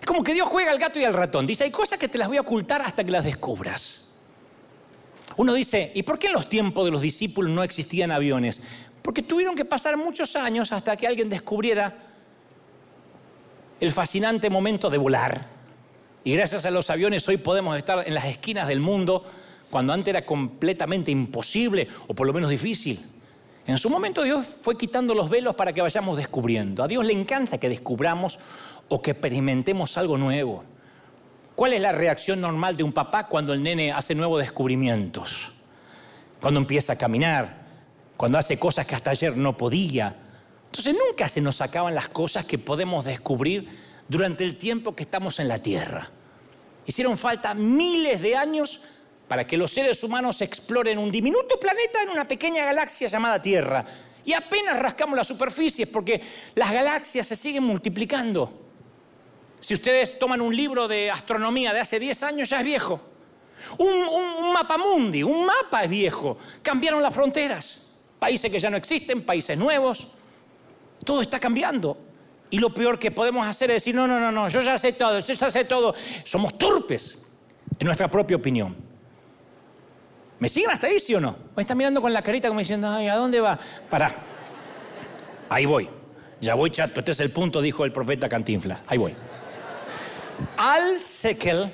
Es 0.00 0.06
como 0.06 0.22
que 0.22 0.32
Dios 0.32 0.48
juega 0.48 0.70
al 0.70 0.78
gato 0.78 1.00
y 1.00 1.04
al 1.04 1.14
ratón. 1.14 1.46
Dice, 1.46 1.64
hay 1.64 1.70
cosas 1.70 1.98
que 1.98 2.08
te 2.08 2.18
las 2.18 2.28
voy 2.28 2.36
a 2.36 2.42
ocultar 2.42 2.82
hasta 2.82 3.02
que 3.02 3.10
las 3.10 3.24
descubras. 3.24 4.10
Uno 5.36 5.52
dice, 5.52 5.90
¿y 5.94 6.04
por 6.04 6.18
qué 6.18 6.28
en 6.28 6.34
los 6.34 6.48
tiempos 6.48 6.84
de 6.84 6.92
los 6.92 7.02
discípulos 7.02 7.50
no 7.50 7.64
existían 7.64 8.12
aviones? 8.12 8.60
Porque 9.02 9.22
tuvieron 9.22 9.56
que 9.56 9.64
pasar 9.64 9.96
muchos 9.96 10.36
años 10.36 10.70
hasta 10.70 10.96
que 10.96 11.06
alguien 11.06 11.28
descubriera 11.28 11.96
el 13.80 13.90
fascinante 13.90 14.48
momento 14.50 14.88
de 14.88 14.98
volar. 14.98 15.46
Y 16.22 16.32
gracias 16.34 16.64
a 16.64 16.70
los 16.70 16.88
aviones 16.90 17.26
hoy 17.28 17.38
podemos 17.38 17.76
estar 17.76 18.06
en 18.06 18.14
las 18.14 18.26
esquinas 18.26 18.68
del 18.68 18.80
mundo 18.80 19.24
cuando 19.74 19.92
antes 19.92 20.06
era 20.06 20.24
completamente 20.24 21.10
imposible 21.10 21.88
o 22.06 22.14
por 22.14 22.28
lo 22.28 22.32
menos 22.32 22.48
difícil. 22.48 23.04
En 23.66 23.76
su 23.76 23.90
momento 23.90 24.22
Dios 24.22 24.46
fue 24.46 24.78
quitando 24.78 25.16
los 25.16 25.28
velos 25.28 25.56
para 25.56 25.72
que 25.72 25.82
vayamos 25.82 26.16
descubriendo. 26.16 26.84
A 26.84 26.86
Dios 26.86 27.04
le 27.04 27.12
encanta 27.12 27.58
que 27.58 27.68
descubramos 27.68 28.38
o 28.88 29.02
que 29.02 29.10
experimentemos 29.10 29.98
algo 29.98 30.16
nuevo. 30.16 30.62
¿Cuál 31.56 31.72
es 31.72 31.80
la 31.80 31.90
reacción 31.90 32.40
normal 32.40 32.76
de 32.76 32.84
un 32.84 32.92
papá 32.92 33.26
cuando 33.26 33.52
el 33.52 33.64
nene 33.64 33.90
hace 33.90 34.14
nuevos 34.14 34.38
descubrimientos? 34.38 35.50
Cuando 36.40 36.60
empieza 36.60 36.92
a 36.92 36.96
caminar, 36.96 37.66
cuando 38.16 38.38
hace 38.38 38.56
cosas 38.56 38.86
que 38.86 38.94
hasta 38.94 39.10
ayer 39.10 39.36
no 39.36 39.56
podía. 39.56 40.14
Entonces 40.66 40.94
nunca 40.94 41.26
se 41.26 41.40
nos 41.40 41.60
acaban 41.60 41.96
las 41.96 42.08
cosas 42.08 42.44
que 42.44 42.58
podemos 42.58 43.04
descubrir 43.04 43.68
durante 44.08 44.44
el 44.44 44.56
tiempo 44.56 44.94
que 44.94 45.02
estamos 45.02 45.40
en 45.40 45.48
la 45.48 45.58
Tierra. 45.58 46.12
Hicieron 46.86 47.18
falta 47.18 47.54
miles 47.54 48.22
de 48.22 48.36
años 48.36 48.80
para 49.28 49.46
que 49.46 49.56
los 49.56 49.70
seres 49.70 50.02
humanos 50.02 50.40
exploren 50.40 50.98
un 50.98 51.10
diminuto 51.10 51.58
planeta 51.58 52.02
en 52.02 52.10
una 52.10 52.26
pequeña 52.26 52.64
galaxia 52.64 53.08
llamada 53.08 53.40
Tierra. 53.40 53.84
Y 54.24 54.32
apenas 54.32 54.78
rascamos 54.78 55.16
la 55.16 55.24
superficie 55.24 55.86
porque 55.86 56.20
las 56.54 56.70
galaxias 56.70 57.26
se 57.26 57.36
siguen 57.36 57.64
multiplicando 57.64 58.64
si 59.64 59.72
ustedes 59.72 60.18
toman 60.18 60.42
un 60.42 60.54
libro 60.54 60.86
de 60.86 61.10
astronomía 61.10 61.72
de 61.72 61.80
hace 61.80 61.98
10 61.98 62.22
años, 62.24 62.50
ya 62.50 62.58
es 62.58 62.66
viejo. 62.66 63.00
Un, 63.78 64.52
mapa 64.52 64.76
mundi, 64.76 65.22
un 65.22 65.46
mapa 65.46 65.84
es 65.84 65.88
viejo. 65.88 66.36
Cambiaron 66.62 67.02
las 67.02 67.14
fronteras. 67.14 67.90
Países 68.18 68.52
que 68.52 68.58
ya 68.58 68.68
no 68.68 68.76
existen, 68.76 69.22
países 69.22 69.56
nuevos. 69.56 70.08
Todo 71.02 71.22
está 71.22 71.40
cambiando. 71.40 71.96
Y 72.50 72.58
lo 72.58 72.74
peor 72.74 72.98
que 72.98 73.10
podemos 73.10 73.46
hacer 73.46 73.70
es 73.70 73.76
decir, 73.76 73.94
no, 73.94 74.06
no, 74.06 74.20
no, 74.20 74.30
no, 74.30 74.50
yo 74.50 74.60
ya 74.60 74.76
sé 74.76 74.92
todo, 74.92 75.18
yo 75.18 75.32
ya 75.32 75.50
sé 75.50 75.64
todo. 75.64 75.94
Somos 76.24 76.58
turpes 76.58 77.24
en 77.78 77.86
nuestra 77.86 78.10
propia 78.10 78.36
opinión. 78.36 78.76
¿Me 80.44 80.50
siguen 80.50 80.72
hasta 80.72 80.88
ahí, 80.88 80.98
sí 80.98 81.14
o 81.14 81.20
no? 81.22 81.34
Me 81.56 81.62
están 81.62 81.78
mirando 81.78 82.02
con 82.02 82.12
la 82.12 82.20
carita 82.20 82.48
como 82.48 82.60
diciendo, 82.60 82.86
¿a 82.86 83.14
dónde 83.14 83.40
va? 83.40 83.58
Para. 83.88 84.14
Ahí 85.48 85.64
voy. 85.64 85.88
Ya 86.38 86.54
voy, 86.54 86.68
chato. 86.70 87.00
Este 87.00 87.12
es 87.12 87.20
el 87.20 87.30
punto, 87.30 87.62
dijo 87.62 87.82
el 87.86 87.92
profeta 87.92 88.28
Cantinflas. 88.28 88.80
Ahí 88.86 88.98
voy. 88.98 89.14
Al 90.58 91.00
Sekel 91.00 91.72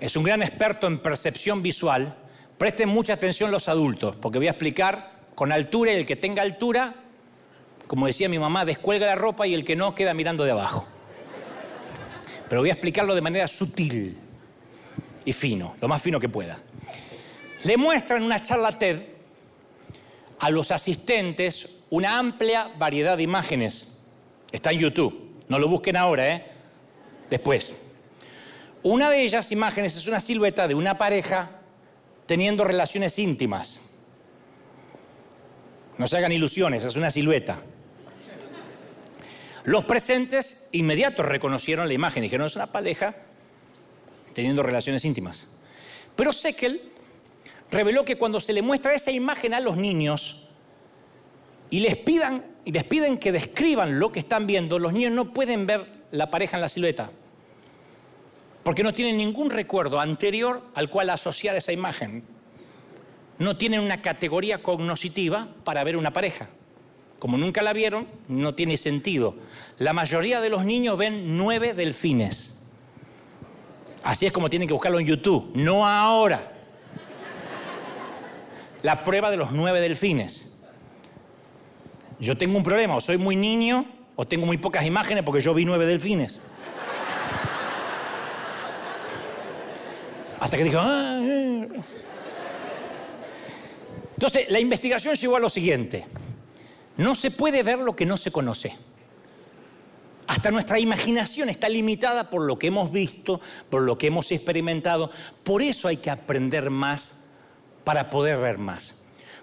es 0.00 0.16
un 0.16 0.24
gran 0.24 0.42
experto 0.42 0.88
en 0.88 0.98
percepción 0.98 1.62
visual. 1.62 2.16
Presten 2.58 2.88
mucha 2.88 3.12
atención 3.12 3.52
los 3.52 3.68
adultos, 3.68 4.16
porque 4.16 4.38
voy 4.38 4.48
a 4.48 4.50
explicar 4.50 5.12
con 5.36 5.52
altura 5.52 5.92
y 5.92 5.98
el 5.98 6.04
que 6.04 6.16
tenga 6.16 6.42
altura, 6.42 6.94
como 7.86 8.08
decía 8.08 8.28
mi 8.28 8.40
mamá, 8.40 8.64
descuelga 8.64 9.06
la 9.06 9.14
ropa 9.14 9.46
y 9.46 9.54
el 9.54 9.64
que 9.64 9.76
no 9.76 9.94
queda 9.94 10.14
mirando 10.14 10.42
de 10.42 10.50
abajo. 10.50 10.88
Pero 12.48 12.62
voy 12.62 12.70
a 12.70 12.72
explicarlo 12.72 13.14
de 13.14 13.20
manera 13.20 13.46
sutil 13.46 14.18
y 15.24 15.32
fino, 15.32 15.76
lo 15.80 15.86
más 15.86 16.02
fino 16.02 16.18
que 16.18 16.28
pueda. 16.28 16.58
Le 17.64 17.76
muestra 17.76 18.16
en 18.16 18.22
una 18.22 18.40
charla 18.40 18.78
TED 18.78 19.00
a 20.38 20.50
los 20.50 20.70
asistentes 20.70 21.68
una 21.90 22.18
amplia 22.18 22.70
variedad 22.78 23.16
de 23.16 23.22
imágenes. 23.22 23.98
Está 24.52 24.72
en 24.72 24.80
YouTube. 24.80 25.36
No 25.48 25.58
lo 25.58 25.68
busquen 25.68 25.96
ahora, 25.96 26.34
¿eh? 26.34 26.44
Después. 27.30 27.76
Una 28.82 29.10
de 29.10 29.22
ellas, 29.22 29.50
imágenes, 29.52 29.96
es 29.96 30.06
una 30.06 30.20
silueta 30.20 30.68
de 30.68 30.74
una 30.74 30.98
pareja 30.98 31.60
teniendo 32.26 32.64
relaciones 32.64 33.18
íntimas. 33.18 33.80
No 35.98 36.06
se 36.06 36.16
hagan 36.18 36.32
ilusiones, 36.32 36.84
es 36.84 36.96
una 36.96 37.10
silueta. 37.10 37.58
Los 39.64 39.84
presentes 39.84 40.68
inmediatos 40.72 41.26
reconocieron 41.26 41.88
la 41.88 41.94
imagen, 41.94 42.22
dijeron, 42.22 42.46
es 42.46 42.54
una 42.54 42.66
pareja 42.66 43.16
teniendo 44.32 44.62
relaciones 44.62 45.04
íntimas. 45.04 45.48
Pero 46.14 46.32
Sekel 46.32 46.92
reveló 47.70 48.04
que 48.04 48.16
cuando 48.16 48.40
se 48.40 48.52
le 48.52 48.62
muestra 48.62 48.94
esa 48.94 49.10
imagen 49.10 49.54
a 49.54 49.60
los 49.60 49.76
niños 49.76 50.46
y 51.70 51.80
les, 51.80 51.96
pidan, 51.96 52.44
y 52.64 52.72
les 52.72 52.84
piden 52.84 53.18
que 53.18 53.32
describan 53.32 53.98
lo 53.98 54.12
que 54.12 54.20
están 54.20 54.46
viendo, 54.46 54.78
los 54.78 54.92
niños 54.92 55.12
no 55.12 55.32
pueden 55.32 55.66
ver 55.66 55.84
la 56.10 56.30
pareja 56.30 56.56
en 56.56 56.60
la 56.60 56.68
silueta, 56.68 57.10
porque 58.62 58.82
no 58.82 58.92
tienen 58.92 59.16
ningún 59.16 59.50
recuerdo 59.50 60.00
anterior 60.00 60.62
al 60.74 60.90
cual 60.90 61.10
asociar 61.10 61.56
esa 61.56 61.72
imagen. 61.72 62.24
No 63.38 63.56
tienen 63.58 63.80
una 63.80 64.00
categoría 64.00 64.62
cognoscitiva 64.62 65.48
para 65.64 65.84
ver 65.84 65.96
una 65.96 66.12
pareja. 66.12 66.48
Como 67.18 67.36
nunca 67.36 67.62
la 67.62 67.72
vieron, 67.72 68.06
no 68.28 68.54
tiene 68.54 68.76
sentido. 68.76 69.34
La 69.78 69.92
mayoría 69.92 70.40
de 70.40 70.48
los 70.48 70.64
niños 70.64 70.96
ven 70.96 71.36
nueve 71.36 71.74
delfines. 71.74 72.58
Así 74.02 74.24
es 74.24 74.32
como 74.32 74.48
tienen 74.48 74.68
que 74.68 74.74
buscarlo 74.74 75.00
en 75.00 75.06
YouTube, 75.06 75.50
no 75.54 75.86
ahora. 75.86 76.55
La 78.86 79.02
prueba 79.02 79.32
de 79.32 79.36
los 79.36 79.50
nueve 79.50 79.80
delfines. 79.80 80.52
Yo 82.20 82.36
tengo 82.36 82.56
un 82.56 82.62
problema, 82.62 82.94
o 82.94 83.00
soy 83.00 83.18
muy 83.18 83.34
niño 83.34 83.84
o 84.14 84.24
tengo 84.28 84.46
muy 84.46 84.58
pocas 84.58 84.86
imágenes 84.86 85.24
porque 85.24 85.40
yo 85.40 85.52
vi 85.54 85.64
nueve 85.64 85.86
delfines. 85.86 86.38
Hasta 90.38 90.56
que 90.56 90.62
dijo... 90.62 90.78
Ah, 90.80 91.20
eh". 91.20 91.68
Entonces, 94.14 94.48
la 94.52 94.60
investigación 94.60 95.16
llegó 95.16 95.34
a 95.34 95.40
lo 95.40 95.48
siguiente. 95.48 96.06
No 96.96 97.16
se 97.16 97.32
puede 97.32 97.64
ver 97.64 97.80
lo 97.80 97.96
que 97.96 98.06
no 98.06 98.16
se 98.16 98.30
conoce. 98.30 98.72
Hasta 100.28 100.52
nuestra 100.52 100.78
imaginación 100.78 101.48
está 101.48 101.68
limitada 101.68 102.30
por 102.30 102.42
lo 102.42 102.56
que 102.56 102.68
hemos 102.68 102.92
visto, 102.92 103.40
por 103.68 103.82
lo 103.82 103.98
que 103.98 104.06
hemos 104.06 104.30
experimentado. 104.30 105.10
Por 105.42 105.60
eso 105.60 105.88
hay 105.88 105.96
que 105.96 106.10
aprender 106.10 106.70
más 106.70 107.25
para 107.86 108.10
poder 108.10 108.40
ver 108.40 108.58
más. 108.58 108.94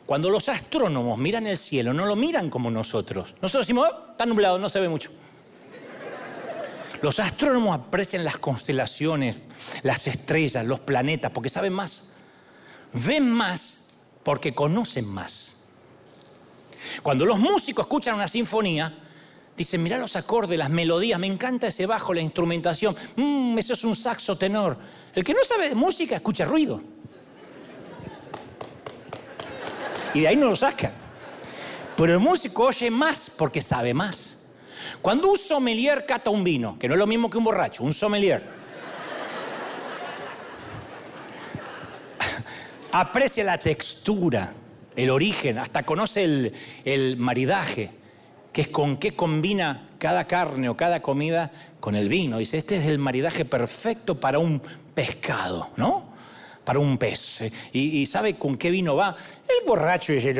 Cuando 0.06 0.30
los 0.30 0.50
astrónomos 0.50 1.18
miran 1.18 1.48
el 1.48 1.58
cielo, 1.58 1.94
no 1.94 2.06
lo 2.06 2.18
miran 2.18 2.50
como 2.50 2.70
nosotros. 2.70 3.36
Nosotros 3.41 3.66
decimos, 3.66 3.88
oh, 3.89 4.12
está 4.12 4.26
nublado, 4.26 4.60
no 4.60 4.68
se 4.68 4.82
ve 4.82 4.89
mucho. 4.89 5.12
Los 7.02 7.20
astrónomos 7.20 7.80
aprecian 7.80 8.26
las 8.26 8.36
constelaciones, 8.36 9.39
las 9.84 10.08
estrellas, 10.08 10.66
los 10.66 10.82
planetas, 10.82 11.32
porque 11.32 11.50
saben 11.50 11.72
más. 11.72 12.10
Ven 12.91 13.32
más 13.32 13.86
porque 14.24 14.54
conocen 14.54 15.08
más. 15.08 15.60
Cuando 17.02 17.26
los 17.26 17.39
músicos 17.39 17.86
escuchan 17.86 18.16
una 18.16 18.28
sinfonía, 18.28 18.94
dicen, 19.56 19.82
mira 19.82 19.98
los 19.98 20.18
acordes, 20.18 20.60
las 20.60 20.70
melodías, 20.70 21.18
me 21.18 21.28
encanta 21.28 21.68
ese 21.68 21.86
bajo, 21.86 22.14
la 22.14 22.20
instrumentación, 22.20 22.94
mmm, 23.16 23.58
eso 23.58 23.72
es 23.72 23.86
un 23.86 23.96
saxo 23.96 24.38
tenor. 24.38 24.78
El 25.16 25.24
que 25.24 25.34
no 25.34 25.46
sabe 25.48 25.70
de 25.70 25.76
música 25.76 26.16
escucha 26.16 26.44
ruido. 26.44 26.84
Y 30.14 30.22
de 30.22 30.28
ahí 30.28 30.36
no 30.36 30.47
lo 30.47 30.55
saca. 30.55 30.91
Pero 31.95 32.14
el 32.14 32.20
músico 32.20 32.66
oye 32.66 32.89
más 32.89 33.32
porque 33.38 33.61
sabe 33.61 33.93
más. 33.93 34.38
Cuando 35.01 35.30
un 35.30 35.38
sommelier 35.38 36.05
cata 36.05 36.30
un 36.30 36.43
vino, 36.43 36.78
que 36.78 36.88
no 36.88 36.95
es 36.95 36.99
lo 36.99 37.07
mismo 37.07 37.30
que 37.30 37.38
un 37.38 37.43
borracho, 37.43 37.84
un 37.84 37.93
sommelier, 37.93 38.41
aprecia 42.91 43.43
la 43.43 43.57
textura, 43.57 44.53
el 44.95 45.09
origen, 45.09 45.57
hasta 45.57 45.84
conoce 45.84 46.24
el, 46.24 46.53
el 46.84 47.18
maridaje, 47.18 47.91
que 48.51 48.61
es 48.61 48.68
con 48.68 48.97
qué 48.97 49.16
combina 49.16 49.89
cada 49.97 50.26
carne 50.26 50.70
o 50.70 50.78
cada 50.78 51.01
comida 51.01 51.51
con 51.80 51.95
el 51.95 52.09
vino. 52.09 52.38
Dice, 52.38 52.57
este 52.57 52.78
es 52.78 52.86
el 52.86 52.99
maridaje 52.99 53.45
perfecto 53.45 54.20
para 54.20 54.39
un 54.39 54.61
pescado, 54.93 55.70
¿no? 55.76 56.12
Para 56.64 56.80
un 56.80 56.97
pez. 56.97 57.41
Y, 57.72 58.01
y 58.01 58.05
sabe 58.05 58.36
con 58.36 58.57
qué 58.57 58.72
vino 58.72 58.95
va. 58.95 59.16
El 59.47 59.68
borracho 59.68 60.14
dice, 60.14 60.34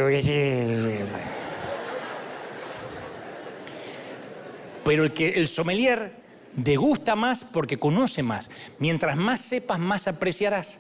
Pero 4.84 5.04
el, 5.04 5.14
que, 5.14 5.30
el 5.30 5.48
sommelier 5.48 6.14
degusta 6.56 7.16
más 7.16 7.44
porque 7.44 7.78
conoce 7.78 8.24
más. 8.24 8.50
Mientras 8.80 9.16
más 9.16 9.42
sepas, 9.42 9.80
más 9.80 10.08
apreciarás. 10.08 10.80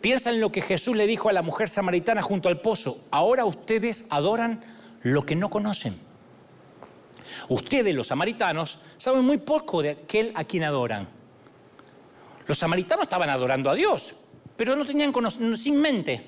Piensa 0.00 0.30
en 0.30 0.40
lo 0.40 0.50
que 0.50 0.62
Jesús 0.62 0.96
le 0.96 1.06
dijo 1.06 1.28
a 1.28 1.32
la 1.32 1.42
mujer 1.42 1.68
samaritana 1.68 2.22
junto 2.22 2.48
al 2.48 2.60
pozo. 2.60 3.04
Ahora 3.10 3.44
ustedes 3.44 4.06
adoran 4.10 4.64
lo 5.02 5.24
que 5.24 5.36
no 5.36 5.48
conocen. 5.48 5.96
Ustedes, 7.48 7.94
los 7.94 8.08
samaritanos, 8.08 8.78
saben 8.96 9.24
muy 9.24 9.38
poco 9.38 9.82
de 9.82 9.90
aquel 9.90 10.32
a 10.34 10.44
quien 10.44 10.64
adoran. 10.64 11.08
Los 12.46 12.58
samaritanos 12.58 13.04
estaban 13.04 13.30
adorando 13.30 13.70
a 13.70 13.74
Dios, 13.74 14.14
pero 14.56 14.76
no 14.76 14.84
tenían 14.84 15.12
sin 15.56 15.80
mente. 15.80 16.26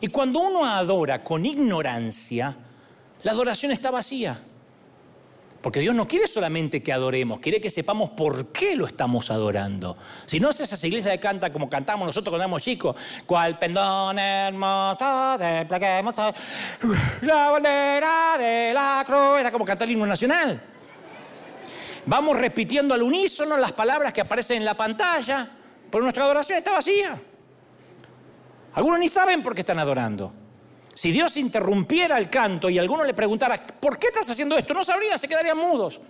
Y 0.00 0.08
cuando 0.08 0.40
uno 0.40 0.64
adora 0.64 1.22
con 1.22 1.44
ignorancia, 1.44 2.56
la 3.22 3.32
adoración 3.32 3.72
está 3.72 3.90
vacía. 3.90 4.40
Porque 5.60 5.80
Dios 5.80 5.94
no 5.94 6.08
quiere 6.08 6.26
solamente 6.26 6.82
que 6.82 6.90
adoremos, 6.90 7.38
quiere 7.38 7.60
que 7.60 7.68
sepamos 7.68 8.10
por 8.10 8.46
qué 8.46 8.74
lo 8.74 8.86
estamos 8.86 9.30
adorando. 9.30 9.94
Si 10.24 10.40
no 10.40 10.48
es 10.48 10.60
esa 10.60 10.86
iglesia 10.86 11.12
que 11.12 11.20
canta 11.20 11.52
como 11.52 11.68
cantamos 11.68 12.06
nosotros 12.06 12.30
cuando 12.30 12.44
éramos 12.44 12.62
chicos, 12.62 12.96
cual 13.26 13.58
pendón 13.58 14.18
hermoso 14.18 15.04
la 17.20 17.50
bandera 17.50 18.38
de 18.38 18.72
la 18.72 19.04
cruz, 19.06 19.40
era 19.40 19.52
como 19.52 19.66
cantar 19.66 19.86
el 19.86 19.92
himno 19.92 20.06
nacional. 20.06 20.62
Vamos 22.06 22.38
repitiendo 22.38 22.94
al 22.94 23.02
unísono 23.02 23.58
las 23.58 23.72
palabras 23.72 24.14
que 24.14 24.22
aparecen 24.22 24.58
en 24.58 24.64
la 24.64 24.74
pantalla, 24.74 25.46
pero 25.90 26.02
nuestra 26.02 26.24
adoración 26.24 26.56
está 26.56 26.70
vacía. 26.70 27.20
Algunos 28.74 28.98
ni 29.00 29.08
saben 29.08 29.42
por 29.42 29.54
qué 29.54 29.60
están 29.60 29.78
adorando. 29.78 30.32
Si 30.94 31.12
Dios 31.12 31.36
interrumpiera 31.36 32.18
el 32.18 32.28
canto 32.28 32.68
y 32.68 32.78
alguno 32.78 33.04
le 33.04 33.14
preguntara, 33.14 33.66
¿por 33.66 33.98
qué 33.98 34.08
estás 34.08 34.28
haciendo 34.28 34.58
esto? 34.58 34.74
No 34.74 34.84
sabría, 34.84 35.16
se 35.18 35.28
quedarían 35.28 35.56
mudos. 35.56 36.00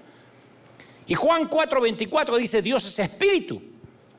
Y 1.06 1.14
Juan 1.14 1.48
4:24 1.48 2.36
dice, 2.36 2.62
Dios 2.62 2.86
es 2.86 2.98
espíritu. 2.98 3.62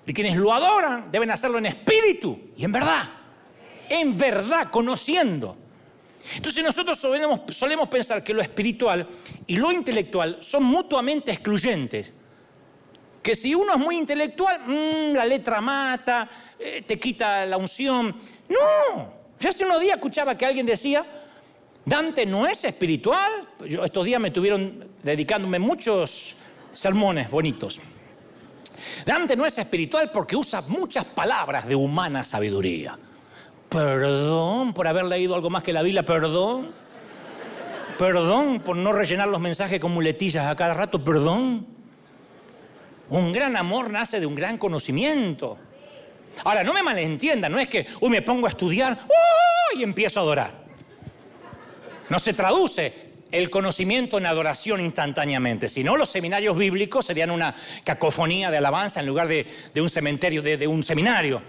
Y 0.06 0.14
quienes 0.14 0.38
lo 0.38 0.54
adoran 0.54 1.12
deben 1.12 1.32
hacerlo 1.32 1.58
en 1.58 1.68
espíritu 1.68 2.39
y 2.56 2.66
en 2.66 2.72
verdad. 2.72 3.10
En 3.89 4.18
verdad, 4.18 4.70
conociendo. 4.72 5.58
Entonces 6.36 6.64
nosotros 6.64 6.98
solemos, 6.98 7.42
solemos 7.50 7.89
pensar 7.89 8.24
que 8.24 8.34
lo 8.34 8.42
espiritual 8.42 9.08
y 9.48 9.56
lo 9.56 9.72
intelectual 9.72 10.38
son 10.42 10.64
mutuamente 10.64 11.32
excluyentes. 11.32 12.14
Que 13.22 13.36
si 13.36 13.53
uno 13.53 13.74
es 13.74 13.80
muy 13.80 13.97
intelectual, 13.97 14.59
mm, 14.65 15.13
la 15.13 15.26
letra 15.26 15.61
mata, 15.61 16.30
eh, 16.59 16.84
te 16.86 16.99
quita 16.99 17.45
la 17.45 17.57
unción. 17.57 18.15
No, 18.49 19.13
yo 19.39 19.49
hace 19.49 19.65
unos 19.65 19.80
días 19.80 19.95
escuchaba 19.95 20.38
que 20.38 20.45
alguien 20.45 20.65
decía, 20.65 21.05
Dante 21.86 22.26
no 22.26 22.45
es 22.47 22.63
espiritual. 22.63 23.32
Yo 23.67 23.84
estos 23.84 24.05
días 24.05 24.22
me 24.22 24.32
tuvieron 24.32 24.88
dedicándome 25.03 25.59
muchos 25.59 26.36
sermones 26.69 27.30
bonitos. 27.30 27.80
Dante 29.05 29.36
no 29.36 29.45
es 29.45 29.57
espiritual 29.57 30.11
porque 30.11 30.36
usa 30.36 30.61
muchas 30.67 31.05
palabras 31.05 31.67
de 31.67 31.76
humana 31.76 32.24
sabiduría. 32.24 32.97
Perdón 33.69 34.74
por 34.74 34.88
haber 34.88 35.05
leído 35.05 35.36
algo 35.36 35.49
más 35.49 35.63
que 35.63 35.74
la 35.74 35.82
Biblia, 35.82 36.03
perdón. 36.03 36.72
Perdón 37.97 38.59
por 38.59 38.76
no 38.76 38.91
rellenar 38.91 39.28
los 39.28 39.39
mensajes 39.39 39.80
con 39.80 39.93
muletillas 39.93 40.47
a 40.47 40.55
cada 40.55 40.74
rato, 40.74 41.03
perdón. 41.03 41.67
Un 43.12 43.34
gran 43.34 43.57
amor 43.57 43.89
nace 43.89 44.22
de 44.22 44.26
un 44.26 44.36
gran 44.36 44.57
conocimiento. 44.57 45.57
Ahora, 46.45 46.64
no 46.64 46.74
me 46.74 46.82
malentienda, 46.82 47.49
no 47.49 47.59
es 47.59 47.68
que 47.68 47.86
hoy 47.99 48.09
me 48.09 48.22
pongo 48.22 48.47
a 48.47 48.49
estudiar 48.49 48.99
y 49.76 49.84
empiezo 49.84 50.22
a 50.22 50.24
adorar. 50.24 50.51
No 52.07 52.20
se 52.20 52.32
traduce 52.32 53.12
el 53.30 53.49
conocimiento 53.49 54.18
en 54.18 54.28
adoración 54.28 54.80
instantáneamente. 54.80 55.68
Si 55.68 55.84
no, 55.84 55.97
los 55.97 56.07
seminarios 56.07 56.57
bíblicos 56.57 57.05
serían 57.05 57.32
una 57.32 57.53
cacofonía 57.84 58.49
de 58.49 58.57
alabanza 58.57 59.01
en 59.01 59.07
lugar 59.07 59.28
de, 59.28 59.45
un 59.76 59.89
cementerio, 59.89 60.41
de, 60.41 60.55
de 60.55 60.68
un 60.68 60.82
seminario. 60.82 61.41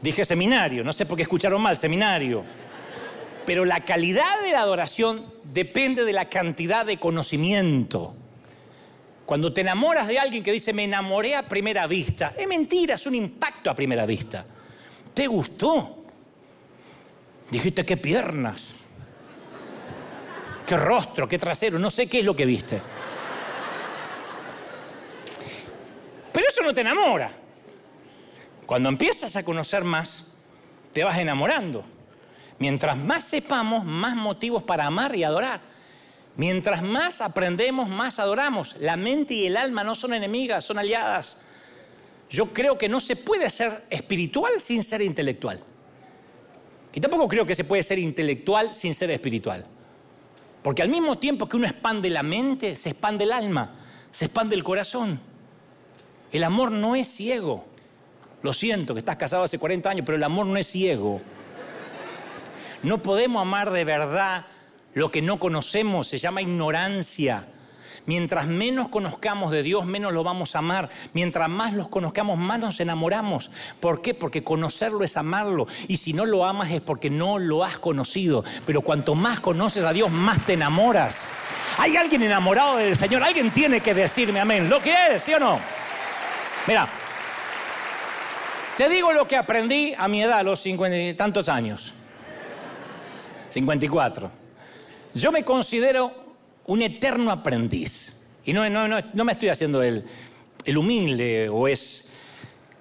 Dije 0.00 0.24
seminario, 0.24 0.84
no 0.84 0.92
sé 0.92 1.06
por 1.06 1.16
qué 1.16 1.24
escucharon 1.24 1.60
mal, 1.60 1.76
seminario. 1.76 2.44
Pero 3.46 3.64
la 3.64 3.84
calidad 3.84 4.42
de 4.44 4.52
la 4.52 4.60
adoración 4.60 5.26
depende 5.42 6.04
de 6.04 6.12
la 6.12 6.28
cantidad 6.28 6.86
de 6.86 6.98
conocimiento. 6.98 8.14
Cuando 9.32 9.50
te 9.50 9.62
enamoras 9.62 10.08
de 10.08 10.18
alguien 10.18 10.42
que 10.42 10.52
dice 10.52 10.74
me 10.74 10.84
enamoré 10.84 11.34
a 11.34 11.48
primera 11.48 11.86
vista, 11.86 12.34
es 12.36 12.46
mentira, 12.46 12.96
es 12.96 13.06
un 13.06 13.14
impacto 13.14 13.70
a 13.70 13.74
primera 13.74 14.04
vista. 14.04 14.44
¿Te 15.14 15.26
gustó? 15.26 16.04
Dijiste 17.50 17.82
qué 17.86 17.96
piernas, 17.96 18.74
qué 20.66 20.76
rostro, 20.76 21.26
qué 21.26 21.38
trasero, 21.38 21.78
no 21.78 21.88
sé 21.88 22.08
qué 22.08 22.18
es 22.18 22.26
lo 22.26 22.36
que 22.36 22.44
viste. 22.44 22.82
Pero 26.30 26.46
eso 26.46 26.62
no 26.62 26.74
te 26.74 26.82
enamora. 26.82 27.32
Cuando 28.66 28.90
empiezas 28.90 29.34
a 29.34 29.42
conocer 29.42 29.82
más, 29.82 30.26
te 30.92 31.04
vas 31.04 31.16
enamorando. 31.16 31.86
Mientras 32.58 32.98
más 32.98 33.24
sepamos, 33.24 33.82
más 33.82 34.14
motivos 34.14 34.62
para 34.62 34.84
amar 34.84 35.16
y 35.16 35.24
adorar. 35.24 35.71
Mientras 36.36 36.82
más 36.82 37.20
aprendemos, 37.20 37.88
más 37.88 38.18
adoramos. 38.18 38.76
La 38.78 38.96
mente 38.96 39.34
y 39.34 39.46
el 39.46 39.56
alma 39.56 39.84
no 39.84 39.94
son 39.94 40.14
enemigas, 40.14 40.64
son 40.64 40.78
aliadas. 40.78 41.36
Yo 42.30 42.52
creo 42.52 42.78
que 42.78 42.88
no 42.88 43.00
se 43.00 43.16
puede 43.16 43.50
ser 43.50 43.84
espiritual 43.90 44.60
sin 44.60 44.82
ser 44.82 45.02
intelectual. 45.02 45.62
Y 46.94 47.00
tampoco 47.00 47.28
creo 47.28 47.44
que 47.44 47.54
se 47.54 47.64
puede 47.64 47.82
ser 47.82 47.98
intelectual 47.98 48.72
sin 48.72 48.94
ser 48.94 49.10
espiritual. 49.10 49.66
Porque 50.62 50.82
al 50.82 50.88
mismo 50.88 51.18
tiempo 51.18 51.48
que 51.48 51.56
uno 51.56 51.66
expande 51.66 52.08
la 52.08 52.22
mente, 52.22 52.76
se 52.76 52.90
expande 52.90 53.24
el 53.24 53.32
alma, 53.32 53.74
se 54.10 54.26
expande 54.26 54.54
el 54.54 54.64
corazón. 54.64 55.20
El 56.30 56.44
amor 56.44 56.70
no 56.70 56.96
es 56.96 57.08
ciego. 57.08 57.66
Lo 58.42 58.52
siento 58.52 58.94
que 58.94 59.00
estás 59.00 59.16
casado 59.16 59.44
hace 59.44 59.58
40 59.58 59.90
años, 59.90 60.06
pero 60.06 60.16
el 60.16 60.24
amor 60.24 60.46
no 60.46 60.56
es 60.56 60.66
ciego. 60.66 61.20
No 62.82 63.02
podemos 63.02 63.42
amar 63.42 63.70
de 63.70 63.84
verdad 63.84 64.46
lo 64.94 65.10
que 65.10 65.22
no 65.22 65.38
conocemos, 65.38 66.06
se 66.06 66.18
llama 66.18 66.42
ignorancia. 66.42 67.46
Mientras 68.04 68.48
menos 68.48 68.88
conozcamos 68.88 69.52
de 69.52 69.62
Dios, 69.62 69.86
menos 69.86 70.12
lo 70.12 70.24
vamos 70.24 70.56
a 70.56 70.58
amar. 70.58 70.88
Mientras 71.12 71.48
más 71.48 71.72
los 71.72 71.88
conozcamos, 71.88 72.36
más 72.36 72.58
nos 72.58 72.80
enamoramos. 72.80 73.50
¿Por 73.78 74.02
qué? 74.02 74.12
Porque 74.12 74.42
conocerlo 74.42 75.04
es 75.04 75.16
amarlo. 75.16 75.68
Y 75.86 75.96
si 75.98 76.12
no 76.12 76.26
lo 76.26 76.44
amas 76.44 76.72
es 76.72 76.80
porque 76.80 77.10
no 77.10 77.38
lo 77.38 77.62
has 77.62 77.78
conocido. 77.78 78.44
Pero 78.66 78.82
cuanto 78.82 79.14
más 79.14 79.38
conoces 79.38 79.84
a 79.84 79.92
Dios, 79.92 80.10
más 80.10 80.44
te 80.44 80.54
enamoras. 80.54 81.22
¿Hay 81.78 81.96
alguien 81.96 82.22
enamorado 82.22 82.76
del 82.76 82.96
Señor? 82.96 83.22
Alguien 83.22 83.52
tiene 83.52 83.80
que 83.80 83.94
decirme 83.94 84.40
amén. 84.40 84.68
¿Lo 84.68 84.82
que 84.82 84.94
es? 85.14 85.22
¿Sí 85.22 85.32
o 85.34 85.38
no? 85.38 85.60
Mira, 86.66 86.88
te 88.76 88.88
digo 88.88 89.12
lo 89.12 89.28
que 89.28 89.36
aprendí 89.36 89.94
a 89.96 90.08
mi 90.08 90.22
edad, 90.22 90.40
a 90.40 90.42
los 90.42 90.60
cincuenta 90.60 90.98
y 90.98 91.14
tantos 91.14 91.48
años. 91.48 91.94
54. 93.50 94.41
Yo 95.14 95.30
me 95.32 95.44
considero 95.44 96.12
un 96.66 96.82
eterno 96.82 97.30
aprendiz. 97.30 98.16
Y 98.44 98.52
no, 98.52 98.68
no, 98.68 99.24
me 99.24 99.32
estoy 99.32 99.50
haciendo 99.50 99.82
el, 99.82 100.04
el, 100.64 100.78
humilde 100.78 101.48
o 101.48 101.68
es 101.68 102.08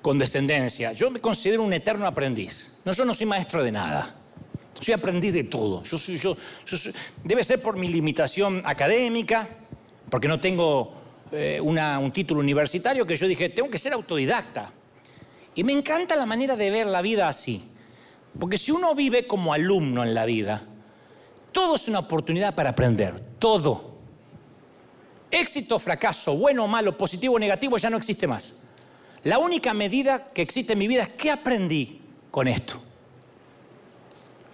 condescendencia. 0.01 0.93
Yo 0.93 1.11
me 1.11 1.19
considero 1.19 1.63
un 1.63 1.73
eterno 1.73 2.07
aprendiz. 2.07 2.77
No, 2.83 2.93
yo 2.93 3.05
no 3.05 3.13
soy 3.13 3.25
maestro 3.25 3.63
de 3.63 3.71
nada. 3.71 4.15
Soy 4.79 4.93
aprendiz 4.93 5.33
de 5.33 5.43
todo. 5.43 5.83
Yo 5.83 5.97
yo, 5.97 6.37
debe 7.23 7.43
ser 7.43 7.61
por 7.61 7.77
mi 7.77 7.87
limitación 7.87 8.63
académica, 8.65 9.47
porque 10.09 10.27
no 10.27 10.39
tengo 10.39 10.93
eh, 11.31 11.59
un 11.61 12.11
título 12.11 12.39
universitario, 12.39 13.05
que 13.05 13.15
yo 13.15 13.27
dije, 13.27 13.49
tengo 13.49 13.69
que 13.69 13.77
ser 13.77 13.93
autodidacta. 13.93 14.71
Y 15.53 15.63
me 15.63 15.73
encanta 15.73 16.15
la 16.15 16.25
manera 16.25 16.55
de 16.55 16.71
ver 16.71 16.87
la 16.87 17.01
vida 17.01 17.27
así. 17.27 17.63
Porque 18.39 18.57
si 18.57 18.71
uno 18.71 18.95
vive 18.95 19.27
como 19.27 19.53
alumno 19.53 20.03
en 20.03 20.13
la 20.13 20.25
vida, 20.25 20.63
todo 21.51 21.75
es 21.75 21.87
una 21.87 21.99
oportunidad 21.99 22.55
para 22.55 22.71
aprender, 22.71 23.19
todo. 23.39 23.91
Éxito, 25.29 25.79
fracaso, 25.79 26.35
bueno 26.37 26.65
o 26.65 26.67
malo, 26.67 26.97
positivo 26.97 27.35
o 27.35 27.39
negativo, 27.39 27.77
ya 27.77 27.89
no 27.89 27.97
existe 27.97 28.27
más. 28.27 28.55
La 29.23 29.37
única 29.37 29.73
medida 29.73 30.31
que 30.33 30.41
existe 30.41 30.73
en 30.73 30.79
mi 30.79 30.87
vida 30.87 31.03
es 31.03 31.09
qué 31.09 31.31
aprendí 31.31 32.01
con 32.29 32.47
esto. 32.47 32.81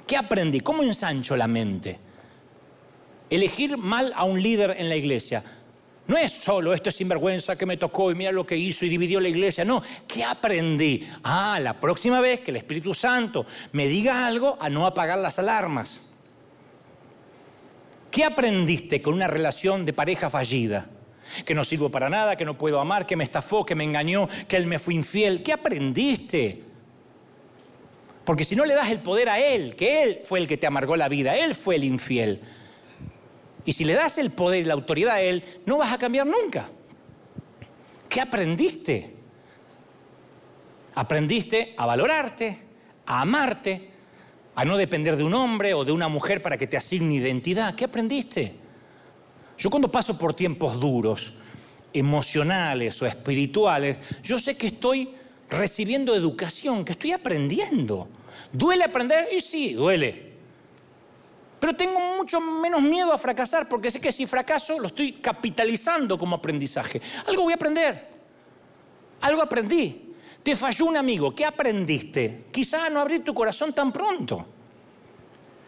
¿Qué 0.05 0.17
aprendí? 0.17 0.59
¿Cómo 0.59 0.83
ensancho 0.83 1.35
la 1.35 1.47
mente? 1.47 1.99
Elegir 3.29 3.77
mal 3.77 4.13
a 4.15 4.23
un 4.23 4.41
líder 4.41 4.75
en 4.77 4.89
la 4.89 4.95
iglesia. 4.95 5.43
No 6.07 6.17
es 6.17 6.31
solo 6.31 6.73
esto 6.73 6.87
es 6.87 6.95
sinvergüenza 6.95 7.57
que 7.57 7.65
me 7.65 7.75
tocó 7.75 8.09
y 8.09 8.15
mira 8.15 8.31
lo 8.31 8.45
que 8.45 8.55
hizo 8.55 8.85
y 8.85 8.89
dividió 8.89 9.19
la 9.19 9.27
iglesia. 9.27 9.65
No, 9.65 9.83
¿qué 10.07 10.23
aprendí? 10.23 11.05
Ah, 11.23 11.59
la 11.61 11.73
próxima 11.73 12.21
vez 12.21 12.39
que 12.39 12.51
el 12.51 12.57
Espíritu 12.57 12.93
Santo 12.93 13.45
me 13.73 13.87
diga 13.87 14.25
algo, 14.25 14.57
a 14.59 14.69
no 14.69 14.85
apagar 14.85 15.17
las 15.17 15.37
alarmas. 15.39 16.06
¿Qué 18.17 18.23
aprendiste 18.23 18.99
con 18.99 19.13
una 19.13 19.27
relación 19.27 19.85
de 19.85 19.93
pareja 19.93 20.31
fallida? 20.31 20.89
Que 21.45 21.53
no 21.53 21.63
sirvo 21.63 21.91
para 21.91 22.09
nada, 22.09 22.35
que 22.35 22.45
no 22.45 22.57
puedo 22.57 22.79
amar, 22.79 23.05
que 23.05 23.15
me 23.15 23.23
estafó, 23.23 23.63
que 23.63 23.75
me 23.75 23.83
engañó, 23.83 24.27
que 24.47 24.57
él 24.57 24.65
me 24.65 24.79
fue 24.79 24.95
infiel. 24.95 25.43
¿Qué 25.43 25.53
aprendiste? 25.53 26.63
Porque 28.25 28.43
si 28.43 28.55
no 28.55 28.65
le 28.65 28.73
das 28.73 28.89
el 28.89 29.01
poder 29.01 29.29
a 29.29 29.37
él, 29.39 29.75
que 29.75 30.01
él 30.01 30.19
fue 30.25 30.39
el 30.39 30.47
que 30.47 30.57
te 30.57 30.65
amargó 30.65 30.95
la 30.95 31.09
vida, 31.09 31.37
él 31.37 31.53
fue 31.53 31.75
el 31.75 31.83
infiel. 31.83 32.41
Y 33.65 33.73
si 33.73 33.85
le 33.85 33.93
das 33.93 34.17
el 34.17 34.31
poder 34.31 34.63
y 34.63 34.65
la 34.65 34.73
autoridad 34.73 35.13
a 35.13 35.21
Él, 35.21 35.43
no 35.67 35.77
vas 35.77 35.93
a 35.93 35.99
cambiar 35.99 36.25
nunca. 36.25 36.67
¿Qué 38.09 38.19
aprendiste? 38.19 39.13
Aprendiste 40.95 41.75
a 41.77 41.85
valorarte, 41.85 42.57
a 43.05 43.21
amarte, 43.21 43.91
a 44.57 44.65
no 44.65 44.75
depender 44.75 45.15
de 45.15 45.23
un 45.23 45.35
hombre 45.35 45.75
o 45.75 45.85
de 45.85 45.91
una 45.91 46.07
mujer 46.07 46.41
para 46.41 46.57
que 46.57 46.65
te 46.65 46.75
asigne 46.75 47.13
identidad. 47.13 47.75
¿Qué 47.75 47.85
aprendiste? 47.85 48.55
Yo 49.55 49.69
cuando 49.69 49.91
paso 49.91 50.17
por 50.17 50.33
tiempos 50.33 50.79
duros, 50.79 51.35
emocionales 51.93 52.99
o 53.03 53.05
espirituales, 53.05 53.99
yo 54.23 54.39
sé 54.39 54.57
que 54.57 54.67
estoy 54.67 55.13
recibiendo 55.47 56.15
educación, 56.15 56.83
que 56.83 56.93
estoy 56.93 57.11
aprendiendo. 57.11 58.07
¿Duele 58.51 58.83
aprender? 58.83 59.29
Y 59.31 59.41
sí, 59.41 59.73
duele. 59.73 60.33
Pero 61.59 61.75
tengo 61.75 62.17
mucho 62.17 62.41
menos 62.41 62.81
miedo 62.81 63.13
a 63.13 63.17
fracasar 63.19 63.69
porque 63.69 63.91
sé 63.91 64.01
que 64.01 64.11
si 64.11 64.25
fracaso 64.25 64.79
lo 64.79 64.87
estoy 64.87 65.13
capitalizando 65.13 66.17
como 66.17 66.35
aprendizaje. 66.35 66.99
Algo 67.27 67.43
voy 67.43 67.53
a 67.53 67.57
aprender. 67.57 68.07
Algo 69.21 69.43
aprendí. 69.43 70.06
Te 70.47 70.55
falló 70.55 70.85
un 70.85 70.95
amigo. 70.95 71.35
¿Qué 71.35 71.43
aprendiste? 71.43 72.45
Quizá 72.51 72.89
no 72.89 73.01
abrir 73.01 73.21
tu 73.21 73.33
corazón 73.33 73.73
tan 73.73 73.91
pronto. 73.91 74.45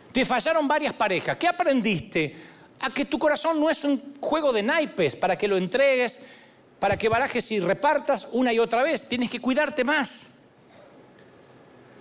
Te 0.10 0.24
fallaron 0.24 0.70
varias 0.70 0.94
parejas. 0.94 1.36
¿Qué 1.36 1.50
aprendiste? 1.50 2.34
A 2.80 2.90
que 2.90 3.04
tu 3.04 3.20
corazón 3.20 3.60
no 3.60 3.70
es 3.70 3.84
un 3.84 4.16
juego 4.22 4.54
de 4.54 4.64
naipes 4.64 5.18
para 5.18 5.38
que 5.38 5.50
lo 5.50 5.58
entregues, 5.58 6.22
para 6.80 6.98
que 6.98 7.10
barajes 7.10 7.52
y 7.52 7.60
repartas 7.60 8.30
una 8.32 8.54
y 8.54 8.60
otra 8.60 8.82
vez. 8.82 9.04
Tienes 9.04 9.30
que 9.30 9.42
cuidarte 9.42 9.84
más. 9.84 10.40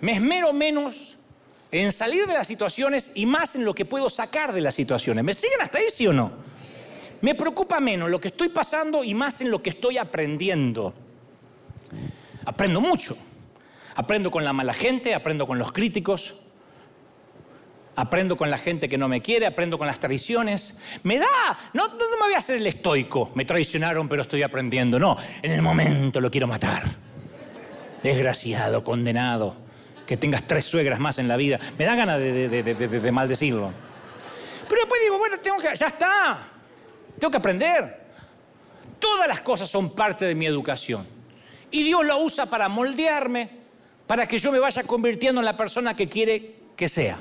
Me 0.00 0.12
esmero 0.12 0.52
menos 0.52 1.18
en 1.72 1.90
salir 1.90 2.28
de 2.28 2.34
las 2.34 2.46
situaciones 2.46 3.10
y 3.16 3.26
más 3.26 3.56
en 3.56 3.64
lo 3.64 3.74
que 3.74 3.86
puedo 3.86 4.08
sacar 4.08 4.52
de 4.52 4.60
las 4.60 4.76
situaciones. 4.76 5.24
¿Me 5.24 5.34
siguen 5.34 5.60
hasta 5.62 5.78
ahí, 5.78 5.86
sí 5.92 6.06
o 6.06 6.12
no? 6.12 6.30
Me 7.22 7.34
preocupa 7.34 7.80
menos 7.80 8.08
lo 8.08 8.20
que 8.20 8.28
estoy 8.28 8.50
pasando 8.50 9.02
y 9.02 9.14
más 9.14 9.40
en 9.40 9.50
lo 9.50 9.60
que 9.60 9.70
estoy 9.70 9.98
aprendiendo. 9.98 10.94
Aprendo 12.48 12.80
mucho. 12.80 13.14
Aprendo 13.94 14.30
con 14.30 14.42
la 14.42 14.54
mala 14.54 14.72
gente, 14.72 15.14
aprendo 15.14 15.46
con 15.46 15.58
los 15.58 15.70
críticos, 15.70 16.36
aprendo 17.94 18.38
con 18.38 18.50
la 18.50 18.56
gente 18.56 18.88
que 18.88 18.96
no 18.96 19.06
me 19.06 19.20
quiere, 19.20 19.44
aprendo 19.44 19.76
con 19.76 19.86
las 19.86 20.00
traiciones. 20.00 20.78
Me 21.02 21.18
da, 21.18 21.26
no, 21.74 21.90
me 21.90 22.16
voy 22.18 22.32
a 22.34 22.38
hacer 22.38 22.56
el 22.56 22.66
estoico, 22.66 23.30
me 23.34 23.44
traicionaron 23.44 24.08
pero 24.08 24.22
estoy 24.22 24.42
aprendiendo. 24.42 24.98
No, 24.98 25.18
en 25.42 25.52
el 25.52 25.60
momento 25.60 26.22
lo 26.22 26.30
quiero 26.30 26.46
matar. 26.46 26.84
Desgraciado, 28.02 28.82
condenado 28.82 29.54
que 30.06 30.16
tengas 30.16 30.44
tres 30.44 30.64
suegras 30.64 30.98
más 30.98 31.18
en 31.18 31.28
la 31.28 31.36
vida. 31.36 31.60
Me 31.76 31.84
da 31.84 31.94
ganas 31.96 32.18
de, 32.18 33.10
maldecirlo. 33.12 33.72
Pero 34.66 34.80
después 34.80 35.02
digo, 35.02 35.18
bueno, 35.18 35.38
tengo 35.40 35.58
que. 35.58 35.76
Ya 35.76 35.88
está. 35.88 36.48
Tengo 37.18 37.30
que 37.30 37.36
aprender. 37.36 38.06
Todas 38.98 39.28
las 39.28 39.42
cosas 39.42 39.68
son 39.68 39.94
parte 39.94 40.24
de 40.24 40.34
mi 40.34 40.46
educación. 40.46 41.17
Y 41.70 41.82
Dios 41.82 42.04
lo 42.04 42.22
usa 42.22 42.46
para 42.46 42.68
moldearme, 42.68 43.50
para 44.06 44.26
que 44.26 44.38
yo 44.38 44.50
me 44.52 44.58
vaya 44.58 44.82
convirtiendo 44.84 45.40
en 45.40 45.44
la 45.44 45.56
persona 45.56 45.94
que 45.94 46.08
quiere 46.08 46.54
que 46.76 46.88
sea. 46.88 47.20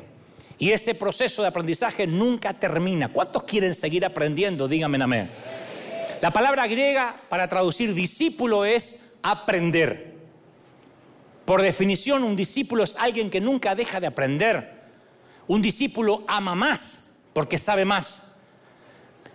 Y 0.60 0.72
ese 0.72 0.96
proceso 0.96 1.42
de 1.42 1.50
aprendizaje 1.50 2.08
nunca 2.08 2.54
termina. 2.54 3.10
¿Cuántos 3.10 3.44
quieren 3.44 3.76
seguir 3.76 4.06
aprendiendo? 4.06 4.68
Díganme 4.68 5.04
amén. 5.04 5.30
La 6.22 6.32
palabra 6.32 6.66
griega 6.68 7.16
para 7.30 7.48
traducir 7.48 7.94
discípulo 7.94 8.66
es 8.66 9.14
aprender. 9.22 10.16
Por 11.46 11.62
definición, 11.62 12.24
un 12.24 12.36
discípulo 12.36 12.84
es 12.84 12.96
alguien 12.96 13.30
que 13.30 13.40
nunca 13.40 13.76
deja 13.76 14.00
de 14.00 14.08
aprender. 14.08 14.78
Un 15.48 15.62
discípulo 15.62 16.24
ama 16.28 16.56
más 16.56 17.14
porque 17.34 17.58
sabe 17.58 17.86
más. 17.86 18.34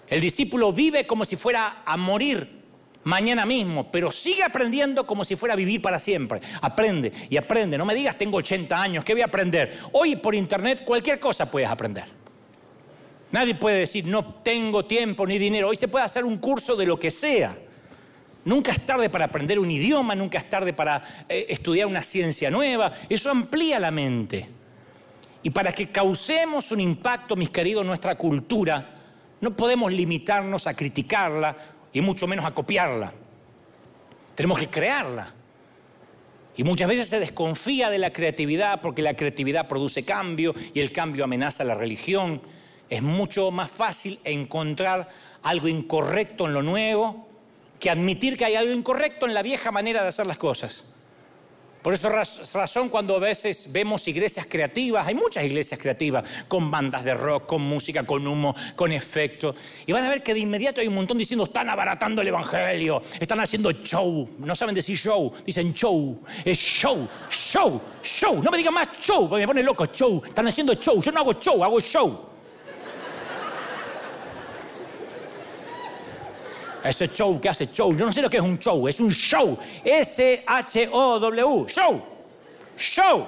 El 0.08 0.20
discípulo 0.20 0.72
vive 0.72 1.06
como 1.06 1.24
si 1.24 1.36
fuera 1.36 1.82
a 1.86 1.96
morir 1.96 2.61
mañana 3.04 3.46
mismo, 3.46 3.90
pero 3.90 4.12
sigue 4.12 4.42
aprendiendo 4.42 5.06
como 5.06 5.24
si 5.24 5.36
fuera 5.36 5.54
a 5.54 5.56
vivir 5.56 5.82
para 5.82 5.98
siempre. 5.98 6.40
Aprende 6.60 7.12
y 7.28 7.36
aprende. 7.36 7.78
No 7.78 7.84
me 7.84 7.94
digas 7.94 8.16
tengo 8.16 8.38
80 8.38 8.80
años, 8.80 9.04
¿qué 9.04 9.12
voy 9.14 9.22
a 9.22 9.26
aprender? 9.26 9.78
Hoy 9.92 10.16
por 10.16 10.34
internet 10.34 10.84
cualquier 10.84 11.18
cosa 11.18 11.50
puedes 11.50 11.68
aprender. 11.68 12.04
Nadie 13.32 13.54
puede 13.54 13.78
decir 13.78 14.06
no 14.06 14.34
tengo 14.42 14.84
tiempo 14.84 15.26
ni 15.26 15.38
dinero. 15.38 15.68
Hoy 15.68 15.76
se 15.76 15.88
puede 15.88 16.04
hacer 16.04 16.24
un 16.24 16.36
curso 16.38 16.76
de 16.76 16.86
lo 16.86 16.98
que 16.98 17.10
sea. 17.10 17.56
Nunca 18.44 18.72
es 18.72 18.84
tarde 18.84 19.08
para 19.08 19.26
aprender 19.26 19.58
un 19.58 19.70
idioma, 19.70 20.14
nunca 20.14 20.38
es 20.38 20.50
tarde 20.50 20.72
para 20.72 21.24
eh, 21.28 21.46
estudiar 21.48 21.86
una 21.86 22.02
ciencia 22.02 22.50
nueva. 22.50 22.92
Eso 23.08 23.30
amplía 23.30 23.78
la 23.78 23.90
mente. 23.90 24.48
Y 25.44 25.50
para 25.50 25.72
que 25.72 25.88
causemos 25.88 26.70
un 26.72 26.80
impacto, 26.80 27.36
mis 27.36 27.50
queridos, 27.50 27.82
en 27.82 27.88
nuestra 27.88 28.16
cultura, 28.16 28.90
no 29.40 29.56
podemos 29.56 29.92
limitarnos 29.92 30.66
a 30.66 30.74
criticarla 30.74 31.56
y 31.92 32.00
mucho 32.00 32.26
menos 32.26 32.44
a 32.44 32.52
copiarla. 32.52 33.12
Tenemos 34.34 34.58
que 34.58 34.68
crearla. 34.68 35.34
Y 36.56 36.64
muchas 36.64 36.88
veces 36.88 37.08
se 37.08 37.18
desconfía 37.18 37.88
de 37.90 37.98
la 37.98 38.12
creatividad 38.12 38.80
porque 38.80 39.02
la 39.02 39.14
creatividad 39.14 39.68
produce 39.68 40.04
cambio 40.04 40.54
y 40.74 40.80
el 40.80 40.92
cambio 40.92 41.24
amenaza 41.24 41.64
la 41.64 41.74
religión. 41.74 42.42
Es 42.90 43.02
mucho 43.02 43.50
más 43.50 43.70
fácil 43.70 44.18
encontrar 44.24 45.08
algo 45.42 45.68
incorrecto 45.68 46.46
en 46.46 46.54
lo 46.54 46.62
nuevo 46.62 47.28
que 47.80 47.90
admitir 47.90 48.36
que 48.36 48.44
hay 48.44 48.54
algo 48.54 48.72
incorrecto 48.72 49.26
en 49.26 49.34
la 49.34 49.42
vieja 49.42 49.72
manera 49.72 50.02
de 50.02 50.08
hacer 50.08 50.26
las 50.26 50.38
cosas. 50.38 50.91
Por 51.82 51.92
eso 51.92 52.08
razón 52.08 52.88
cuando 52.88 53.16
a 53.16 53.18
veces 53.18 53.66
vemos 53.72 54.06
iglesias 54.06 54.46
creativas, 54.48 55.06
hay 55.06 55.14
muchas 55.14 55.42
iglesias 55.44 55.80
creativas, 55.80 56.24
con 56.46 56.70
bandas 56.70 57.02
de 57.02 57.12
rock, 57.12 57.46
con 57.46 57.62
música, 57.62 58.04
con 58.04 58.24
humo, 58.24 58.54
con 58.76 58.92
efectos, 58.92 59.56
y 59.84 59.90
van 59.90 60.04
a 60.04 60.08
ver 60.08 60.22
que 60.22 60.32
de 60.32 60.40
inmediato 60.40 60.80
hay 60.80 60.86
un 60.86 60.94
montón 60.94 61.18
diciendo, 61.18 61.44
están 61.44 61.68
abaratando 61.68 62.22
el 62.22 62.28
Evangelio, 62.28 63.02
están 63.18 63.40
haciendo 63.40 63.72
show, 63.72 64.28
no 64.38 64.54
saben 64.54 64.76
decir 64.76 64.96
show, 64.96 65.32
dicen 65.44 65.74
show, 65.74 66.22
es 66.44 66.56
show, 66.56 67.08
show, 67.28 67.80
show, 68.00 68.40
no 68.40 68.50
me 68.52 68.58
digan 68.58 68.74
más 68.74 68.88
show, 69.00 69.28
porque 69.28 69.42
me 69.42 69.48
pone 69.48 69.62
loco, 69.64 69.86
show, 69.86 70.22
están 70.24 70.46
haciendo 70.46 70.74
show, 70.74 71.02
yo 71.02 71.10
no 71.10 71.18
hago 71.18 71.32
show, 71.34 71.64
hago 71.64 71.80
show. 71.80 72.31
Ese 76.84 77.08
show 77.08 77.40
que 77.40 77.48
hace 77.48 77.70
show. 77.70 77.96
Yo 77.96 78.04
no 78.04 78.12
sé 78.12 78.22
lo 78.22 78.30
que 78.30 78.38
es 78.38 78.42
un 78.42 78.58
show. 78.58 78.88
Es 78.88 78.98
un 79.00 79.10
show. 79.10 79.58
S-H-O-W. 79.84 81.66
Show. 81.68 82.02
Show. 82.76 83.26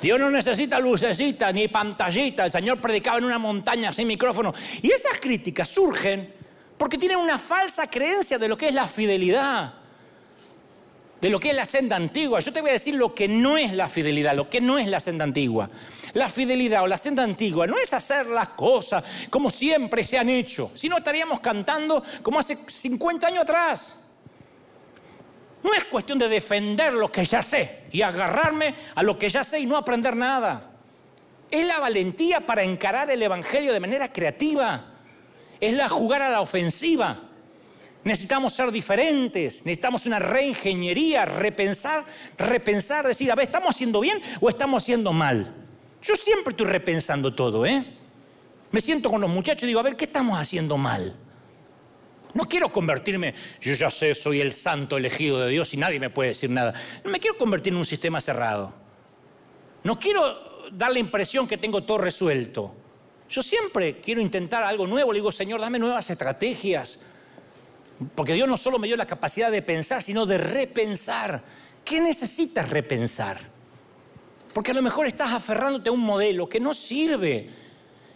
Dios 0.00 0.20
no 0.20 0.30
necesita 0.30 0.78
lucecita 0.78 1.50
ni 1.52 1.68
pantallita. 1.68 2.44
El 2.44 2.50
Señor 2.50 2.80
predicaba 2.80 3.18
en 3.18 3.24
una 3.24 3.38
montaña 3.38 3.92
sin 3.92 4.06
micrófono. 4.06 4.52
Y 4.82 4.92
esas 4.92 5.18
críticas 5.18 5.68
surgen 5.68 6.34
porque 6.76 6.98
tienen 6.98 7.18
una 7.18 7.38
falsa 7.38 7.88
creencia 7.88 8.38
de 8.38 8.48
lo 8.48 8.56
que 8.56 8.68
es 8.68 8.74
la 8.74 8.86
fidelidad 8.86 9.85
de 11.20 11.30
lo 11.30 11.40
que 11.40 11.50
es 11.50 11.56
la 11.56 11.64
senda 11.64 11.96
antigua. 11.96 12.40
Yo 12.40 12.52
te 12.52 12.60
voy 12.60 12.70
a 12.70 12.74
decir 12.74 12.94
lo 12.94 13.14
que 13.14 13.28
no 13.28 13.56
es 13.56 13.72
la 13.72 13.88
fidelidad, 13.88 14.34
lo 14.34 14.50
que 14.50 14.60
no 14.60 14.78
es 14.78 14.86
la 14.86 15.00
senda 15.00 15.24
antigua. 15.24 15.68
La 16.12 16.28
fidelidad 16.28 16.82
o 16.82 16.86
la 16.86 16.98
senda 16.98 17.22
antigua 17.22 17.66
no 17.66 17.78
es 17.78 17.92
hacer 17.92 18.26
las 18.26 18.48
cosas 18.48 19.04
como 19.30 19.50
siempre 19.50 20.04
se 20.04 20.18
han 20.18 20.28
hecho, 20.28 20.70
sino 20.74 20.98
estaríamos 20.98 21.40
cantando 21.40 22.02
como 22.22 22.38
hace 22.38 22.56
50 22.56 23.26
años 23.26 23.42
atrás. 23.42 24.02
No 25.62 25.74
es 25.74 25.84
cuestión 25.84 26.18
de 26.18 26.28
defender 26.28 26.92
lo 26.92 27.10
que 27.10 27.24
ya 27.24 27.42
sé 27.42 27.84
y 27.90 28.02
agarrarme 28.02 28.74
a 28.94 29.02
lo 29.02 29.18
que 29.18 29.28
ya 29.28 29.42
sé 29.42 29.60
y 29.60 29.66
no 29.66 29.76
aprender 29.76 30.14
nada. 30.14 30.70
Es 31.50 31.66
la 31.66 31.78
valentía 31.78 32.40
para 32.40 32.62
encarar 32.62 33.10
el 33.10 33.22
Evangelio 33.22 33.72
de 33.72 33.80
manera 33.80 34.12
creativa. 34.12 34.92
Es 35.60 35.72
la 35.72 35.88
jugar 35.88 36.22
a 36.22 36.30
la 36.30 36.40
ofensiva. 36.40 37.25
Necesitamos 38.06 38.52
ser 38.52 38.70
diferentes, 38.70 39.66
necesitamos 39.66 40.06
una 40.06 40.20
reingeniería, 40.20 41.24
repensar, 41.24 42.04
repensar, 42.38 43.04
decir, 43.04 43.32
a 43.32 43.34
ver, 43.34 43.46
¿estamos 43.46 43.74
haciendo 43.74 43.98
bien 43.98 44.22
o 44.40 44.48
estamos 44.48 44.80
haciendo 44.80 45.12
mal? 45.12 45.52
Yo 46.00 46.14
siempre 46.14 46.52
estoy 46.52 46.68
repensando 46.68 47.34
todo, 47.34 47.66
¿eh? 47.66 47.84
Me 48.70 48.80
siento 48.80 49.10
con 49.10 49.20
los 49.20 49.28
muchachos 49.28 49.64
y 49.64 49.66
digo, 49.66 49.80
a 49.80 49.82
ver, 49.82 49.96
¿qué 49.96 50.04
estamos 50.04 50.38
haciendo 50.38 50.78
mal? 50.78 51.16
No 52.32 52.44
quiero 52.48 52.70
convertirme, 52.70 53.34
yo 53.60 53.72
ya 53.72 53.90
sé, 53.90 54.14
soy 54.14 54.40
el 54.40 54.52
santo 54.52 54.96
elegido 54.96 55.40
de 55.40 55.50
Dios 55.50 55.74
y 55.74 55.76
nadie 55.76 55.98
me 55.98 56.08
puede 56.08 56.28
decir 56.28 56.48
nada. 56.48 56.74
No 57.02 57.10
me 57.10 57.18
quiero 57.18 57.36
convertir 57.36 57.72
en 57.72 57.78
un 57.80 57.84
sistema 57.84 58.20
cerrado. 58.20 58.72
No 59.82 59.98
quiero 59.98 60.68
dar 60.70 60.92
la 60.92 61.00
impresión 61.00 61.48
que 61.48 61.58
tengo 61.58 61.82
todo 61.82 61.98
resuelto. 61.98 62.72
Yo 63.28 63.42
siempre 63.42 63.98
quiero 63.98 64.20
intentar 64.20 64.62
algo 64.62 64.86
nuevo. 64.86 65.12
Le 65.12 65.18
digo, 65.18 65.32
Señor, 65.32 65.60
dame 65.60 65.80
nuevas 65.80 66.08
estrategias 66.08 67.00
porque 68.14 68.34
Dios 68.34 68.48
no 68.48 68.56
solo 68.56 68.78
me 68.78 68.86
dio 68.86 68.96
la 68.96 69.06
capacidad 69.06 69.50
de 69.50 69.62
pensar, 69.62 70.02
sino 70.02 70.26
de 70.26 70.38
repensar. 70.38 71.42
¿Qué 71.84 72.00
necesitas 72.00 72.68
repensar? 72.68 73.38
Porque 74.52 74.70
a 74.70 74.74
lo 74.74 74.82
mejor 74.82 75.06
estás 75.06 75.32
aferrándote 75.32 75.88
a 75.88 75.92
un 75.92 76.00
modelo 76.00 76.48
que 76.48 76.60
no 76.60 76.74
sirve 76.74 77.48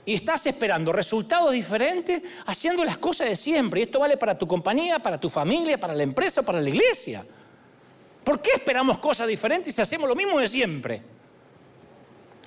y 0.05 0.15
estás 0.15 0.47
esperando 0.47 0.93
resultados 0.93 1.53
diferentes 1.53 2.23
haciendo 2.47 2.85
las 2.85 2.99
cosas 2.99 3.29
de 3.29 3.37
siempre. 3.37 3.81
Y 3.81 3.83
esto 3.85 4.01
vale 4.01 4.17
para 4.17 4.37
tu 4.37 4.47
compañía, 4.47 4.99
para 4.99 5.21
tu 5.21 5.29
familia, 5.29 5.79
para 5.79 5.95
la 5.95 6.03
empresa, 6.03 6.43
para 6.43 6.61
la 6.61 6.69
iglesia. 6.69 7.25
¿Por 8.25 8.41
qué 8.41 8.51
esperamos 8.55 8.99
cosas 8.99 9.29
diferentes 9.29 9.75
si 9.75 9.81
hacemos 9.81 10.09
lo 10.09 10.17
mismo 10.17 10.39
de 10.39 10.49
siempre? 10.49 11.03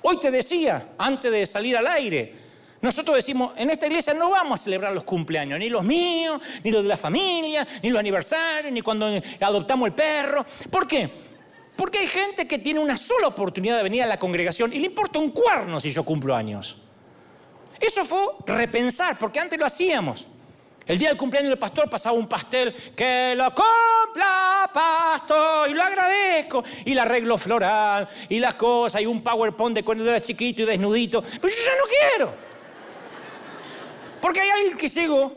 Hoy 0.02 0.20
te 0.20 0.30
decía, 0.30 0.90
antes 0.98 1.32
de 1.32 1.46
salir 1.46 1.76
al 1.76 1.86
aire, 1.86 2.43
nosotros 2.84 3.16
decimos, 3.16 3.52
en 3.56 3.70
esta 3.70 3.86
iglesia 3.86 4.12
no 4.12 4.28
vamos 4.28 4.60
a 4.60 4.64
celebrar 4.64 4.92
los 4.92 5.04
cumpleaños, 5.04 5.58
ni 5.58 5.70
los 5.70 5.82
míos, 5.82 6.38
ni 6.62 6.70
los 6.70 6.82
de 6.82 6.88
la 6.90 6.98
familia, 6.98 7.66
ni 7.82 7.88
los 7.88 7.98
aniversarios, 7.98 8.70
ni 8.70 8.82
cuando 8.82 9.08
adoptamos 9.40 9.86
el 9.86 9.94
perro. 9.94 10.44
¿Por 10.70 10.86
qué? 10.86 11.08
Porque 11.74 12.00
hay 12.00 12.06
gente 12.06 12.46
que 12.46 12.58
tiene 12.58 12.80
una 12.80 12.98
sola 12.98 13.28
oportunidad 13.28 13.78
de 13.78 13.82
venir 13.84 14.02
a 14.02 14.06
la 14.06 14.18
congregación 14.18 14.70
y 14.70 14.80
le 14.80 14.86
importa 14.86 15.18
un 15.18 15.30
cuerno 15.30 15.80
si 15.80 15.90
yo 15.92 16.04
cumplo 16.04 16.34
años. 16.34 16.76
Eso 17.80 18.04
fue 18.04 18.20
repensar, 18.46 19.18
porque 19.18 19.40
antes 19.40 19.58
lo 19.58 19.64
hacíamos. 19.64 20.26
El 20.84 20.98
día 20.98 21.08
del 21.08 21.16
cumpleaños 21.16 21.48
del 21.48 21.58
pastor 21.58 21.88
pasaba 21.88 22.14
un 22.14 22.28
pastel, 22.28 22.74
que 22.94 23.32
lo 23.34 23.46
cumpla 23.54 24.70
pastor, 24.74 25.70
y 25.70 25.72
lo 25.72 25.82
agradezco, 25.82 26.62
y 26.84 26.92
el 26.92 26.98
arreglo 26.98 27.38
floral, 27.38 28.06
y 28.28 28.38
las 28.40 28.54
cosas, 28.54 29.00
y 29.00 29.06
un 29.06 29.22
PowerPoint 29.22 29.76
de 29.76 29.82
cuando 29.82 30.06
era 30.06 30.20
chiquito 30.20 30.60
y 30.60 30.64
desnudito, 30.66 31.22
pero 31.22 31.48
yo 31.48 31.64
ya 31.64 31.72
no 31.78 31.84
quiero. 31.88 32.53
Porque 34.24 34.40
hay 34.40 34.48
alguien 34.48 34.78
que 34.78 34.88
llegó, 34.88 35.36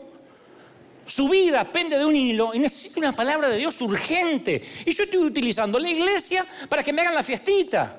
su 1.04 1.28
vida 1.28 1.62
pende 1.70 1.98
de 1.98 2.06
un 2.06 2.16
hilo 2.16 2.54
y 2.54 2.58
necesita 2.58 3.00
una 3.00 3.14
palabra 3.14 3.50
de 3.50 3.58
Dios 3.58 3.78
urgente. 3.82 4.62
Y 4.86 4.94
yo 4.94 5.04
estoy 5.04 5.18
utilizando 5.18 5.78
la 5.78 5.90
iglesia 5.90 6.46
para 6.70 6.82
que 6.82 6.90
me 6.90 7.02
hagan 7.02 7.14
la 7.14 7.22
fiestita. 7.22 7.98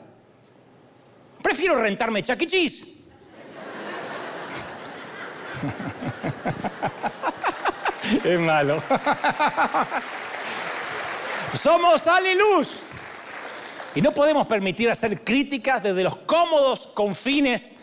Prefiero 1.44 1.76
rentarme 1.76 2.24
chaquichis. 2.24 2.82
es 8.24 8.40
malo. 8.40 8.82
Somos 11.54 12.02
sal 12.02 12.26
y 12.26 12.34
luz. 12.34 12.80
Y 13.94 14.02
no 14.02 14.12
podemos 14.12 14.48
permitir 14.48 14.90
hacer 14.90 15.24
críticas 15.24 15.84
desde 15.84 16.02
los 16.02 16.16
cómodos 16.16 16.88
confines 16.88 17.74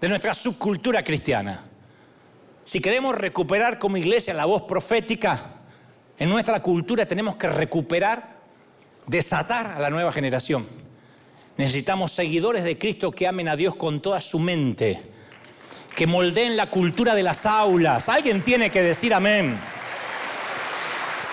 de 0.00 0.08
nuestra 0.08 0.32
subcultura 0.32 1.04
cristiana. 1.04 1.67
Si 2.68 2.80
queremos 2.80 3.14
recuperar 3.14 3.78
como 3.78 3.96
iglesia 3.96 4.34
la 4.34 4.44
voz 4.44 4.64
profética 4.64 5.40
en 6.18 6.28
nuestra 6.28 6.60
cultura, 6.60 7.06
tenemos 7.06 7.36
que 7.36 7.48
recuperar, 7.48 8.36
desatar 9.06 9.68
a 9.68 9.78
la 9.78 9.88
nueva 9.88 10.12
generación. 10.12 10.66
Necesitamos 11.56 12.12
seguidores 12.12 12.64
de 12.64 12.76
Cristo 12.76 13.10
que 13.10 13.26
amen 13.26 13.48
a 13.48 13.56
Dios 13.56 13.74
con 13.74 14.02
toda 14.02 14.20
su 14.20 14.38
mente, 14.38 15.00
que 15.96 16.06
moldeen 16.06 16.58
la 16.58 16.68
cultura 16.68 17.14
de 17.14 17.22
las 17.22 17.46
aulas. 17.46 18.10
Alguien 18.10 18.42
tiene 18.42 18.68
que 18.68 18.82
decir 18.82 19.14
amén. 19.14 19.58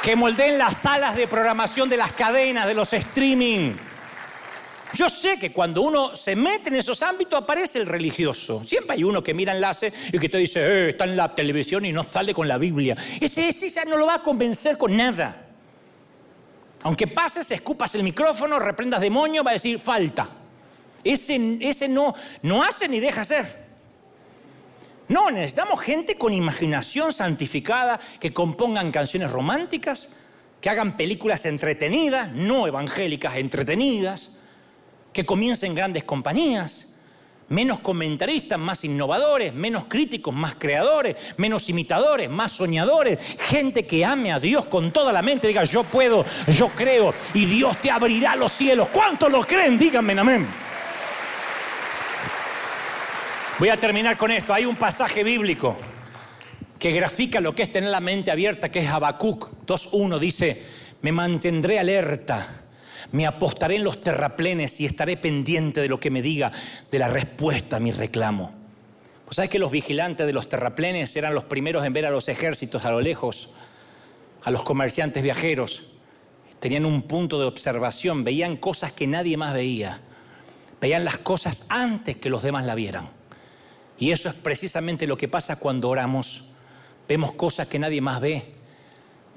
Que 0.01 0.15
moldeen 0.15 0.57
las 0.57 0.77
salas 0.77 1.17
de 1.17 1.27
programación 1.27 1.89
de 1.89 1.97
las 1.97 2.13
cadenas, 2.13 2.65
de 2.65 2.75
los 2.75 2.93
streaming. 2.93 3.73
Yo 4.95 5.09
sé 5.09 5.37
que 5.37 5.51
cuando 5.51 5.81
uno 5.81 6.15
se 6.15 6.37
mete 6.37 6.69
en 6.69 6.75
esos 6.75 7.01
ámbitos 7.01 7.41
aparece 7.41 7.79
el 7.79 7.85
religioso. 7.85 8.63
Siempre 8.63 8.95
hay 8.95 9.03
uno 9.03 9.21
que 9.21 9.33
mira 9.33 9.53
enlace 9.53 9.91
y 10.11 10.17
que 10.17 10.29
te 10.29 10.37
dice, 10.37 10.61
eh, 10.61 10.89
está 10.91 11.03
en 11.03 11.17
la 11.17 11.35
televisión 11.35 11.85
y 11.85 11.91
no 11.91 12.01
sale 12.01 12.33
con 12.33 12.47
la 12.47 12.57
Biblia. 12.57 12.95
Ese, 13.19 13.49
ese 13.49 13.69
ya 13.69 13.83
no 13.83 13.97
lo 13.97 14.05
va 14.05 14.15
a 14.15 14.23
convencer 14.23 14.77
con 14.77 14.95
nada. 14.95 15.47
Aunque 16.83 17.07
pases, 17.07 17.51
escupas 17.51 17.93
el 17.95 18.03
micrófono, 18.03 18.57
reprendas 18.57 19.01
demonio, 19.01 19.43
va 19.43 19.51
a 19.51 19.55
decir, 19.55 19.79
falta. 19.79 20.29
Ese, 21.03 21.57
ese 21.59 21.89
no, 21.89 22.15
no 22.43 22.63
hace 22.63 22.87
ni 22.87 23.01
deja 23.01 23.21
hacer. 23.21 23.65
No, 25.09 25.29
necesitamos 25.29 25.81
gente 25.81 26.15
con 26.15 26.33
imaginación 26.33 27.11
santificada, 27.11 27.99
que 28.19 28.31
compongan 28.31 28.91
canciones 28.91 29.29
románticas, 29.29 30.09
que 30.61 30.69
hagan 30.69 30.95
películas 30.95 31.45
entretenidas, 31.45 32.31
no 32.31 32.65
evangélicas, 32.65 33.35
entretenidas 33.35 34.34
que 35.15 35.25
comiencen 35.25 35.73
grandes 35.73 36.03
compañías, 36.03 36.93
menos 37.47 37.79
comentaristas, 37.79 38.59
más 38.59 38.83
innovadores, 38.83 39.53
menos 39.53 39.85
críticos, 39.85 40.35
más 40.35 40.55
creadores, 40.55 41.15
menos 41.37 41.69
imitadores, 41.69 42.29
más 42.29 42.51
soñadores, 42.51 43.17
gente 43.39 43.87
que 43.87 44.03
ame 44.03 44.33
a 44.33 44.41
Dios 44.41 44.65
con 44.65 44.91
toda 44.91 45.13
la 45.13 45.21
mente, 45.21 45.47
diga 45.47 45.63
yo 45.63 45.85
puedo, 45.85 46.25
yo 46.47 46.67
creo 46.67 47.13
y 47.33 47.45
Dios 47.45 47.77
te 47.77 47.89
abrirá 47.89 48.35
los 48.35 48.51
cielos. 48.51 48.89
¿Cuántos 48.89 49.31
lo 49.31 49.39
creen? 49.39 49.79
Díganme 49.79 50.19
amén. 50.19 50.45
Voy 53.57 53.69
a 53.69 53.77
terminar 53.77 54.17
con 54.17 54.31
esto. 54.31 54.53
Hay 54.53 54.65
un 54.65 54.75
pasaje 54.75 55.23
bíblico 55.23 55.77
que 56.77 56.91
grafica 56.91 57.39
lo 57.39 57.55
que 57.55 57.63
es 57.63 57.71
tener 57.71 57.89
la 57.89 58.01
mente 58.01 58.31
abierta, 58.31 58.69
que 58.69 58.79
es 58.79 58.89
Habacuc 58.89 59.65
2.1. 59.65 60.19
Dice, 60.19 60.61
me 61.01 61.13
mantendré 61.13 61.79
alerta 61.79 62.64
me 63.11 63.25
apostaré 63.25 63.75
en 63.77 63.83
los 63.83 64.01
terraplenes 64.01 64.79
y 64.81 64.85
estaré 64.85 65.17
pendiente 65.17 65.81
de 65.81 65.89
lo 65.89 65.99
que 65.99 66.09
me 66.09 66.21
diga, 66.21 66.51
de 66.91 66.99
la 66.99 67.07
respuesta 67.07 67.77
a 67.77 67.79
mi 67.79 67.91
reclamo. 67.91 68.53
Pues 69.25 69.37
sabes 69.37 69.49
que 69.49 69.59
los 69.59 69.71
vigilantes 69.71 70.25
de 70.27 70.33
los 70.33 70.49
terraplenes 70.49 71.15
eran 71.15 71.33
los 71.33 71.43
primeros 71.43 71.85
en 71.85 71.93
ver 71.93 72.05
a 72.05 72.11
los 72.11 72.29
ejércitos 72.29 72.85
a 72.85 72.91
lo 72.91 73.01
lejos, 73.01 73.49
a 74.43 74.51
los 74.51 74.63
comerciantes 74.63 75.23
viajeros. 75.23 75.83
Tenían 76.59 76.85
un 76.85 77.01
punto 77.03 77.39
de 77.39 77.45
observación, 77.45 78.23
veían 78.23 78.57
cosas 78.57 78.91
que 78.91 79.07
nadie 79.07 79.37
más 79.37 79.53
veía. 79.53 80.01
Veían 80.79 81.05
las 81.05 81.17
cosas 81.17 81.65
antes 81.69 82.17
que 82.17 82.29
los 82.29 82.43
demás 82.43 82.65
la 82.65 82.75
vieran. 82.75 83.09
Y 83.97 84.11
eso 84.11 84.29
es 84.29 84.35
precisamente 84.35 85.07
lo 85.07 85.17
que 85.17 85.27
pasa 85.27 85.55
cuando 85.55 85.89
oramos. 85.89 86.45
Vemos 87.07 87.33
cosas 87.33 87.67
que 87.67 87.79
nadie 87.79 88.01
más 88.01 88.19
ve. 88.19 88.51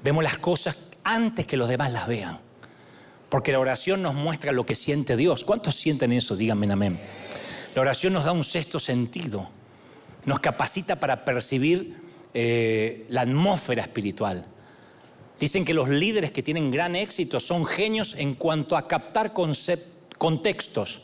Vemos 0.03 0.23
las 0.23 0.37
cosas 0.37 0.77
antes 1.03 1.47
que 1.47 1.57
los 1.57 1.69
demás 1.69 1.91
las 1.91 2.07
vean. 2.07 2.39
Porque 3.29 3.51
la 3.51 3.59
oración 3.59 4.01
nos 4.01 4.15
muestra 4.15 4.51
lo 4.51 4.65
que 4.65 4.75
siente 4.75 5.15
Dios. 5.15 5.43
¿Cuántos 5.43 5.75
sienten 5.75 6.11
eso? 6.11 6.35
Díganme 6.35 6.71
amén. 6.71 6.99
La 7.75 7.81
oración 7.81 8.13
nos 8.13 8.25
da 8.25 8.31
un 8.31 8.43
sexto 8.43 8.79
sentido. 8.79 9.49
Nos 10.25 10.39
capacita 10.39 10.99
para 10.99 11.23
percibir 11.23 11.97
eh, 12.33 13.05
la 13.09 13.21
atmósfera 13.21 13.83
espiritual. 13.83 14.45
Dicen 15.39 15.63
que 15.63 15.73
los 15.73 15.87
líderes 15.87 16.31
que 16.31 16.43
tienen 16.43 16.71
gran 16.71 16.95
éxito 16.95 17.39
son 17.39 17.65
genios 17.65 18.15
en 18.17 18.35
cuanto 18.35 18.75
a 18.75 18.87
captar 18.87 19.31
contextos, 20.17 21.03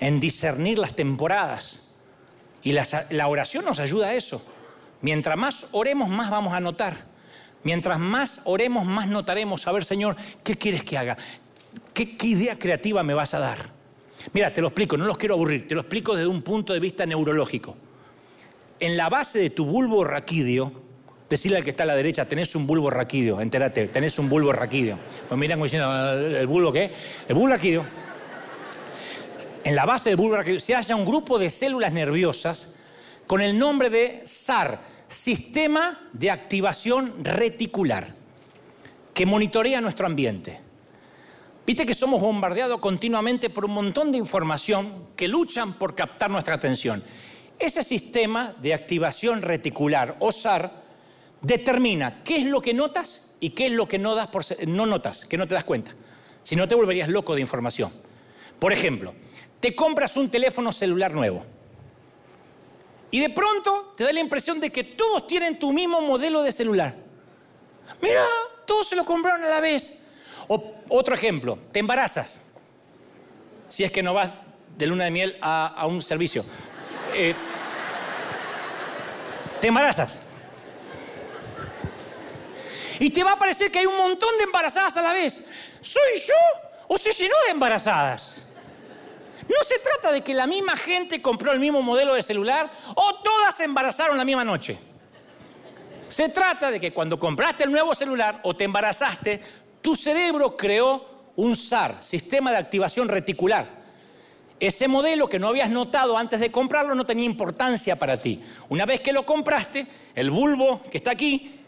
en 0.00 0.18
discernir 0.18 0.78
las 0.78 0.96
temporadas. 0.96 1.92
Y 2.62 2.72
la 2.72 3.28
oración 3.28 3.64
nos 3.64 3.78
ayuda 3.78 4.08
a 4.08 4.14
eso. 4.14 4.42
Mientras 5.02 5.36
más 5.36 5.68
oremos, 5.72 6.08
más 6.08 6.30
vamos 6.30 6.52
a 6.52 6.60
notar. 6.60 7.10
Mientras 7.62 7.98
más 7.98 8.40
oremos, 8.44 8.84
más 8.84 9.06
notaremos. 9.06 9.66
A 9.66 9.72
ver, 9.72 9.84
Señor, 9.84 10.16
¿qué 10.42 10.56
quieres 10.56 10.84
que 10.84 10.98
haga? 10.98 11.16
¿Qué, 12.06 12.26
idea 12.28 12.58
creativa 12.58 13.02
me 13.02 13.12
vas 13.12 13.34
a 13.34 13.38
dar? 13.38 13.58
Mira, 14.32 14.54
te 14.54 14.62
lo 14.62 14.68
explico, 14.68 14.96
no 14.96 15.04
los 15.04 15.18
quiero 15.18 15.34
aburrir, 15.34 15.68
te 15.68 15.74
lo 15.74 15.82
explico 15.82 16.14
desde 16.14 16.28
un 16.28 16.40
punto 16.40 16.72
de 16.72 16.80
vista 16.80 17.04
neurológico. 17.04 17.76
En 18.78 18.96
la 18.96 19.10
base 19.10 19.38
de 19.38 19.50
tu 19.50 19.66
bulbo 19.66 20.02
raquídeo, 20.02 20.72
decirle 21.28 21.58
al 21.58 21.64
que 21.64 21.70
está 21.70 21.82
a 21.82 21.86
la 21.86 21.94
derecha, 21.94 22.24
tenés 22.24 22.54
un 22.54 22.66
bulbo 22.66 22.88
raquídeo, 22.88 23.38
entérate, 23.42 23.88
tenés 23.88 24.18
un 24.18 24.30
bulbo 24.30 24.50
raquídeo. 24.50 24.98
Pues 25.28 25.38
miran 25.38 25.62
diciendo, 25.62 25.92
¿el 26.18 26.46
bulbo 26.46 26.72
qué? 26.72 26.90
El 27.28 27.34
bulbo 27.34 27.48
raquídeo. 27.48 27.84
En 29.62 29.76
la 29.76 29.84
base 29.84 30.08
del 30.08 30.16
bulbo 30.16 30.36
raquídeo 30.36 30.58
se 30.58 30.74
halla 30.74 30.96
un 30.96 31.04
grupo 31.04 31.38
de 31.38 31.50
células 31.50 31.92
nerviosas 31.92 32.72
con 33.26 33.42
el 33.42 33.58
nombre 33.58 33.90
de 33.90 34.22
SAR, 34.24 34.80
Sistema 35.06 36.08
de 36.14 36.30
Activación 36.30 37.22
Reticular, 37.22 38.14
que 39.12 39.26
monitorea 39.26 39.82
nuestro 39.82 40.06
ambiente. 40.06 40.69
Viste 41.70 41.86
que 41.86 41.94
somos 41.94 42.20
bombardeados 42.20 42.80
continuamente 42.80 43.48
por 43.48 43.64
un 43.64 43.70
montón 43.70 44.10
de 44.10 44.18
información 44.18 45.06
que 45.14 45.28
luchan 45.28 45.74
por 45.74 45.94
captar 45.94 46.28
nuestra 46.28 46.56
atención. 46.56 47.00
Ese 47.60 47.84
sistema 47.84 48.56
de 48.60 48.74
activación 48.74 49.40
reticular, 49.40 50.16
o 50.18 50.32
SAR, 50.32 50.72
determina 51.40 52.24
qué 52.24 52.38
es 52.38 52.46
lo 52.46 52.60
que 52.60 52.74
notas 52.74 53.34
y 53.38 53.50
qué 53.50 53.66
es 53.66 53.72
lo 53.72 53.86
que 53.86 54.00
no, 54.00 54.16
das 54.16 54.26
por, 54.26 54.44
no 54.66 54.84
notas, 54.84 55.26
que 55.26 55.38
no 55.38 55.46
te 55.46 55.54
das 55.54 55.62
cuenta. 55.62 55.94
Si 56.42 56.56
no, 56.56 56.66
te 56.66 56.74
volverías 56.74 57.08
loco 57.08 57.36
de 57.36 57.40
información. 57.40 57.92
Por 58.58 58.72
ejemplo, 58.72 59.14
te 59.60 59.72
compras 59.76 60.16
un 60.16 60.28
teléfono 60.28 60.72
celular 60.72 61.14
nuevo. 61.14 61.44
Y 63.12 63.20
de 63.20 63.30
pronto 63.30 63.92
te 63.96 64.02
da 64.02 64.12
la 64.12 64.18
impresión 64.18 64.58
de 64.58 64.72
que 64.72 64.82
todos 64.82 65.28
tienen 65.28 65.56
tu 65.56 65.72
mismo 65.72 66.00
modelo 66.00 66.42
de 66.42 66.50
celular. 66.50 66.96
Mira, 68.02 68.24
todos 68.66 68.88
se 68.88 68.96
lo 68.96 69.04
compraron 69.04 69.44
a 69.44 69.48
la 69.48 69.60
vez 69.60 70.00
otro 70.48 71.14
ejemplo, 71.14 71.58
te 71.72 71.78
embarazas. 71.78 72.40
Si 73.68 73.84
es 73.84 73.92
que 73.92 74.02
no 74.02 74.14
vas 74.14 74.30
de 74.76 74.86
luna 74.86 75.04
de 75.04 75.10
miel 75.10 75.38
a, 75.40 75.86
un 75.86 76.02
servicio. 76.02 76.44
Eh, 77.14 77.34
te 79.60 79.68
embarazas. 79.68 80.18
Y 82.98 83.10
te 83.10 83.22
va 83.24 83.32
a 83.32 83.38
parecer 83.38 83.70
que 83.70 83.78
hay 83.78 83.86
un 83.86 83.96
montón 83.96 84.36
de 84.36 84.44
embarazadas 84.44 84.96
a 84.96 85.02
la 85.02 85.12
vez. 85.12 85.44
¿Soy 85.80 86.20
yo 86.26 86.34
o 86.88 86.98
se 86.98 87.12
llenó 87.12 87.34
de 87.46 87.52
embarazadas? 87.52 88.46
No 89.48 89.56
se 89.66 89.78
trata 89.78 90.12
de 90.12 90.22
que 90.22 90.34
la 90.34 90.46
misma 90.46 90.76
gente 90.76 91.20
compró 91.20 91.52
el 91.52 91.58
mismo 91.58 91.82
modelo 91.82 92.14
de 92.14 92.22
celular 92.22 92.70
o 92.94 93.14
todas 93.16 93.56
se 93.56 93.64
embarazaron 93.64 94.16
la 94.16 94.24
misma 94.24 94.44
noche. 94.44 94.78
Se 96.08 96.28
trata 96.28 96.70
de 96.70 96.80
que 96.80 96.92
cuando 96.92 97.18
compraste 97.18 97.64
el 97.64 97.72
nuevo 97.72 97.94
celular 97.94 98.40
o 98.42 98.54
te 98.54 98.64
embarazaste, 98.64 99.40
tu 99.80 99.96
cerebro 99.96 100.56
creó 100.56 101.04
un 101.36 101.56
SAR, 101.56 102.02
sistema 102.02 102.50
de 102.50 102.58
activación 102.58 103.08
reticular. 103.08 103.80
Ese 104.58 104.88
modelo 104.88 105.28
que 105.28 105.38
no 105.38 105.48
habías 105.48 105.70
notado 105.70 106.18
antes 106.18 106.38
de 106.38 106.50
comprarlo 106.50 106.94
no 106.94 107.06
tenía 107.06 107.24
importancia 107.24 107.96
para 107.96 108.18
ti. 108.18 108.40
Una 108.68 108.84
vez 108.84 109.00
que 109.00 109.12
lo 109.12 109.24
compraste, 109.24 109.86
el 110.14 110.30
bulbo 110.30 110.82
que 110.90 110.98
está 110.98 111.12
aquí 111.12 111.60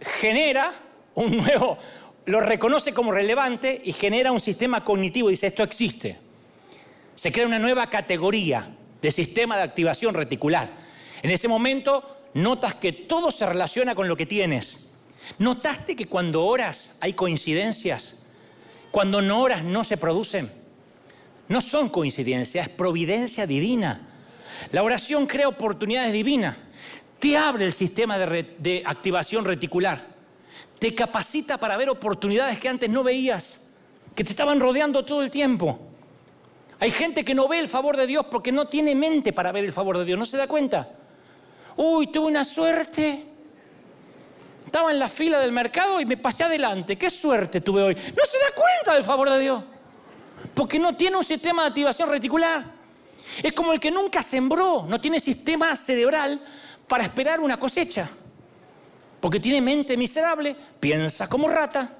genera 0.00 0.72
un 1.16 1.38
nuevo, 1.38 1.76
lo 2.26 2.40
reconoce 2.40 2.94
como 2.94 3.10
relevante 3.10 3.82
y 3.84 3.92
genera 3.92 4.30
un 4.30 4.40
sistema 4.40 4.84
cognitivo. 4.84 5.28
Dice, 5.28 5.48
esto 5.48 5.64
existe. 5.64 6.18
Se 7.16 7.32
crea 7.32 7.46
una 7.46 7.58
nueva 7.58 7.90
categoría 7.90 8.76
de 9.02 9.10
sistema 9.10 9.56
de 9.56 9.62
activación 9.62 10.14
reticular. 10.14 10.70
En 11.22 11.30
ese 11.30 11.48
momento 11.48 12.18
notas 12.34 12.74
que 12.74 12.92
todo 12.92 13.32
se 13.32 13.44
relaciona 13.44 13.96
con 13.96 14.06
lo 14.06 14.16
que 14.16 14.26
tienes. 14.26 14.89
¿Notaste 15.38 15.96
que 15.96 16.06
cuando 16.06 16.44
oras 16.44 16.96
hay 17.00 17.12
coincidencias? 17.12 18.16
Cuando 18.90 19.22
no 19.22 19.40
oras 19.40 19.62
no 19.64 19.84
se 19.84 19.96
producen. 19.96 20.50
No 21.48 21.60
son 21.60 21.88
coincidencias, 21.88 22.68
es 22.68 22.72
providencia 22.72 23.46
divina. 23.46 24.06
La 24.72 24.82
oración 24.82 25.26
crea 25.26 25.48
oportunidades 25.48 26.12
divinas. 26.12 26.56
Te 27.18 27.36
abre 27.36 27.64
el 27.64 27.72
sistema 27.72 28.18
de, 28.18 28.82
activación 28.86 29.44
reticular. 29.44 30.06
Te 30.78 30.94
capacita 30.94 31.58
para 31.58 31.76
ver 31.76 31.90
oportunidades 31.90 32.58
que 32.58 32.68
antes 32.68 32.88
no 32.88 33.02
veías, 33.02 33.62
que 34.14 34.24
te 34.24 34.30
estaban 34.30 34.60
rodeando 34.60 35.04
todo 35.04 35.22
el 35.22 35.30
tiempo. 35.30 35.78
Hay 36.78 36.90
gente 36.90 37.24
que 37.24 37.34
no 37.34 37.46
ve 37.46 37.58
el 37.58 37.68
favor 37.68 37.96
de 37.96 38.06
Dios 38.06 38.26
porque 38.30 38.52
no 38.52 38.68
tiene 38.68 38.94
mente 38.94 39.32
para 39.32 39.52
ver 39.52 39.64
el 39.64 39.72
favor 39.72 39.98
de 39.98 40.04
Dios, 40.04 40.18
no 40.18 40.24
se 40.24 40.38
da 40.38 40.46
cuenta. 40.46 40.88
Uy, 41.76 42.06
tuve 42.06 42.28
una 42.28 42.44
suerte. 42.44 43.29
Estaba 44.70 44.92
en 44.92 45.00
la 45.00 45.08
fila 45.08 45.40
del 45.40 45.50
mercado 45.50 46.00
y 46.00 46.06
me 46.06 46.16
pasé 46.16 46.44
adelante. 46.44 46.96
Qué 46.96 47.10
suerte 47.10 47.60
tuve 47.60 47.82
hoy. 47.82 47.92
No 47.92 48.24
se 48.24 48.38
da 48.38 48.54
cuenta 48.54 48.94
del 48.94 49.02
favor 49.02 49.28
de 49.28 49.40
Dios. 49.40 49.64
Porque 50.54 50.78
no 50.78 50.94
tiene 50.94 51.16
un 51.16 51.24
sistema 51.24 51.62
de 51.62 51.68
activación 51.70 52.08
reticular. 52.08 52.66
Es 53.42 53.52
como 53.52 53.72
el 53.72 53.80
que 53.80 53.90
nunca 53.90 54.22
sembró, 54.22 54.86
no 54.88 55.00
tiene 55.00 55.18
sistema 55.18 55.74
cerebral 55.74 56.40
para 56.86 57.02
esperar 57.02 57.40
una 57.40 57.58
cosecha. 57.58 58.08
Porque 59.20 59.40
tiene 59.40 59.60
mente 59.60 59.96
miserable, 59.96 60.54
piensa 60.78 61.28
como 61.28 61.48
rata, 61.48 61.90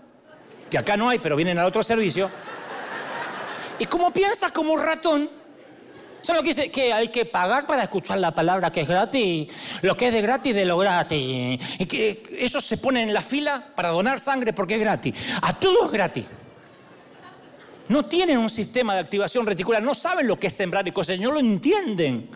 que 0.71 0.79
acá 0.79 0.97
no 0.97 1.09
hay, 1.09 1.19
pero 1.19 1.35
vienen 1.35 1.59
al 1.59 1.67
otro 1.67 1.83
servicio. 1.83 2.31
Y 3.81 3.87
como 3.87 4.13
piensa 4.13 4.51
como 4.53 4.77
ratón, 4.77 5.29
¿Saben 6.23 6.39
lo 6.39 6.43
que 6.43 6.55
dice? 6.55 6.71
Que 6.71 6.93
hay 6.93 7.09
que 7.09 7.25
pagar 7.25 7.67
para 7.67 7.85
escuchar 7.85 8.19
la 8.19 8.35
palabra 8.35 8.71
que 8.71 8.83
es 8.83 8.89
gratis. 8.89 9.49
Lo 9.83 9.97
que 9.97 10.09
es 10.09 10.13
de 10.13 10.21
gratis, 10.21 10.55
de 10.55 10.65
lo 10.65 10.77
gratis. 10.77 11.61
Y 11.79 11.87
que 11.87 12.23
eso 12.39 12.61
se 12.61 12.77
pone 12.77 13.03
en 13.03 13.15
la 13.15 13.23
fila 13.23 13.73
para 13.75 13.89
donar 13.89 14.21
sangre 14.21 14.53
porque 14.53 14.75
es 14.75 14.81
gratis. 14.81 15.15
A 15.41 15.59
todos 15.59 15.87
es 15.87 15.93
gratis. 15.93 16.25
no 17.89 18.05
tienen 18.05 18.39
un 18.39 18.51
sistema 18.51 18.95
de 18.95 19.01
activación 19.01 19.47
reticular, 19.47 19.83
no 19.83 19.95
saben 19.95 20.27
lo 20.29 20.39
que 20.39 20.47
es 20.47 20.53
sembrar 20.53 20.87
y 20.87 20.93
cosechar, 20.93 21.25
no 21.25 21.33
lo 21.33 21.41
entienden. 21.41 22.29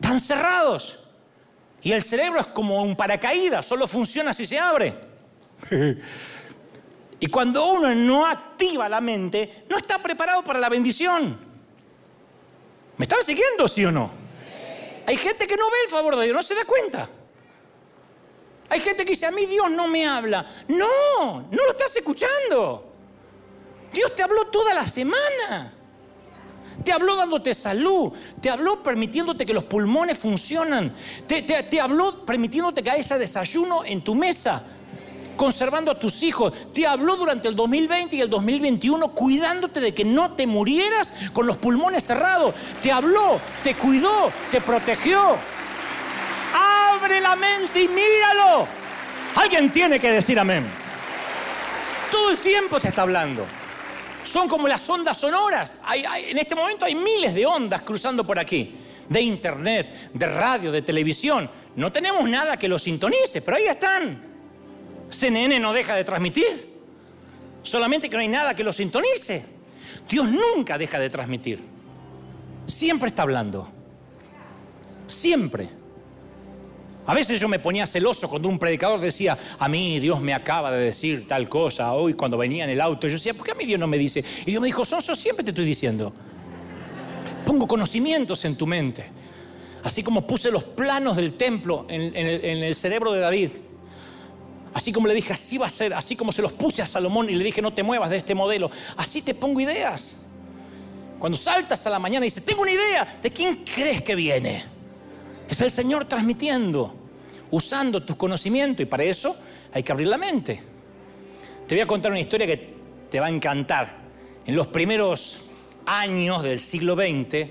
Están 0.00 0.20
cerrados. 0.20 0.98
Y 1.82 1.92
el 1.92 2.02
cerebro 2.02 2.40
es 2.40 2.46
como 2.48 2.82
un 2.82 2.94
paracaídas, 2.94 3.64
solo 3.64 3.88
funciona 3.88 4.34
si 4.34 4.46
se 4.46 4.58
abre. 4.58 4.94
y 7.20 7.26
cuando 7.28 7.66
uno 7.72 7.94
no 7.94 8.26
activa 8.26 8.88
la 8.88 9.00
mente, 9.00 9.64
no 9.68 9.78
está 9.78 9.98
preparado 9.98 10.44
para 10.44 10.58
la 10.58 10.68
bendición. 10.68 11.49
¿Me 13.00 13.04
están 13.04 13.24
siguiendo, 13.24 13.66
sí 13.66 13.82
o 13.86 13.90
no? 13.90 14.10
Hay 15.06 15.16
gente 15.16 15.46
que 15.46 15.56
no 15.56 15.70
ve 15.70 15.76
el 15.86 15.90
favor 15.90 16.16
de 16.16 16.24
Dios, 16.24 16.36
no 16.36 16.42
se 16.42 16.54
da 16.54 16.66
cuenta. 16.66 17.08
Hay 18.68 18.78
gente 18.80 19.06
que 19.06 19.12
dice, 19.12 19.24
a 19.24 19.30
mí 19.30 19.46
Dios 19.46 19.70
no 19.70 19.88
me 19.88 20.06
habla. 20.06 20.44
No, 20.68 21.48
no 21.50 21.64
lo 21.64 21.70
estás 21.70 21.96
escuchando. 21.96 22.92
Dios 23.90 24.14
te 24.14 24.22
habló 24.22 24.48
toda 24.48 24.74
la 24.74 24.86
semana. 24.86 25.72
Te 26.84 26.92
habló 26.92 27.16
dándote 27.16 27.54
salud, 27.54 28.12
te 28.38 28.50
habló 28.50 28.82
permitiéndote 28.82 29.46
que 29.46 29.54
los 29.54 29.64
pulmones 29.64 30.18
funcionan, 30.18 30.94
te, 31.26 31.42
te 31.42 31.80
habló 31.80 32.26
permitiéndote 32.26 32.82
que 32.82 32.90
haya 32.90 33.16
desayuno 33.16 33.82
en 33.82 34.04
tu 34.04 34.14
mesa, 34.14 34.62
conservando 35.36 35.90
a 35.90 35.98
tus 35.98 36.22
hijos, 36.22 36.52
te 36.72 36.86
habló 36.86 37.16
durante 37.16 37.48
el 37.48 37.56
2020 37.56 38.16
y 38.16 38.20
el 38.20 38.30
2021 38.30 39.12
cuidándote 39.12 39.80
de 39.80 39.94
que 39.94 40.04
no 40.04 40.32
te 40.32 40.46
murieras 40.46 41.12
con 41.32 41.46
los 41.46 41.56
pulmones 41.56 42.04
cerrados, 42.04 42.54
te 42.82 42.92
habló, 42.92 43.40
te 43.62 43.74
cuidó, 43.74 44.32
te 44.50 44.60
protegió. 44.60 45.36
Abre 46.54 47.20
la 47.20 47.36
mente 47.36 47.82
y 47.82 47.88
míralo. 47.88 48.66
Alguien 49.36 49.70
tiene 49.70 49.98
que 49.98 50.10
decir 50.10 50.38
amén. 50.38 50.64
Todo 52.10 52.30
el 52.30 52.38
tiempo 52.38 52.80
te 52.80 52.88
está 52.88 53.02
hablando. 53.02 53.46
Son 54.24 54.48
como 54.48 54.68
las 54.68 54.88
ondas 54.88 55.18
sonoras. 55.18 55.78
en 55.94 56.38
este 56.38 56.54
momento 56.54 56.84
hay 56.84 56.94
miles 56.94 57.34
de 57.34 57.46
ondas 57.46 57.82
cruzando 57.82 58.26
por 58.26 58.38
aquí. 58.38 58.76
De 59.08 59.20
internet, 59.20 60.10
de 60.12 60.26
radio, 60.26 60.70
de 60.70 60.82
televisión. 60.82 61.50
No 61.76 61.90
tenemos 61.90 62.28
nada 62.28 62.56
que 62.56 62.68
los 62.68 62.82
sintonice, 62.82 63.42
pero 63.42 63.56
ahí 63.56 63.66
están. 63.66 64.29
CNN 65.10 65.60
no 65.60 65.72
deja 65.72 65.94
de 65.94 66.04
transmitir. 66.04 66.70
Solamente 67.62 68.08
que 68.08 68.16
no 68.16 68.22
hay 68.22 68.28
nada 68.28 68.54
que 68.54 68.64
los 68.64 68.76
sintonice. 68.76 69.44
Dios 70.08 70.28
nunca 70.28 70.78
deja 70.78 70.98
de 70.98 71.10
transmitir. 71.10 71.60
Siempre 72.66 73.08
está 73.08 73.22
hablando. 73.22 73.68
Siempre. 75.06 75.68
A 77.06 77.14
veces 77.14 77.40
yo 77.40 77.48
me 77.48 77.58
ponía 77.58 77.86
celoso 77.86 78.28
cuando 78.28 78.48
un 78.48 78.58
predicador 78.58 79.00
decía, 79.00 79.36
a 79.58 79.68
mí 79.68 79.98
Dios 79.98 80.20
me 80.20 80.32
acaba 80.32 80.70
de 80.70 80.84
decir 80.84 81.26
tal 81.26 81.48
cosa 81.48 81.92
hoy 81.92 82.14
cuando 82.14 82.38
venía 82.38 82.64
en 82.64 82.70
el 82.70 82.80
auto. 82.80 83.08
Yo 83.08 83.14
decía, 83.14 83.34
¿por 83.34 83.44
qué 83.44 83.52
a 83.52 83.54
mí 83.54 83.64
Dios 83.64 83.80
no 83.80 83.86
me 83.86 83.98
dice? 83.98 84.24
Y 84.42 84.50
Dios 84.50 84.60
me 84.60 84.68
dijo, 84.68 84.84
Sonso, 84.84 85.16
siempre 85.16 85.44
te 85.44 85.50
estoy 85.50 85.64
diciendo. 85.64 86.12
Pongo 87.44 87.66
conocimientos 87.66 88.44
en 88.44 88.54
tu 88.54 88.66
mente. 88.66 89.06
Así 89.82 90.02
como 90.02 90.26
puse 90.26 90.50
los 90.50 90.62
planos 90.62 91.16
del 91.16 91.34
templo 91.34 91.86
en, 91.88 92.14
el, 92.14 92.74
cerebro 92.74 93.12
de 93.12 93.20
David. 93.20 93.50
Así 94.72 94.92
como 94.92 95.08
le 95.08 95.14
dije, 95.14 95.32
así 95.32 95.58
va 95.58 95.66
a 95.66 95.70
ser. 95.70 95.94
Así 95.94 96.16
como 96.16 96.32
se 96.32 96.42
los 96.42 96.52
puse 96.52 96.82
a 96.82 96.86
Salomón 96.86 97.28
y 97.28 97.34
le 97.34 97.44
dije, 97.44 97.60
no 97.60 97.72
te 97.72 97.82
muevas 97.82 98.10
de 98.10 98.16
este 98.16 98.34
modelo. 98.34 98.70
Así 98.96 99.22
te 99.22 99.34
pongo 99.34 99.60
ideas. 99.60 100.16
Cuando 101.18 101.36
saltas 101.36 101.86
a 101.86 101.90
la 101.90 101.98
mañana 101.98 102.24
y 102.24 102.28
dices, 102.28 102.44
tengo 102.44 102.62
una 102.62 102.72
idea, 102.72 103.18
¿de 103.22 103.30
quién 103.30 103.64
crees 103.64 104.02
que 104.02 104.14
viene? 104.14 104.64
Es 105.48 105.60
el 105.60 105.70
Señor 105.70 106.06
transmitiendo 106.06 107.00
usando 107.50 108.02
tus 108.02 108.16
conocimientos 108.16 108.82
y 108.82 108.86
para 108.86 109.04
eso 109.04 109.36
hay 109.72 109.82
que 109.82 109.92
abrir 109.92 110.08
la 110.08 110.18
mente. 110.18 110.60
Te 111.66 111.74
voy 111.74 111.82
a 111.82 111.86
contar 111.86 112.10
una 112.10 112.20
historia 112.20 112.46
que 112.46 112.74
te 113.10 113.20
va 113.20 113.26
a 113.26 113.30
encantar. 113.30 113.98
En 114.46 114.56
los 114.56 114.68
primeros 114.68 115.42
años 115.86 116.42
del 116.42 116.58
siglo 116.58 116.94
XX, 116.94 117.48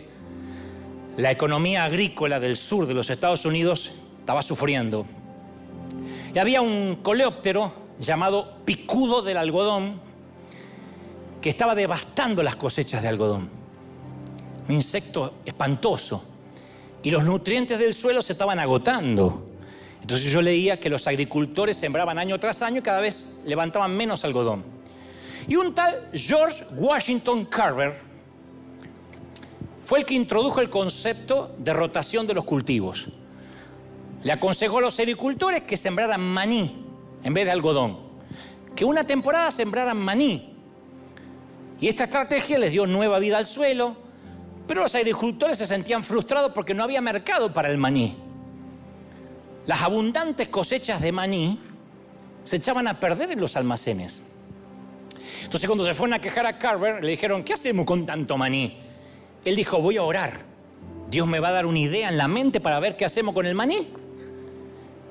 la 1.18 1.32
economía 1.32 1.86
agrícola 1.86 2.40
del 2.40 2.58
sur 2.58 2.88
de 2.88 2.94
los 2.94 3.10
Estados 3.10 3.46
Unidos 3.46 3.92
estaba 4.20 4.42
sufriendo. 4.42 5.06
Y 6.34 6.40
había 6.40 6.62
un 6.62 6.98
coleóptero 6.98 7.74
llamado 8.00 8.58
picudo 8.66 9.22
del 9.22 9.38
algodón 9.38 10.00
que 11.42 11.50
estaba 11.50 11.76
devastando 11.76 12.44
las 12.44 12.56
cosechas 12.56 13.02
de 13.02 13.08
algodón. 13.08 13.50
Un 14.68 14.76
insecto 14.76 15.36
espantoso. 15.46 16.24
Y 17.02 17.12
los 17.12 17.24
nutrientes 17.24 17.80
del 17.80 17.94
suelo 17.94 18.22
se 18.22 18.34
estaban 18.34 18.60
agotando. 18.60 19.48
Entonces 20.02 20.32
yo 20.32 20.42
leía 20.42 20.80
que 20.80 20.90
los 20.90 21.08
agricultores 21.08 21.78
sembraban 21.78 22.18
año 22.20 22.40
tras 22.40 22.62
año 22.62 22.80
y 22.80 22.84
cada 22.84 23.00
vez 23.00 23.38
levantaban 23.46 23.96
menos 23.96 24.24
algodón. 24.24 24.64
Y 25.48 25.56
un 25.56 25.74
tal 25.74 26.10
George 26.14 26.64
Washington 26.76 27.46
Carver 27.46 28.00
fue 29.82 30.00
el 30.00 30.06
que 30.06 30.14
introdujo 30.14 30.62
el 30.62 30.70
concepto 30.70 31.56
de 31.58 31.74
rotación 31.74 32.28
de 32.28 32.36
los 32.36 32.44
cultivos. 32.44 33.08
Le 34.24 34.32
aconsejó 34.32 34.80
a 34.80 34.82
los 34.82 35.00
agricultores 35.00 35.64
que 35.64 35.78
sembraran 35.78 36.22
maní 36.22 36.86
en 37.24 37.34
vez 37.34 37.46
de 37.46 37.52
algodón, 37.52 38.00
que 38.76 38.86
una 38.86 39.06
temporada 39.06 39.52
sembraran 39.52 39.98
maní. 39.98 40.56
Y 41.80 41.88
esta 41.88 42.06
estrategia 42.06 42.60
les 42.60 42.72
dio 42.72 42.86
nueva 42.86 43.20
vida 43.20 43.38
al 43.38 43.46
suelo, 43.46 43.96
pero 44.68 44.82
los 44.84 44.96
agricultores 44.96 45.58
se 45.58 45.66
sentían 45.66 46.04
frustrados 46.04 46.52
porque 46.54 46.74
no 46.74 46.84
había 46.84 47.02
mercado 47.02 47.54
para 47.54 47.70
el 47.70 47.78
maní 47.78 48.18
las 49.70 49.84
abundantes 49.84 50.50
cosechas 50.50 51.00
de 51.00 51.12
maní 51.12 51.60
se 52.44 52.56
echaban 52.56 52.88
a 52.88 53.00
perder 53.00 53.30
en 53.30 53.40
los 53.40 53.56
almacenes. 53.56 54.24
Entonces 55.44 55.68
cuando 55.68 55.86
se 55.86 55.94
fueron 55.94 56.16
a 56.16 56.20
quejar 56.20 56.48
a 56.48 56.58
Carver, 56.58 57.04
le 57.04 57.12
dijeron, 57.12 57.44
¿qué 57.44 57.54
hacemos 57.54 57.86
con 57.86 58.04
tanto 58.04 58.36
maní? 58.36 58.80
Él 59.46 59.56
dijo, 59.56 59.80
voy 59.80 59.98
a 59.98 60.02
orar. 60.02 60.34
Dios 61.12 61.28
me 61.28 61.40
va 61.40 61.50
a 61.50 61.52
dar 61.52 61.68
una 61.68 61.78
idea 61.78 62.10
en 62.10 62.18
la 62.18 62.28
mente 62.28 62.60
para 62.60 62.80
ver 62.80 62.98
qué 62.98 63.06
hacemos 63.06 63.36
con 63.36 63.46
el 63.46 63.54
maní. 63.54 63.94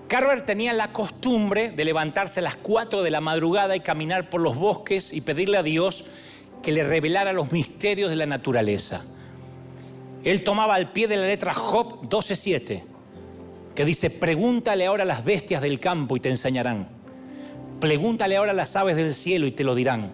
Carver 0.09 0.41
tenía 0.43 0.73
la 0.73 0.91
costumbre 0.91 1.71
de 1.71 1.85
levantarse 1.85 2.41
a 2.41 2.43
las 2.43 2.57
4 2.57 3.03
de 3.03 3.11
la 3.11 3.21
madrugada 3.21 3.77
y 3.77 3.81
caminar 3.81 4.31
por 4.31 4.41
los 4.41 4.57
bosques 4.57 5.13
y 5.13 5.21
pedirle 5.21 5.59
a 5.59 5.63
Dios 5.63 6.07
que 6.63 6.73
le 6.73 6.83
revelara 6.83 7.35
los 7.35 7.53
misterios 7.53 8.09
de 8.09 8.17
la 8.17 8.25
naturaleza. 8.25 9.05
Él 10.25 10.45
tomaba 10.45 10.75
al 10.77 10.93
pie 10.93 11.09
de 11.09 11.19
la 11.19 11.27
letra 11.27 11.53
Job 11.53 12.09
12.7 12.09 12.83
que 13.75 13.85
dice, 13.85 14.11
pregúntale 14.11 14.87
ahora 14.87 15.05
a 15.05 15.07
las 15.07 15.25
bestias 15.25 15.61
del 15.61 15.79
campo 15.79 16.17
y 16.17 16.21
te 16.21 16.31
enseñarán. 16.31 16.89
Pregúntale 17.79 18.37
ahora 18.37 18.51
a 18.51 18.55
las 18.55 18.75
aves 18.77 18.97
del 18.97 19.15
cielo 19.15 19.47
y 19.47 19.53
te 19.53 19.63
lo 19.63 19.75
dirán. 19.75 20.11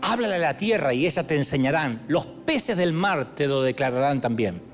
Háblale 0.00 0.36
a 0.36 0.38
la 0.38 0.56
tierra 0.56 0.94
y 0.94 1.06
ellas 1.06 1.26
te 1.26 1.36
enseñarán. 1.36 2.02
Los 2.08 2.24
peces 2.24 2.76
del 2.76 2.92
mar 2.92 3.34
te 3.34 3.46
lo 3.46 3.62
declararán 3.62 4.20
también. 4.20 4.71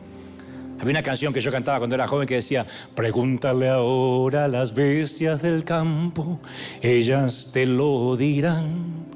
Había 0.80 0.90
una 0.90 1.02
canción 1.02 1.32
que 1.32 1.40
yo 1.40 1.50
cantaba 1.50 1.78
cuando 1.78 1.96
era 1.96 2.06
joven 2.06 2.26
que 2.26 2.36
decía, 2.36 2.64
pregúntale 2.94 3.68
ahora 3.68 4.46
las 4.46 4.74
bestias 4.74 5.42
del 5.42 5.64
campo, 5.64 6.40
ellas 6.80 7.50
te 7.52 7.66
lo 7.66 8.16
dirán. 8.16 9.08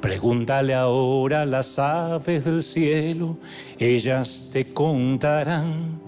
Pregúntale 0.00 0.74
ahora 0.74 1.44
las 1.44 1.78
aves 1.78 2.44
del 2.44 2.62
cielo, 2.62 3.38
ellas 3.78 4.48
te 4.52 4.68
contarán 4.68 6.00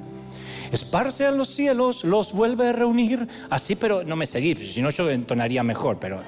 esparce 0.72 1.26
a 1.26 1.30
los 1.30 1.48
cielos, 1.48 2.02
los 2.02 2.32
vuelve 2.32 2.68
a 2.68 2.72
reunir. 2.72 3.28
Así, 3.50 3.76
pero 3.76 4.02
no 4.02 4.16
me 4.16 4.26
seguí, 4.26 4.54
si 4.56 4.82
no 4.82 4.90
yo 4.90 5.08
entonaría 5.10 5.62
mejor, 5.62 5.98
pero... 6.00 6.22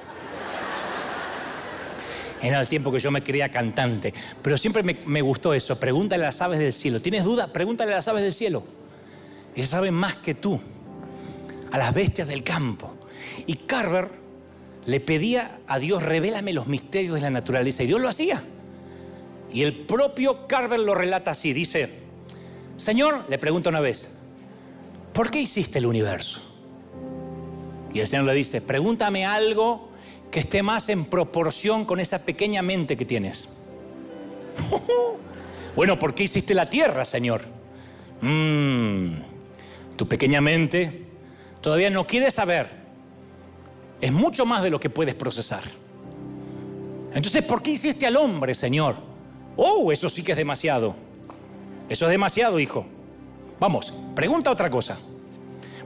Era 2.41 2.61
el 2.61 2.67
tiempo 2.67 2.91
que 2.91 2.99
yo 2.99 3.11
me 3.11 3.23
creía 3.23 3.49
cantante. 3.49 4.13
Pero 4.41 4.57
siempre 4.57 4.83
me, 4.83 5.21
gustó 5.21 5.53
eso. 5.53 5.79
Pregúntale 5.79 6.23
a 6.23 6.27
las 6.27 6.41
aves 6.41 6.59
del 6.59 6.73
cielo. 6.73 6.99
¿Tienes 7.01 7.23
duda? 7.23 7.47
Pregúntale 7.47 7.93
a 7.93 7.97
las 7.97 8.07
aves 8.07 8.23
del 8.23 8.33
cielo. 8.33 8.63
Ellas 9.55 9.69
saben 9.69 9.93
más 9.93 10.15
que 10.17 10.35
tú. 10.35 10.59
A 11.71 11.77
las 11.77 11.93
bestias 11.93 12.27
del 12.27 12.43
campo. 12.43 12.93
Y 13.45 13.55
Carver 13.55 14.09
le 14.85 14.99
pedía 14.99 15.59
a 15.67 15.79
Dios, 15.79 16.03
revélame 16.03 16.53
los 16.53 16.67
misterios 16.67 17.15
de 17.15 17.21
la 17.21 17.29
naturaleza. 17.29 17.83
Y 17.83 17.87
Dios 17.87 18.01
lo 18.01 18.09
hacía. 18.09 18.43
Y 19.51 19.63
el 19.63 19.73
propio 19.85 20.47
Carver 20.47 20.79
lo 20.79 20.93
relata 20.93 21.31
así. 21.31 21.53
Dice, 21.53 21.89
Señor, 22.77 23.25
le 23.29 23.37
pregunta 23.37 23.69
una 23.69 23.81
vez, 23.81 24.09
¿por 25.13 25.31
qué 25.31 25.41
hiciste 25.41 25.79
el 25.79 25.85
universo? 25.85 26.41
Y 27.93 28.01
el 28.01 28.07
Señor 28.07 28.25
le 28.25 28.33
dice, 28.33 28.59
pregúntame 28.61 29.25
algo 29.25 29.89
que 30.35 30.41
esté 30.41 30.61
más 30.61 30.89
en 30.89 31.05
proporción 31.05 31.85
con 31.85 32.01
esa 32.01 32.25
pequeña 32.25 32.61
mente 32.61 32.97
que 32.97 33.05
tienes. 33.05 33.47
bueno, 35.77 35.97
¿por 35.97 36.13
qué 36.13 36.23
hiciste 36.23 36.53
la 36.53 36.69
tierra, 36.69 37.05
Señor? 37.05 37.43
Mm, 38.19 39.13
tu 39.95 40.05
pequeña 40.09 40.41
mente 40.41 41.05
todavía 41.61 41.89
no 41.89 42.05
quiere 42.05 42.31
saber. 42.31 42.69
Es 44.01 44.11
mucho 44.11 44.45
más 44.45 44.61
de 44.61 44.71
lo 44.71 44.77
que 44.77 44.89
puedes 44.89 45.15
procesar. 45.15 45.63
Entonces, 47.13 47.41
¿por 47.41 47.61
qué 47.61 47.71
hiciste 47.71 48.05
al 48.05 48.17
hombre, 48.17 48.53
Señor? 48.55 48.97
Oh, 49.55 49.89
eso 49.93 50.09
sí 50.09 50.21
que 50.21 50.33
es 50.33 50.37
demasiado. 50.37 50.97
Eso 51.87 52.07
es 52.07 52.11
demasiado, 52.11 52.59
hijo. 52.59 52.85
Vamos, 53.57 53.93
pregunta 54.13 54.51
otra 54.51 54.69
cosa. 54.69 54.97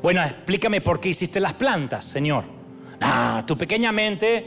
Bueno, 0.01 0.23
explícame 0.23 0.81
por 0.81 0.99
qué 0.99 1.09
hiciste 1.09 1.39
las 1.39 1.53
plantas, 1.53 2.03
Señor. 2.03 2.57
Ah, 3.01 3.43
tu 3.45 3.57
pequeña 3.57 3.91
mente 3.91 4.45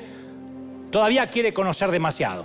todavía 0.90 1.28
quiere 1.28 1.52
conocer 1.52 1.90
demasiado. 1.90 2.44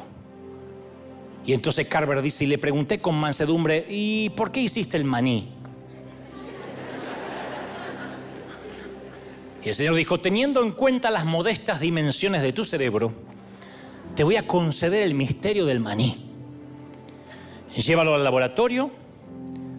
Y 1.45 1.53
entonces 1.53 1.87
Carver 1.87 2.21
dice, 2.21 2.43
y 2.43 2.47
le 2.47 2.57
pregunté 2.57 2.99
con 2.99 3.15
mansedumbre, 3.15 3.85
¿y 3.89 4.29
por 4.31 4.51
qué 4.51 4.61
hiciste 4.61 4.97
el 4.97 5.05
maní? 5.05 5.53
Y 9.63 9.69
el 9.69 9.75
Señor 9.75 9.95
dijo, 9.95 10.19
teniendo 10.19 10.61
en 10.63 10.71
cuenta 10.71 11.09
las 11.09 11.25
modestas 11.25 11.79
dimensiones 11.79 12.41
de 12.41 12.53
tu 12.53 12.63
cerebro, 12.63 13.13
te 14.15 14.23
voy 14.23 14.35
a 14.35 14.47
conceder 14.47 15.03
el 15.03 15.13
misterio 15.13 15.65
del 15.65 15.79
maní. 15.79 16.31
Llévalo 17.75 18.15
al 18.15 18.23
laboratorio, 18.23 18.91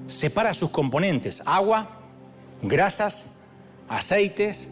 separa 0.07 0.55
sus 0.55 0.71
componentes, 0.71 1.43
agua, 1.45 2.01
grasas, 2.63 3.35
aceites, 3.89 4.69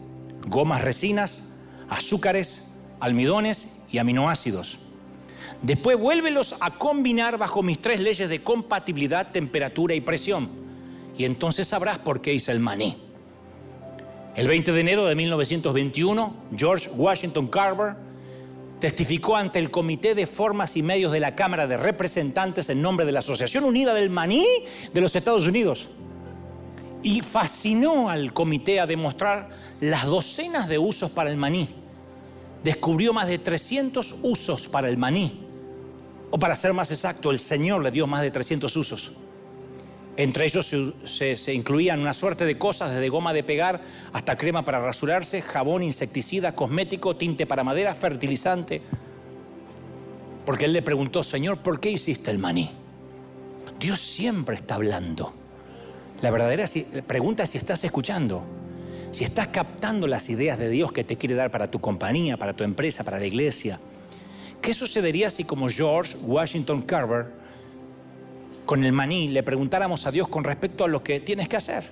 gomas 0.47 0.81
resinas, 0.81 1.46
azúcares, 1.89 2.67
almidones 2.99 3.75
y 3.91 3.97
aminoácidos. 3.97 4.79
Después 5.61 5.97
vuélvelos 5.97 6.55
a 6.59 6.77
combinar 6.77 7.37
bajo 7.37 7.63
mis 7.63 7.81
tres 7.81 7.99
leyes 7.99 8.29
de 8.29 8.43
compatibilidad, 8.43 9.31
temperatura 9.31 9.95
y 9.95 10.01
presión. 10.01 10.49
Y 11.17 11.25
entonces 11.25 11.67
sabrás 11.67 11.97
por 11.97 12.21
qué 12.21 12.33
hice 12.33 12.51
el 12.51 12.59
maní. 12.59 12.97
El 14.35 14.47
20 14.47 14.71
de 14.71 14.79
enero 14.81 15.05
de 15.05 15.15
1921, 15.15 16.35
George 16.55 16.89
Washington 16.91 17.47
Carver 17.47 17.95
testificó 18.79 19.35
ante 19.35 19.57
el 19.57 19.71
Comité 19.71 20.13
de 20.13 20.27
Formas 20.27 20.77
y 20.77 20.83
Medios 20.83 21.11
de 21.11 21.19
la 21.19 21.35
Cámara 21.35 21.65
de 21.65 21.75
Representantes 21.77 22.69
en 22.69 22.81
nombre 22.81 23.07
de 23.07 23.11
la 23.11 23.19
Asociación 23.19 23.63
Unida 23.63 23.95
del 23.95 24.11
Maní 24.11 24.45
de 24.93 25.01
los 25.01 25.15
Estados 25.15 25.47
Unidos. 25.47 25.89
Y 27.07 27.21
fascinó 27.21 28.09
al 28.09 28.33
comité 28.33 28.81
a 28.81 28.85
demostrar 28.85 29.47
las 29.79 30.03
docenas 30.03 30.67
de 30.67 30.77
usos 30.77 31.09
para 31.09 31.29
el 31.29 31.37
maní. 31.37 31.69
Descubrió 32.65 33.13
más 33.13 33.29
de 33.29 33.37
300 33.37 34.15
usos 34.23 34.67
para 34.67 34.89
el 34.89 34.97
maní. 34.97 35.39
O 36.31 36.37
para 36.37 36.53
ser 36.53 36.73
más 36.73 36.91
exacto, 36.91 37.31
el 37.31 37.39
Señor 37.39 37.81
le 37.81 37.91
dio 37.91 38.07
más 38.07 38.23
de 38.23 38.29
300 38.29 38.75
usos. 38.75 39.13
Entre 40.17 40.47
ellos 40.47 40.75
se, 41.05 41.53
incluían 41.53 42.01
una 42.01 42.11
suerte 42.11 42.43
de 42.43 42.57
cosas, 42.57 42.91
desde 42.91 43.07
goma 43.07 43.31
de 43.31 43.43
pegar 43.43 43.79
hasta 44.11 44.37
crema 44.37 44.65
para 44.65 44.81
rasurarse, 44.81 45.41
jabón, 45.41 45.83
insecticida, 45.83 46.55
cosmético, 46.55 47.15
tinte 47.15 47.45
para 47.45 47.63
madera, 47.63 47.93
fertilizante. 47.93 48.81
Porque 50.45 50.65
él 50.65 50.73
le 50.73 50.81
preguntó, 50.81 51.23
Señor, 51.23 51.59
¿por 51.59 51.79
qué 51.79 51.89
hiciste 51.89 52.31
el 52.31 52.37
maní? 52.37 52.69
Dios 53.79 54.01
siempre 54.01 54.57
está 54.57 54.75
hablando. 54.75 55.46
La 56.21 56.31
verdadera 56.31 56.65
pregunta 57.05 57.43
es 57.43 57.51
si 57.51 57.57
estás 57.57 57.83
escuchando, 57.83 58.43
si 59.11 59.23
estás 59.23 59.47
captando 59.47 60.07
las 60.07 60.29
ideas 60.29 60.57
de 60.57 60.69
Dios 60.69 60.91
que 60.91 61.03
te 61.03 61.17
quiere 61.17 61.35
dar 61.35 61.51
para 61.51 61.69
tu 61.69 61.79
compañía, 61.79 62.37
para 62.37 62.53
tu 62.53 62.63
empresa, 62.63 63.03
para 63.03 63.19
la 63.19 63.25
iglesia. 63.25 63.79
¿Qué 64.61 64.73
sucedería 64.73 65.29
si 65.29 65.43
como 65.43 65.69
George 65.69 66.17
Washington 66.17 66.81
Carver 66.81 67.31
con 68.67 68.83
el 68.83 68.91
maní 68.91 69.29
le 69.29 69.41
preguntáramos 69.41 70.05
a 70.05 70.11
Dios 70.11 70.27
con 70.27 70.43
respecto 70.43 70.83
a 70.83 70.87
lo 70.87 71.01
que 71.01 71.21
tienes 71.21 71.47
que 71.47 71.55
hacer. 71.55 71.85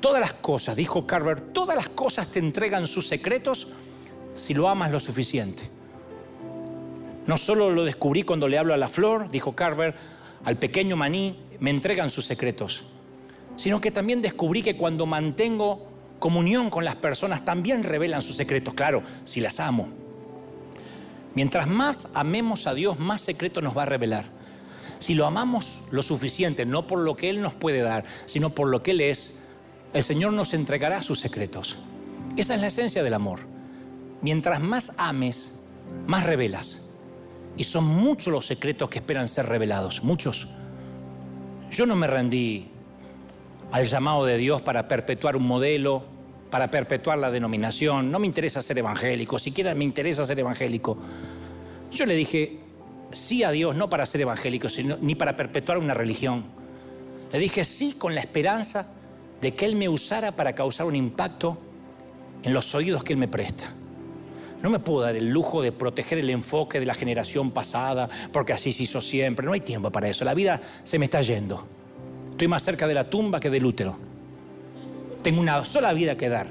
Todas 0.00 0.20
las 0.20 0.34
cosas, 0.34 0.76
dijo 0.76 1.06
Carver, 1.06 1.40
todas 1.40 1.76
las 1.76 1.88
cosas 1.88 2.28
te 2.28 2.40
entregan 2.40 2.86
sus 2.86 3.06
secretos 3.06 3.68
si 4.34 4.52
lo 4.52 4.68
amas 4.68 4.90
lo 4.90 4.98
suficiente. 4.98 5.62
No 7.26 7.38
solo 7.38 7.70
lo 7.70 7.84
descubrí 7.84 8.24
cuando 8.24 8.48
le 8.48 8.58
hablo 8.58 8.74
a 8.74 8.76
la 8.76 8.88
flor, 8.88 9.30
dijo 9.30 9.54
Carver, 9.54 9.94
al 10.44 10.56
pequeño 10.56 10.96
maní 10.96 11.38
me 11.60 11.70
entregan 11.70 12.10
sus 12.10 12.24
secretos, 12.26 12.84
sino 13.60 13.78
que 13.78 13.90
también 13.90 14.22
descubrí 14.22 14.62
que 14.62 14.78
cuando 14.78 15.04
mantengo 15.04 15.86
comunión 16.18 16.70
con 16.70 16.82
las 16.82 16.96
personas 16.96 17.44
también 17.44 17.82
revelan 17.82 18.22
sus 18.22 18.34
secretos, 18.34 18.72
claro, 18.72 19.02
si 19.26 19.42
las 19.42 19.60
amo. 19.60 19.86
Mientras 21.34 21.66
más 21.66 22.08
amemos 22.14 22.66
a 22.66 22.72
Dios, 22.72 22.98
más 22.98 23.20
secretos 23.20 23.62
nos 23.62 23.76
va 23.76 23.82
a 23.82 23.86
revelar. 23.86 24.24
Si 24.98 25.12
lo 25.12 25.26
amamos 25.26 25.82
lo 25.90 26.00
suficiente, 26.00 26.64
no 26.64 26.86
por 26.86 27.00
lo 27.00 27.16
que 27.16 27.28
Él 27.28 27.42
nos 27.42 27.52
puede 27.52 27.82
dar, 27.82 28.04
sino 28.24 28.48
por 28.48 28.68
lo 28.68 28.82
que 28.82 28.92
Él 28.92 29.02
es, 29.02 29.34
el 29.92 30.02
Señor 30.02 30.32
nos 30.32 30.54
entregará 30.54 31.02
sus 31.02 31.20
secretos. 31.20 31.76
Esa 32.38 32.54
es 32.54 32.62
la 32.62 32.68
esencia 32.68 33.02
del 33.02 33.12
amor. 33.12 33.40
Mientras 34.22 34.62
más 34.62 34.92
ames, 34.96 35.60
más 36.06 36.24
revelas. 36.24 36.88
Y 37.58 37.64
son 37.64 37.84
muchos 37.84 38.32
los 38.32 38.46
secretos 38.46 38.88
que 38.88 39.00
esperan 39.00 39.28
ser 39.28 39.44
revelados, 39.44 40.02
muchos. 40.02 40.48
Yo 41.70 41.84
no 41.84 41.94
me 41.94 42.06
rendí 42.06 42.70
al 43.72 43.84
llamado 43.84 44.24
de 44.24 44.36
Dios 44.36 44.62
para 44.62 44.88
perpetuar 44.88 45.36
un 45.36 45.46
modelo, 45.46 46.04
para 46.50 46.70
perpetuar 46.70 47.18
la 47.18 47.30
denominación. 47.30 48.10
No 48.10 48.18
me 48.18 48.26
interesa 48.26 48.62
ser 48.62 48.78
evangélico, 48.78 49.38
siquiera 49.38 49.74
me 49.74 49.84
interesa 49.84 50.24
ser 50.24 50.38
evangélico. 50.38 50.98
Yo 51.92 52.06
le 52.06 52.14
dije, 52.14 52.58
sí 53.10 53.42
a 53.44 53.50
Dios, 53.50 53.74
no 53.76 53.88
para 53.88 54.06
ser 54.06 54.20
evangélico, 54.20 54.68
sino, 54.68 54.96
ni 55.00 55.14
para 55.14 55.36
perpetuar 55.36 55.78
una 55.78 55.94
religión. 55.94 56.44
Le 57.32 57.38
dije 57.38 57.64
sí 57.64 57.94
con 57.96 58.14
la 58.14 58.20
esperanza 58.20 58.92
de 59.40 59.54
que 59.54 59.64
Él 59.64 59.76
me 59.76 59.88
usara 59.88 60.32
para 60.32 60.54
causar 60.54 60.86
un 60.86 60.96
impacto 60.96 61.58
en 62.42 62.52
los 62.52 62.74
oídos 62.74 63.04
que 63.04 63.12
Él 63.12 63.18
me 63.18 63.28
presta. 63.28 63.72
No 64.62 64.68
me 64.68 64.78
puedo 64.78 65.00
dar 65.00 65.16
el 65.16 65.30
lujo 65.30 65.62
de 65.62 65.72
proteger 65.72 66.18
el 66.18 66.28
enfoque 66.28 66.80
de 66.80 66.86
la 66.86 66.92
generación 66.92 67.50
pasada, 67.50 68.10
porque 68.30 68.52
así 68.52 68.72
se 68.72 68.82
hizo 68.82 69.00
siempre. 69.00 69.46
No 69.46 69.52
hay 69.52 69.60
tiempo 69.60 69.90
para 69.90 70.08
eso. 70.08 70.24
La 70.24 70.34
vida 70.34 70.60
se 70.84 70.98
me 70.98 71.06
está 71.06 71.22
yendo. 71.22 71.66
Estoy 72.40 72.48
más 72.48 72.62
cerca 72.62 72.86
de 72.86 72.94
la 72.94 73.04
tumba 73.04 73.38
que 73.38 73.50
del 73.50 73.66
útero. 73.66 73.98
Tengo 75.22 75.42
una 75.42 75.62
sola 75.62 75.92
vida 75.92 76.16
que 76.16 76.30
dar 76.30 76.46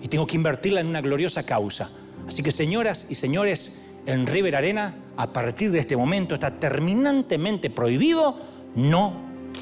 y 0.00 0.08
tengo 0.08 0.26
que 0.26 0.34
invertirla 0.34 0.80
en 0.80 0.86
una 0.86 1.02
gloriosa 1.02 1.42
causa. 1.42 1.90
Así 2.26 2.42
que 2.42 2.50
señoras 2.50 3.08
y 3.10 3.14
señores, 3.14 3.78
en 4.06 4.26
River 4.26 4.56
Arena, 4.56 4.94
a 5.18 5.30
partir 5.30 5.72
de 5.72 5.80
este 5.80 5.94
momento 5.94 6.36
está 6.36 6.52
terminantemente 6.52 7.68
prohibido 7.68 8.38
no 8.76 9.12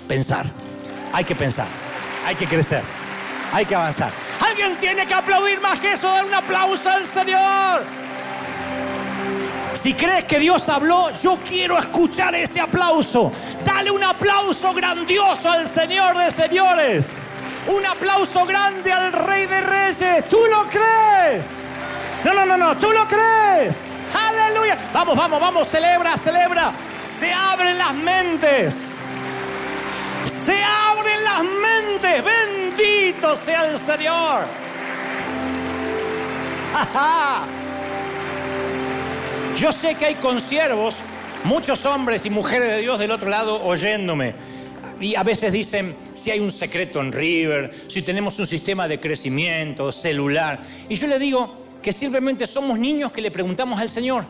pensar. 0.07 0.47
Hay 1.13 1.25
que 1.25 1.35
pensar, 1.35 1.67
hay 2.25 2.37
que 2.37 2.47
crecer, 2.47 2.83
hay 3.53 3.67
que 3.67 3.75
avanzar. 3.75 4.13
Alguien 4.39 4.77
tiene 4.77 5.09
que 5.09 5.15
aplaudir 5.15 5.61
más 5.61 5.81
que 5.81 5.95
eso, 5.95 6.07
dar 6.07 6.25
un 6.25 6.35
aplauso 6.35 6.89
al 6.89 7.05
Señor. 7.05 8.02
Si 9.83 9.95
crees 9.95 10.25
que 10.27 10.39
Dios 10.39 10.69
habló, 10.69 11.11
yo 11.21 11.37
quiero 11.45 11.77
escuchar 11.77 12.37
ese 12.37 12.61
aplauso. 12.61 13.33
Dale 13.65 13.91
un 13.91 14.05
aplauso 14.05 14.73
grandioso 14.73 15.51
al 15.51 15.67
Señor 15.67 16.17
de 16.17 16.31
señores. 16.31 17.09
Un 17.67 17.85
aplauso 17.85 18.47
grande 18.47 18.93
al 18.93 19.13
Rey 19.13 19.47
de 19.47 19.61
Reyes. 19.61 20.29
¿Tú 20.29 20.39
lo 20.49 20.69
crees? 20.69 21.49
No, 22.25 22.33
no, 22.33 22.47
no, 22.47 22.57
no, 22.57 22.77
tú 22.77 22.93
lo 22.93 23.09
crees. 23.09 23.77
Aleluya. 24.15 24.79
Vamos, 24.93 25.17
vamos, 25.17 25.41
vamos, 25.41 25.67
celebra, 25.67 26.17
celebra. 26.17 26.71
Se 27.19 27.33
abren 27.33 27.77
las 27.77 27.93
mentes. 27.93 28.77
Se 30.27 30.63
abren 30.63 31.25
las 31.25 31.43
mentes. 31.43 32.25
Bendito 32.25 33.35
sea 33.35 33.65
el 33.65 33.77
Señor. 33.81 34.45
Yo 39.59 39.71
sé 39.71 39.95
que 39.95 40.07
hay 40.07 40.15
consiervos, 40.15 40.97
muchos 41.45 41.85
hombres 41.85 42.25
y 42.25 42.31
mujeres 42.31 42.69
de 42.71 42.79
Dios 42.79 42.99
del 42.99 43.11
otro 43.11 43.29
lado 43.29 43.63
oyéndome. 43.63 44.35
Y 45.01 45.15
a 45.15 45.23
veces 45.23 45.53
dicen 45.53 45.95
si 46.15 46.31
hay 46.31 46.41
un 46.41 46.51
secreto 46.51 47.01
en 47.01 47.13
River, 47.13 47.71
si 47.89 48.03
tenemos 48.03 48.39
un 48.39 48.47
sistema 48.47 48.89
de 48.89 48.99
crecimiento 48.99 49.93
celular. 49.93 50.61
Y 50.89 50.95
yo 50.95 51.07
le 51.07 51.19
digo, 51.19 51.63
que 51.83 51.93
simplemente 51.93 52.47
somos 52.47 52.79
niños 52.79 53.13
que 53.13 53.21
le 53.21 53.31
preguntamos 53.31 53.79
al 53.81 53.91
Señor, 53.91 54.25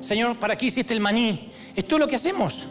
Señor, 0.00 0.38
¿para 0.38 0.56
qué 0.56 0.66
hiciste 0.66 0.94
el 0.94 1.00
maní? 1.00 1.52
Es 1.74 1.86
todo 1.86 2.00
lo 2.00 2.08
que 2.08 2.16
hacemos. 2.16 2.66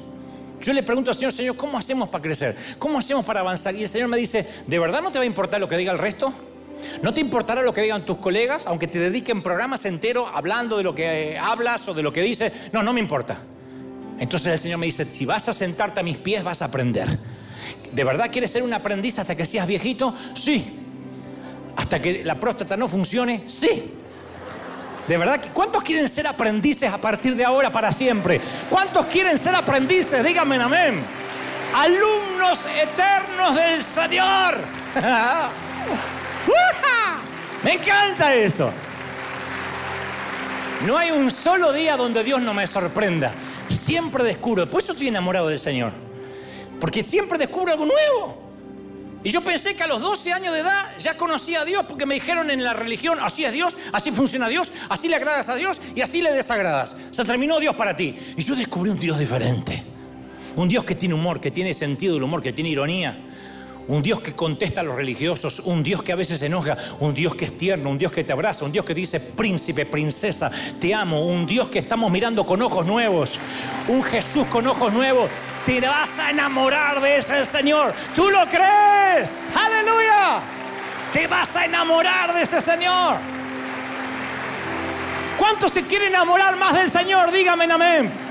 Yo 0.61 0.73
le 0.73 0.83
pregunto 0.83 1.11
al 1.11 1.15
Señor, 1.15 1.31
Señor, 1.31 1.55
¿cómo 1.55 1.77
hacemos 1.77 2.09
para 2.09 2.21
crecer? 2.21 2.55
¿Cómo 2.79 2.97
hacemos 2.97 3.23
para 3.23 3.41
avanzar? 3.41 3.75
Y 3.75 3.83
el 3.83 3.89
Señor 3.89 4.07
me 4.09 4.17
dice, 4.17 4.47
¿de 4.65 4.79
verdad 4.79 5.01
no 5.01 5.11
te 5.11 5.19
va 5.19 5.23
a 5.23 5.27
importar 5.27 5.59
lo 5.59 5.67
que 5.67 5.77
diga 5.77 5.91
el 5.91 5.99
resto? 5.99 6.33
¿No 7.01 7.13
te 7.13 7.21
importará 7.21 7.61
lo 7.61 7.73
que 7.73 7.82
digan 7.82 8.05
tus 8.05 8.17
colegas, 8.17 8.65
aunque 8.67 8.88
te 8.88 8.99
dediquen 8.99 9.41
programas 9.41 9.86
enteros 9.86 10.30
hablando 10.34 10.78
de 10.78 10.84
lo 10.84 10.95
que 10.95 11.38
hablas 11.38 11.88
o 11.88 11.93
de 11.93 12.03
lo 12.03 12.11
que 12.11 12.21
dices? 12.21 12.53
No, 12.71 12.84
no 12.84 12.93
me 12.93 12.99
importa. 12.99 13.38
Entonces 14.19 14.53
el 14.53 14.59
Señor 14.59 14.80
me 14.80 14.86
dice, 14.86 15.05
si 15.05 15.26
vas 15.26 15.49
a 15.49 15.53
sentarte 15.53 15.99
a 15.99 16.03
mis 16.03 16.17
pies 16.17 16.43
vas 16.43 16.61
a 16.61 16.65
aprender. 16.65 17.19
¿De 17.91 18.03
verdad 18.03 18.30
quieres 18.32 18.51
ser 18.51 18.63
un 18.63 18.73
aprendiz 18.73 19.19
hasta 19.19 19.36
que 19.36 19.45
seas 19.45 19.67
viejito? 19.67 20.13
Sí. 20.34 20.80
¿Hasta 21.76 22.01
que 22.01 22.23
la 22.23 22.39
próstata 22.39 22.78
no 22.78 22.88
funcione? 22.88 23.43
Sí. 23.47 23.91
De 25.07 25.17
verdad, 25.17 25.39
¿cuántos 25.53 25.84
quieren 25.84 26.09
ser 26.09 26.26
aprendices 26.26 26.91
a 26.91 26.97
partir 26.97 27.36
de 27.36 27.45
ahora 27.45 27.71
para 27.71 27.91
siempre? 27.91 28.41
¿Cuántos 28.69 29.05
quieren 29.05 29.38
ser 29.38 29.55
aprendices? 29.55 30.23
Díganme 30.23 30.55
amén. 30.55 31.03
Alumnos 31.76 32.59
eternos 32.82 33.55
del 33.55 33.84
Señor. 33.84 34.57
Me 37.63 37.73
encanta 37.73 38.33
eso. 38.35 38.71
No 40.85 40.97
hay 40.97 41.09
un 41.09 41.31
solo 41.31 41.73
día 41.73 41.97
donde 41.97 42.23
Dios 42.23 42.41
no 42.41 42.53
me 42.53 42.67
sorprenda. 42.67 43.33
Siempre 43.67 44.23
descubro. 44.23 44.69
Por 44.69 44.81
eso 44.81 44.91
estoy 44.91 45.07
enamorado 45.07 45.47
del 45.47 45.59
Señor. 45.59 45.91
Porque 46.79 47.01
siempre 47.01 47.39
descubro 47.39 47.71
algo 47.71 47.85
nuevo. 47.85 48.45
Y 49.23 49.31
yo 49.31 49.41
pensé 49.41 49.75
que 49.75 49.81
a 49.81 49.87
los 49.87 49.99
12 50.03 50.33
años 50.33 50.53
de 50.53 50.59
edad 50.59 50.95
ya 50.99 51.17
conocía 51.17 51.61
a 51.61 51.65
Dios 51.65 51.83
porque 51.87 52.05
me 52.05 52.13
dijeron 52.13 52.51
en 52.51 52.63
la 52.63 52.73
religión, 52.73 53.17
así 53.19 53.43
es 53.43 53.51
Dios, 53.51 53.75
así 53.91 54.11
funciona 54.11 54.47
Dios, 54.47 54.71
así 54.87 55.07
le 55.07 55.15
agradas 55.15 55.49
a 55.49 55.55
Dios 55.55 55.81
y 55.95 56.01
así 56.01 56.21
le 56.21 56.31
desagradas. 56.31 56.95
Se 57.09 57.25
terminó 57.25 57.59
Dios 57.59 57.75
para 57.75 57.95
ti. 57.95 58.15
Y 58.37 58.43
yo 58.43 58.55
descubrí 58.55 58.91
un 58.91 58.99
Dios 58.99 59.17
diferente. 59.17 59.83
Un 60.55 60.69
Dios 60.69 60.83
que 60.83 60.93
tiene 60.93 61.15
humor, 61.15 61.41
que 61.41 61.49
tiene 61.49 61.73
sentido 61.73 62.13
del 62.13 62.21
humor, 62.21 62.43
que 62.43 62.53
tiene 62.53 62.69
ironía. 62.69 63.17
Un 63.88 64.01
Dios 64.01 64.19
que 64.19 64.33
contesta 64.33 64.81
a 64.81 64.83
los 64.83 64.95
religiosos, 64.95 65.59
un 65.59 65.83
Dios 65.83 66.01
que 66.01 66.11
a 66.11 66.15
veces 66.15 66.39
se 66.39 66.47
enoja, 66.47 66.75
un 66.99 67.13
Dios 67.13 67.36
que 67.36 67.45
es 67.45 67.57
tierno, 67.57 67.89
un 67.89 67.97
Dios 67.97 68.11
que 68.11 68.23
te 68.23 68.33
abraza, 68.33 68.65
un 68.65 68.71
Dios 68.71 68.83
que 68.83 68.93
dice 68.93 69.19
príncipe, 69.19 69.86
princesa, 69.86 70.51
te 70.79 70.93
amo, 70.93 71.25
un 71.25 71.45
Dios 71.45 71.67
que 71.67 71.79
estamos 71.79 72.09
mirando 72.11 72.45
con 72.45 72.61
ojos 72.61 72.86
nuevos, 72.86 73.39
un 73.88 74.03
Jesús 74.03 74.47
con 74.47 74.65
ojos 74.67 74.91
nuevos 74.91 75.29
te 75.65 75.81
vas 75.81 76.19
a 76.19 76.29
enamorar 76.29 77.01
de 77.01 77.17
ese 77.17 77.43
Señor. 77.43 77.93
¿Tú 78.13 78.29
lo 78.29 78.45
crees? 78.47 79.31
Aleluya. 79.55 80.39
Te 81.11 81.25
vas 81.27 81.55
a 81.55 81.65
enamorar 81.65 82.33
de 82.36 82.43
ese 82.43 82.61
Señor. 82.61 83.17
¿Cuántos 85.38 85.71
se 85.71 85.83
quieren 85.83 86.09
enamorar 86.09 86.55
más 86.55 86.75
del 86.75 86.89
Señor? 86.89 87.31
Dígame 87.31 87.65
amén. 87.65 88.24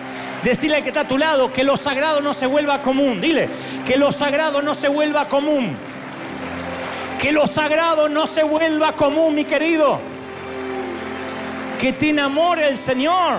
Decirle 0.45 0.83
que 0.83 0.91
está 0.91 1.01
a 1.01 1.09
tu 1.09 1.17
lado 1.17 1.51
que 1.51 1.65
lo 1.65 1.75
sagrado 1.79 2.21
no 2.21 2.35
se 2.35 2.45
vuelva 2.45 2.83
común. 2.83 3.19
Dile 3.19 3.49
que 3.87 3.97
lo 3.97 4.13
sagrado 4.13 4.61
no 4.61 4.75
se 4.75 4.89
vuelva 4.89 5.27
común. 5.27 5.75
Que 7.19 7.33
lo 7.33 7.47
sagrado 7.47 8.11
no 8.11 8.27
se 8.27 8.43
vuelva 8.43 8.93
común, 8.93 9.35
mi 9.35 9.45
querido. 9.45 9.99
Que 11.81 11.95
te 11.95 12.11
enamore 12.11 12.69
el 12.69 12.77
Señor. 12.77 13.39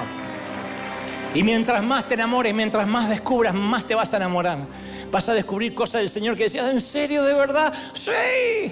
Y 1.35 1.43
mientras 1.43 1.83
más 1.83 2.07
te 2.07 2.15
enamores, 2.15 2.55
mientras 2.55 2.87
más 2.87 3.07
descubras, 3.07 3.53
más 3.53 3.85
te 3.85 3.93
vas 3.93 4.11
a 4.15 4.17
enamorar. 4.17 4.65
Vas 5.11 5.29
a 5.29 5.33
descubrir 5.35 5.75
cosas 5.75 6.01
del 6.01 6.09
Señor 6.09 6.35
que 6.35 6.43
decías, 6.43 6.71
¿en 6.71 6.79
serio, 6.79 7.23
de 7.23 7.33
verdad? 7.35 7.71
Sí. 7.93 8.71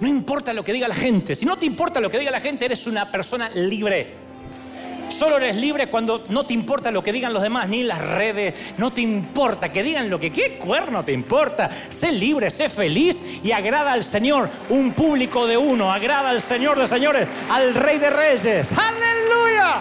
No 0.00 0.08
importa 0.08 0.52
lo 0.52 0.64
que 0.64 0.72
diga 0.72 0.88
la 0.88 0.96
gente. 0.96 1.36
Si 1.36 1.46
no 1.46 1.56
te 1.56 1.66
importa 1.66 2.00
lo 2.00 2.10
que 2.10 2.18
diga 2.18 2.32
la 2.32 2.40
gente, 2.40 2.64
eres 2.64 2.88
una 2.88 3.08
persona 3.08 3.48
libre. 3.50 4.27
Solo 5.08 5.36
eres 5.36 5.56
libre 5.56 5.88
cuando 5.88 6.24
no 6.28 6.44
te 6.44 6.54
importa 6.54 6.90
lo 6.90 7.02
que 7.02 7.12
digan 7.12 7.32
los 7.32 7.42
demás, 7.42 7.68
ni 7.68 7.82
las 7.82 8.00
redes, 8.00 8.54
no 8.76 8.92
te 8.92 9.00
importa 9.00 9.72
que 9.72 9.82
digan 9.82 10.10
lo 10.10 10.18
que 10.18 10.30
qué 10.30 10.58
cuerno 10.58 11.04
te 11.04 11.12
importa. 11.12 11.70
Sé 11.88 12.12
libre, 12.12 12.50
sé 12.50 12.68
feliz 12.68 13.20
y 13.42 13.52
agrada 13.52 13.92
al 13.92 14.04
Señor, 14.04 14.50
un 14.68 14.92
público 14.92 15.46
de 15.46 15.56
uno, 15.56 15.92
agrada 15.92 16.30
al 16.30 16.42
Señor 16.42 16.78
de 16.78 16.86
señores, 16.86 17.28
al 17.50 17.74
Rey 17.74 17.98
de 17.98 18.10
Reyes. 18.10 18.68
Aleluya. 18.72 19.78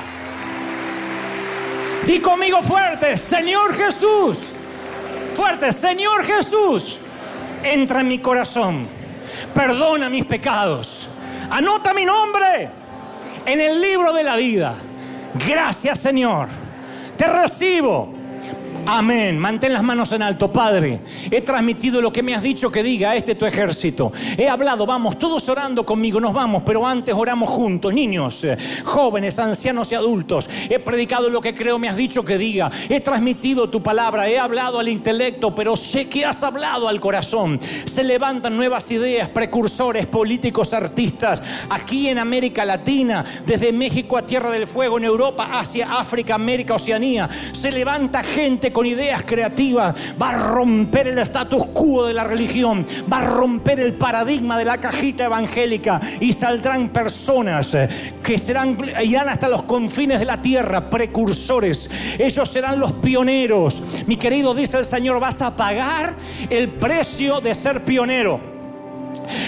Di 2.05 2.19
conmigo 2.19 2.63
fuerte, 2.63 3.17
Señor 3.17 3.75
Jesús. 3.75 4.39
Fuerte, 5.33 5.71
Señor 5.71 6.23
Jesús. 6.23 6.97
Entra 7.63 8.01
en 8.01 8.07
mi 8.07 8.19
corazón. 8.19 8.87
Perdona 9.53 10.09
mis 10.09 10.25
pecados. 10.25 11.09
Anota 11.49 11.93
mi 11.93 12.05
nombre 12.05 12.69
en 13.45 13.61
el 13.61 13.81
libro 13.81 14.13
de 14.13 14.23
la 14.23 14.35
vida. 14.35 14.75
Gracias 15.45 15.99
Señor. 15.99 16.47
Te 17.17 17.27
recibo 17.27 18.16
Amén. 18.89 19.37
Mantén 19.37 19.73
las 19.73 19.83
manos 19.83 20.13
en 20.13 20.21
alto, 20.21 20.49
Padre. 20.49 21.01
He 21.29 21.41
transmitido 21.41 21.99
lo 21.99 22.09
que 22.09 22.23
me 22.23 22.33
has 22.33 22.41
dicho 22.41 22.71
que 22.71 22.81
diga 22.81 23.17
este 23.17 23.35
tu 23.35 23.45
ejército. 23.45 24.13
He 24.37 24.47
hablado, 24.47 24.85
vamos, 24.85 25.19
todos 25.19 25.49
orando 25.49 25.85
conmigo, 25.85 26.21
nos 26.21 26.33
vamos, 26.33 26.63
pero 26.65 26.87
antes 26.87 27.13
oramos 27.13 27.49
juntos, 27.49 27.93
niños, 27.93 28.45
eh, 28.45 28.57
jóvenes, 28.85 29.39
ancianos 29.39 29.91
y 29.91 29.95
adultos. 29.95 30.49
He 30.69 30.79
predicado 30.79 31.29
lo 31.29 31.41
que 31.41 31.53
creo 31.53 31.77
me 31.77 31.89
has 31.89 31.97
dicho 31.97 32.23
que 32.23 32.37
diga. 32.37 32.71
He 32.87 33.01
transmitido 33.01 33.69
tu 33.69 33.83
palabra, 33.83 34.29
he 34.29 34.39
hablado 34.39 34.79
al 34.79 34.87
intelecto, 34.87 35.53
pero 35.53 35.75
sé 35.75 36.07
que 36.07 36.23
has 36.23 36.41
hablado 36.41 36.87
al 36.87 37.01
corazón. 37.01 37.59
Se 37.83 38.05
levantan 38.05 38.55
nuevas 38.55 38.89
ideas, 38.89 39.27
precursores, 39.27 40.07
políticos, 40.07 40.71
artistas, 40.71 41.43
aquí 41.69 42.07
en 42.07 42.19
América 42.19 42.63
Latina, 42.63 43.25
desde 43.45 43.73
México 43.73 44.17
a 44.17 44.25
Tierra 44.25 44.49
del 44.49 44.65
Fuego, 44.65 44.97
en 44.97 45.03
Europa, 45.03 45.49
Asia, 45.51 45.89
África, 45.99 46.35
América, 46.35 46.75
Oceanía. 46.75 47.27
Se 47.51 47.69
levanta 47.69 48.23
gente 48.23 48.71
con 48.77 48.85
ideas 48.85 49.23
creativas, 49.23 49.95
va 50.21 50.29
a 50.29 50.49
romper 50.53 51.07
el 51.07 51.17
status 51.17 51.65
quo 51.73 52.05
de 52.05 52.13
la 52.13 52.23
religión, 52.23 52.85
va 53.11 53.17
a 53.17 53.25
romper 53.25 53.79
el 53.79 53.93
paradigma 53.93 54.55
de 54.55 54.65
la 54.65 54.77
cajita 54.77 55.25
evangélica 55.25 55.99
y 56.19 56.31
saldrán 56.31 56.89
personas 56.89 57.73
eh, 57.73 57.89
que 58.21 58.37
serán, 58.37 58.77
irán 59.03 59.29
hasta 59.29 59.49
los 59.49 59.63
confines 59.63 60.19
de 60.19 60.25
la 60.25 60.43
tierra, 60.43 60.91
precursores. 60.91 61.89
Ellos 62.19 62.47
serán 62.47 62.79
los 62.79 62.93
pioneros. 62.93 63.81
Mi 64.05 64.15
querido, 64.15 64.53
dice 64.53 64.77
el 64.77 64.85
Señor, 64.85 65.19
vas 65.19 65.41
a 65.41 65.55
pagar 65.55 66.13
el 66.47 66.69
precio 66.69 67.41
de 67.41 67.55
ser 67.55 67.83
pionero. 67.83 68.56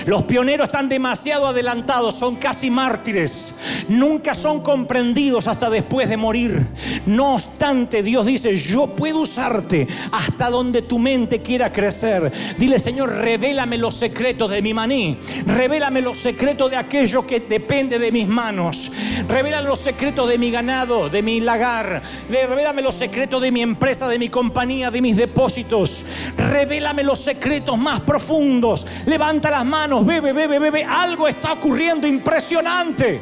Los 0.06 0.24
pioneros 0.24 0.68
están 0.68 0.90
demasiado 0.90 1.48
adelantados, 1.48 2.16
son 2.16 2.36
casi 2.36 2.70
mártires. 2.70 3.54
Nunca 3.88 4.34
son 4.34 4.62
comprendidos 4.62 5.48
hasta 5.48 5.70
después 5.70 6.10
de 6.10 6.18
morir. 6.18 6.68
No 7.06 7.36
obstante, 7.36 8.04
Dios 8.04 8.26
dice, 8.26 8.56
yo 8.58 8.88
puedo 8.88 9.20
usarte 9.20 9.88
hasta 10.12 10.50
donde 10.50 10.82
tu 10.84 11.00
mente 11.00 11.42
quiera 11.42 11.72
crecer. 11.72 12.32
Dile, 12.58 12.80
Señor, 12.80 13.14
revélame 13.16 13.78
los 13.78 13.96
secretos 13.96 14.50
de 14.52 14.62
mi 14.62 14.74
maní. 14.74 15.18
Revélame 15.46 16.02
los 16.02 16.18
secretos 16.18 16.70
de 16.70 16.78
aquello 16.78 17.26
que 17.26 17.40
depende 17.42 18.00
de 18.00 18.12
mis 18.12 18.28
manos. 18.28 18.92
Revélame 19.28 19.68
los 19.68 19.80
secretos 19.80 20.30
de 20.30 20.38
mi 20.38 20.52
ganado, 20.52 21.10
de 21.10 21.22
mi 21.22 21.40
lagar. 21.40 22.02
Revélame 22.30 22.82
los 22.82 22.96
secretos 22.96 23.42
de 23.42 23.52
mi 23.52 23.62
empresa, 23.62 24.08
de 24.08 24.20
mi 24.20 24.30
compañía, 24.30 24.92
de 24.92 25.02
mis 25.02 25.16
depósitos. 25.16 26.04
Revélame 26.38 27.04
los 27.04 27.20
secretos 27.20 27.78
más 27.78 28.02
profundos. 28.02 28.86
Levanta 29.06 29.50
las 29.60 29.66
manos, 29.66 30.06
bebe, 30.06 30.32
bebe, 30.32 30.58
bebe. 30.58 30.86
Algo 30.86 31.28
está 31.28 31.52
ocurriendo 31.52 32.08
impresionante. 32.08 33.20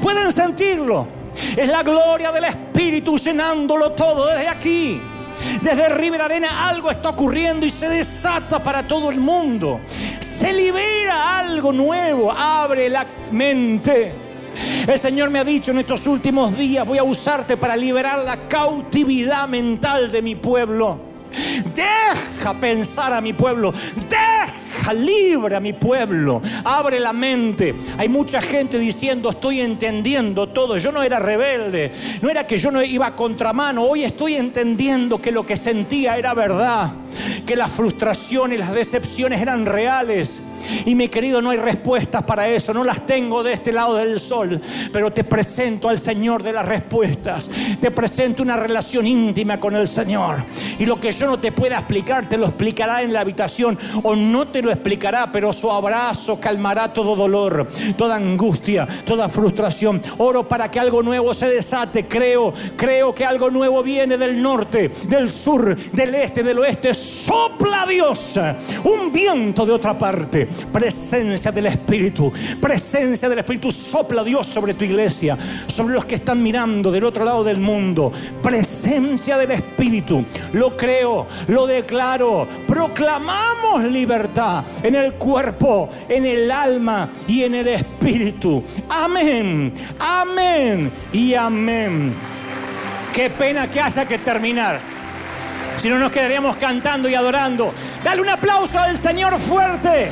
Pueden 0.00 0.32
sentirlo. 0.32 1.06
Es 1.54 1.68
la 1.68 1.82
gloria 1.82 2.32
del 2.32 2.44
Espíritu 2.44 3.18
llenándolo 3.18 3.92
todo 3.92 4.28
desde 4.28 4.48
aquí. 4.48 4.98
Desde 5.60 5.90
River 5.90 6.22
Arena 6.22 6.68
algo 6.70 6.90
está 6.90 7.10
ocurriendo 7.10 7.66
y 7.66 7.70
se 7.70 7.90
desata 7.90 8.62
para 8.62 8.88
todo 8.88 9.10
el 9.10 9.20
mundo. 9.20 9.80
Se 10.20 10.54
libera 10.54 11.38
algo 11.38 11.70
nuevo, 11.70 12.32
abre 12.32 12.88
la 12.88 13.04
mente. 13.30 14.14
El 14.86 14.98
Señor 14.98 15.28
me 15.28 15.40
ha 15.40 15.44
dicho 15.44 15.70
en 15.72 15.80
estos 15.80 16.06
últimos 16.06 16.56
días, 16.56 16.86
voy 16.86 16.96
a 16.96 17.04
usarte 17.04 17.58
para 17.58 17.76
liberar 17.76 18.20
la 18.20 18.48
cautividad 18.48 19.46
mental 19.48 20.10
de 20.10 20.22
mi 20.22 20.34
pueblo. 20.34 21.13
Deja 21.74 22.54
pensar 22.54 23.12
a 23.12 23.20
mi 23.20 23.32
pueblo. 23.32 23.72
Deja 24.08 24.92
libre 24.92 25.56
a 25.56 25.60
mi 25.60 25.72
pueblo. 25.72 26.40
Abre 26.64 27.00
la 27.00 27.12
mente. 27.12 27.74
Hay 27.98 28.08
mucha 28.08 28.40
gente 28.40 28.78
diciendo, 28.78 29.30
estoy 29.30 29.60
entendiendo 29.60 30.48
todo. 30.48 30.76
Yo 30.76 30.92
no 30.92 31.02
era 31.02 31.18
rebelde. 31.18 31.92
No 32.22 32.30
era 32.30 32.46
que 32.46 32.56
yo 32.56 32.70
no 32.70 32.82
iba 32.82 33.06
a 33.06 33.16
contramano. 33.16 33.84
Hoy 33.84 34.04
estoy 34.04 34.34
entendiendo 34.34 35.20
que 35.20 35.32
lo 35.32 35.44
que 35.46 35.56
sentía 35.56 36.16
era 36.16 36.34
verdad. 36.34 36.92
Que 37.46 37.56
las 37.56 37.70
frustraciones, 37.70 38.60
las 38.60 38.72
decepciones 38.72 39.40
eran 39.40 39.66
reales 39.66 40.42
y 40.84 40.94
mi 40.94 41.08
querido, 41.08 41.40
no 41.42 41.50
hay 41.50 41.58
respuestas 41.58 42.22
para 42.24 42.48
eso, 42.48 42.72
no 42.72 42.84
las 42.84 43.04
tengo 43.06 43.42
de 43.42 43.52
este 43.52 43.72
lado 43.72 43.96
del 43.96 44.18
sol, 44.20 44.60
pero 44.92 45.12
te 45.12 45.24
presento 45.24 45.88
al 45.88 45.98
Señor 45.98 46.42
de 46.42 46.52
las 46.52 46.66
respuestas. 46.66 47.50
Te 47.80 47.90
presento 47.90 48.42
una 48.42 48.56
relación 48.56 49.06
íntima 49.06 49.58
con 49.60 49.76
el 49.76 49.88
Señor. 49.88 50.36
Y 50.78 50.86
lo 50.86 51.00
que 51.00 51.12
yo 51.12 51.26
no 51.26 51.38
te 51.38 51.52
pueda 51.52 51.78
explicar, 51.78 52.28
te 52.28 52.38
lo 52.38 52.46
explicará 52.46 53.02
en 53.02 53.12
la 53.12 53.20
habitación 53.20 53.78
o 54.02 54.16
no 54.16 54.48
te 54.48 54.62
lo 54.62 54.70
explicará, 54.70 55.30
pero 55.30 55.52
su 55.52 55.70
abrazo 55.70 56.38
calmará 56.40 56.92
todo 56.92 57.16
dolor, 57.16 57.68
toda 57.96 58.16
angustia, 58.16 58.86
toda 59.04 59.28
frustración. 59.28 60.02
Oro 60.18 60.46
para 60.46 60.70
que 60.70 60.80
algo 60.80 61.02
nuevo 61.02 61.34
se 61.34 61.48
desate. 61.48 62.06
Creo, 62.06 62.52
creo 62.76 63.14
que 63.14 63.24
algo 63.24 63.50
nuevo 63.50 63.82
viene 63.82 64.16
del 64.16 64.40
norte, 64.40 64.90
del 65.08 65.28
sur, 65.28 65.76
del 65.92 66.14
este, 66.14 66.42
del 66.42 66.58
oeste. 66.58 66.94
Sopla 66.94 67.86
Dios 67.88 68.38
un 68.84 69.12
viento 69.12 69.64
de 69.66 69.72
otra 69.72 69.96
parte 69.96 70.48
presencia 70.72 71.50
del 71.52 71.66
Espíritu, 71.66 72.32
presencia 72.60 73.28
del 73.28 73.40
Espíritu, 73.40 73.70
sopla 73.70 74.22
Dios 74.24 74.46
sobre 74.46 74.74
tu 74.74 74.84
iglesia, 74.84 75.36
sobre 75.66 75.94
los 75.94 76.04
que 76.04 76.16
están 76.16 76.42
mirando 76.42 76.90
del 76.90 77.04
otro 77.04 77.24
lado 77.24 77.44
del 77.44 77.58
mundo, 77.58 78.12
presencia 78.42 79.36
del 79.36 79.52
Espíritu, 79.52 80.24
lo 80.52 80.76
creo, 80.76 81.26
lo 81.48 81.66
declaro, 81.66 82.46
proclamamos 82.66 83.84
libertad 83.84 84.64
en 84.82 84.94
el 84.94 85.14
cuerpo, 85.14 85.88
en 86.08 86.26
el 86.26 86.50
alma 86.50 87.08
y 87.26 87.42
en 87.42 87.54
el 87.54 87.68
Espíritu. 87.68 88.62
Amén, 88.88 89.72
amén 89.98 90.90
y 91.12 91.34
amén. 91.34 92.12
Qué 93.12 93.30
pena 93.30 93.70
que 93.70 93.80
haya 93.80 94.04
que 94.06 94.18
terminar. 94.18 94.80
Si 95.76 95.88
no 95.88 95.98
nos 95.98 96.10
quedaríamos 96.10 96.56
cantando 96.56 97.08
y 97.08 97.14
adorando. 97.14 97.72
Dale 98.02 98.22
un 98.22 98.28
aplauso 98.28 98.78
al 98.78 98.96
Señor 98.96 99.38
fuerte. 99.38 100.10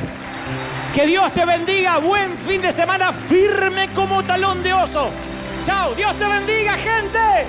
Que 0.93 1.07
Dios 1.07 1.33
te 1.33 1.43
bendiga. 1.43 1.97
Buen 1.97 2.37
fin 2.37 2.61
de 2.61 2.71
semana 2.71 3.11
firme 3.11 3.89
como 3.95 4.21
talón 4.23 4.61
de 4.61 4.73
oso. 4.73 5.09
Chao. 5.65 5.95
Dios 5.95 6.15
te 6.19 6.27
bendiga, 6.27 6.77
gente. 6.77 7.47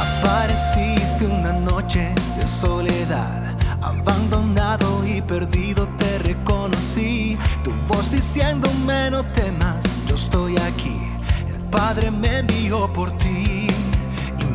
Apareciste 0.00 1.26
una 1.26 1.52
noche 1.52 2.12
de 2.36 2.44
soledad, 2.44 3.56
abandonado 3.80 5.06
y 5.06 5.22
perdido 5.22 5.86
te 5.96 6.18
reconocí. 6.18 7.38
Tu 7.62 7.72
voz 7.86 8.10
diciéndome 8.10 9.12
no 9.12 9.24
temas, 9.26 9.76
yo 10.08 10.16
estoy 10.16 10.56
aquí. 10.56 10.98
El 11.54 11.62
Padre 11.66 12.10
me 12.10 12.38
envió 12.38 12.92
por 12.92 13.16
ti 13.16 13.55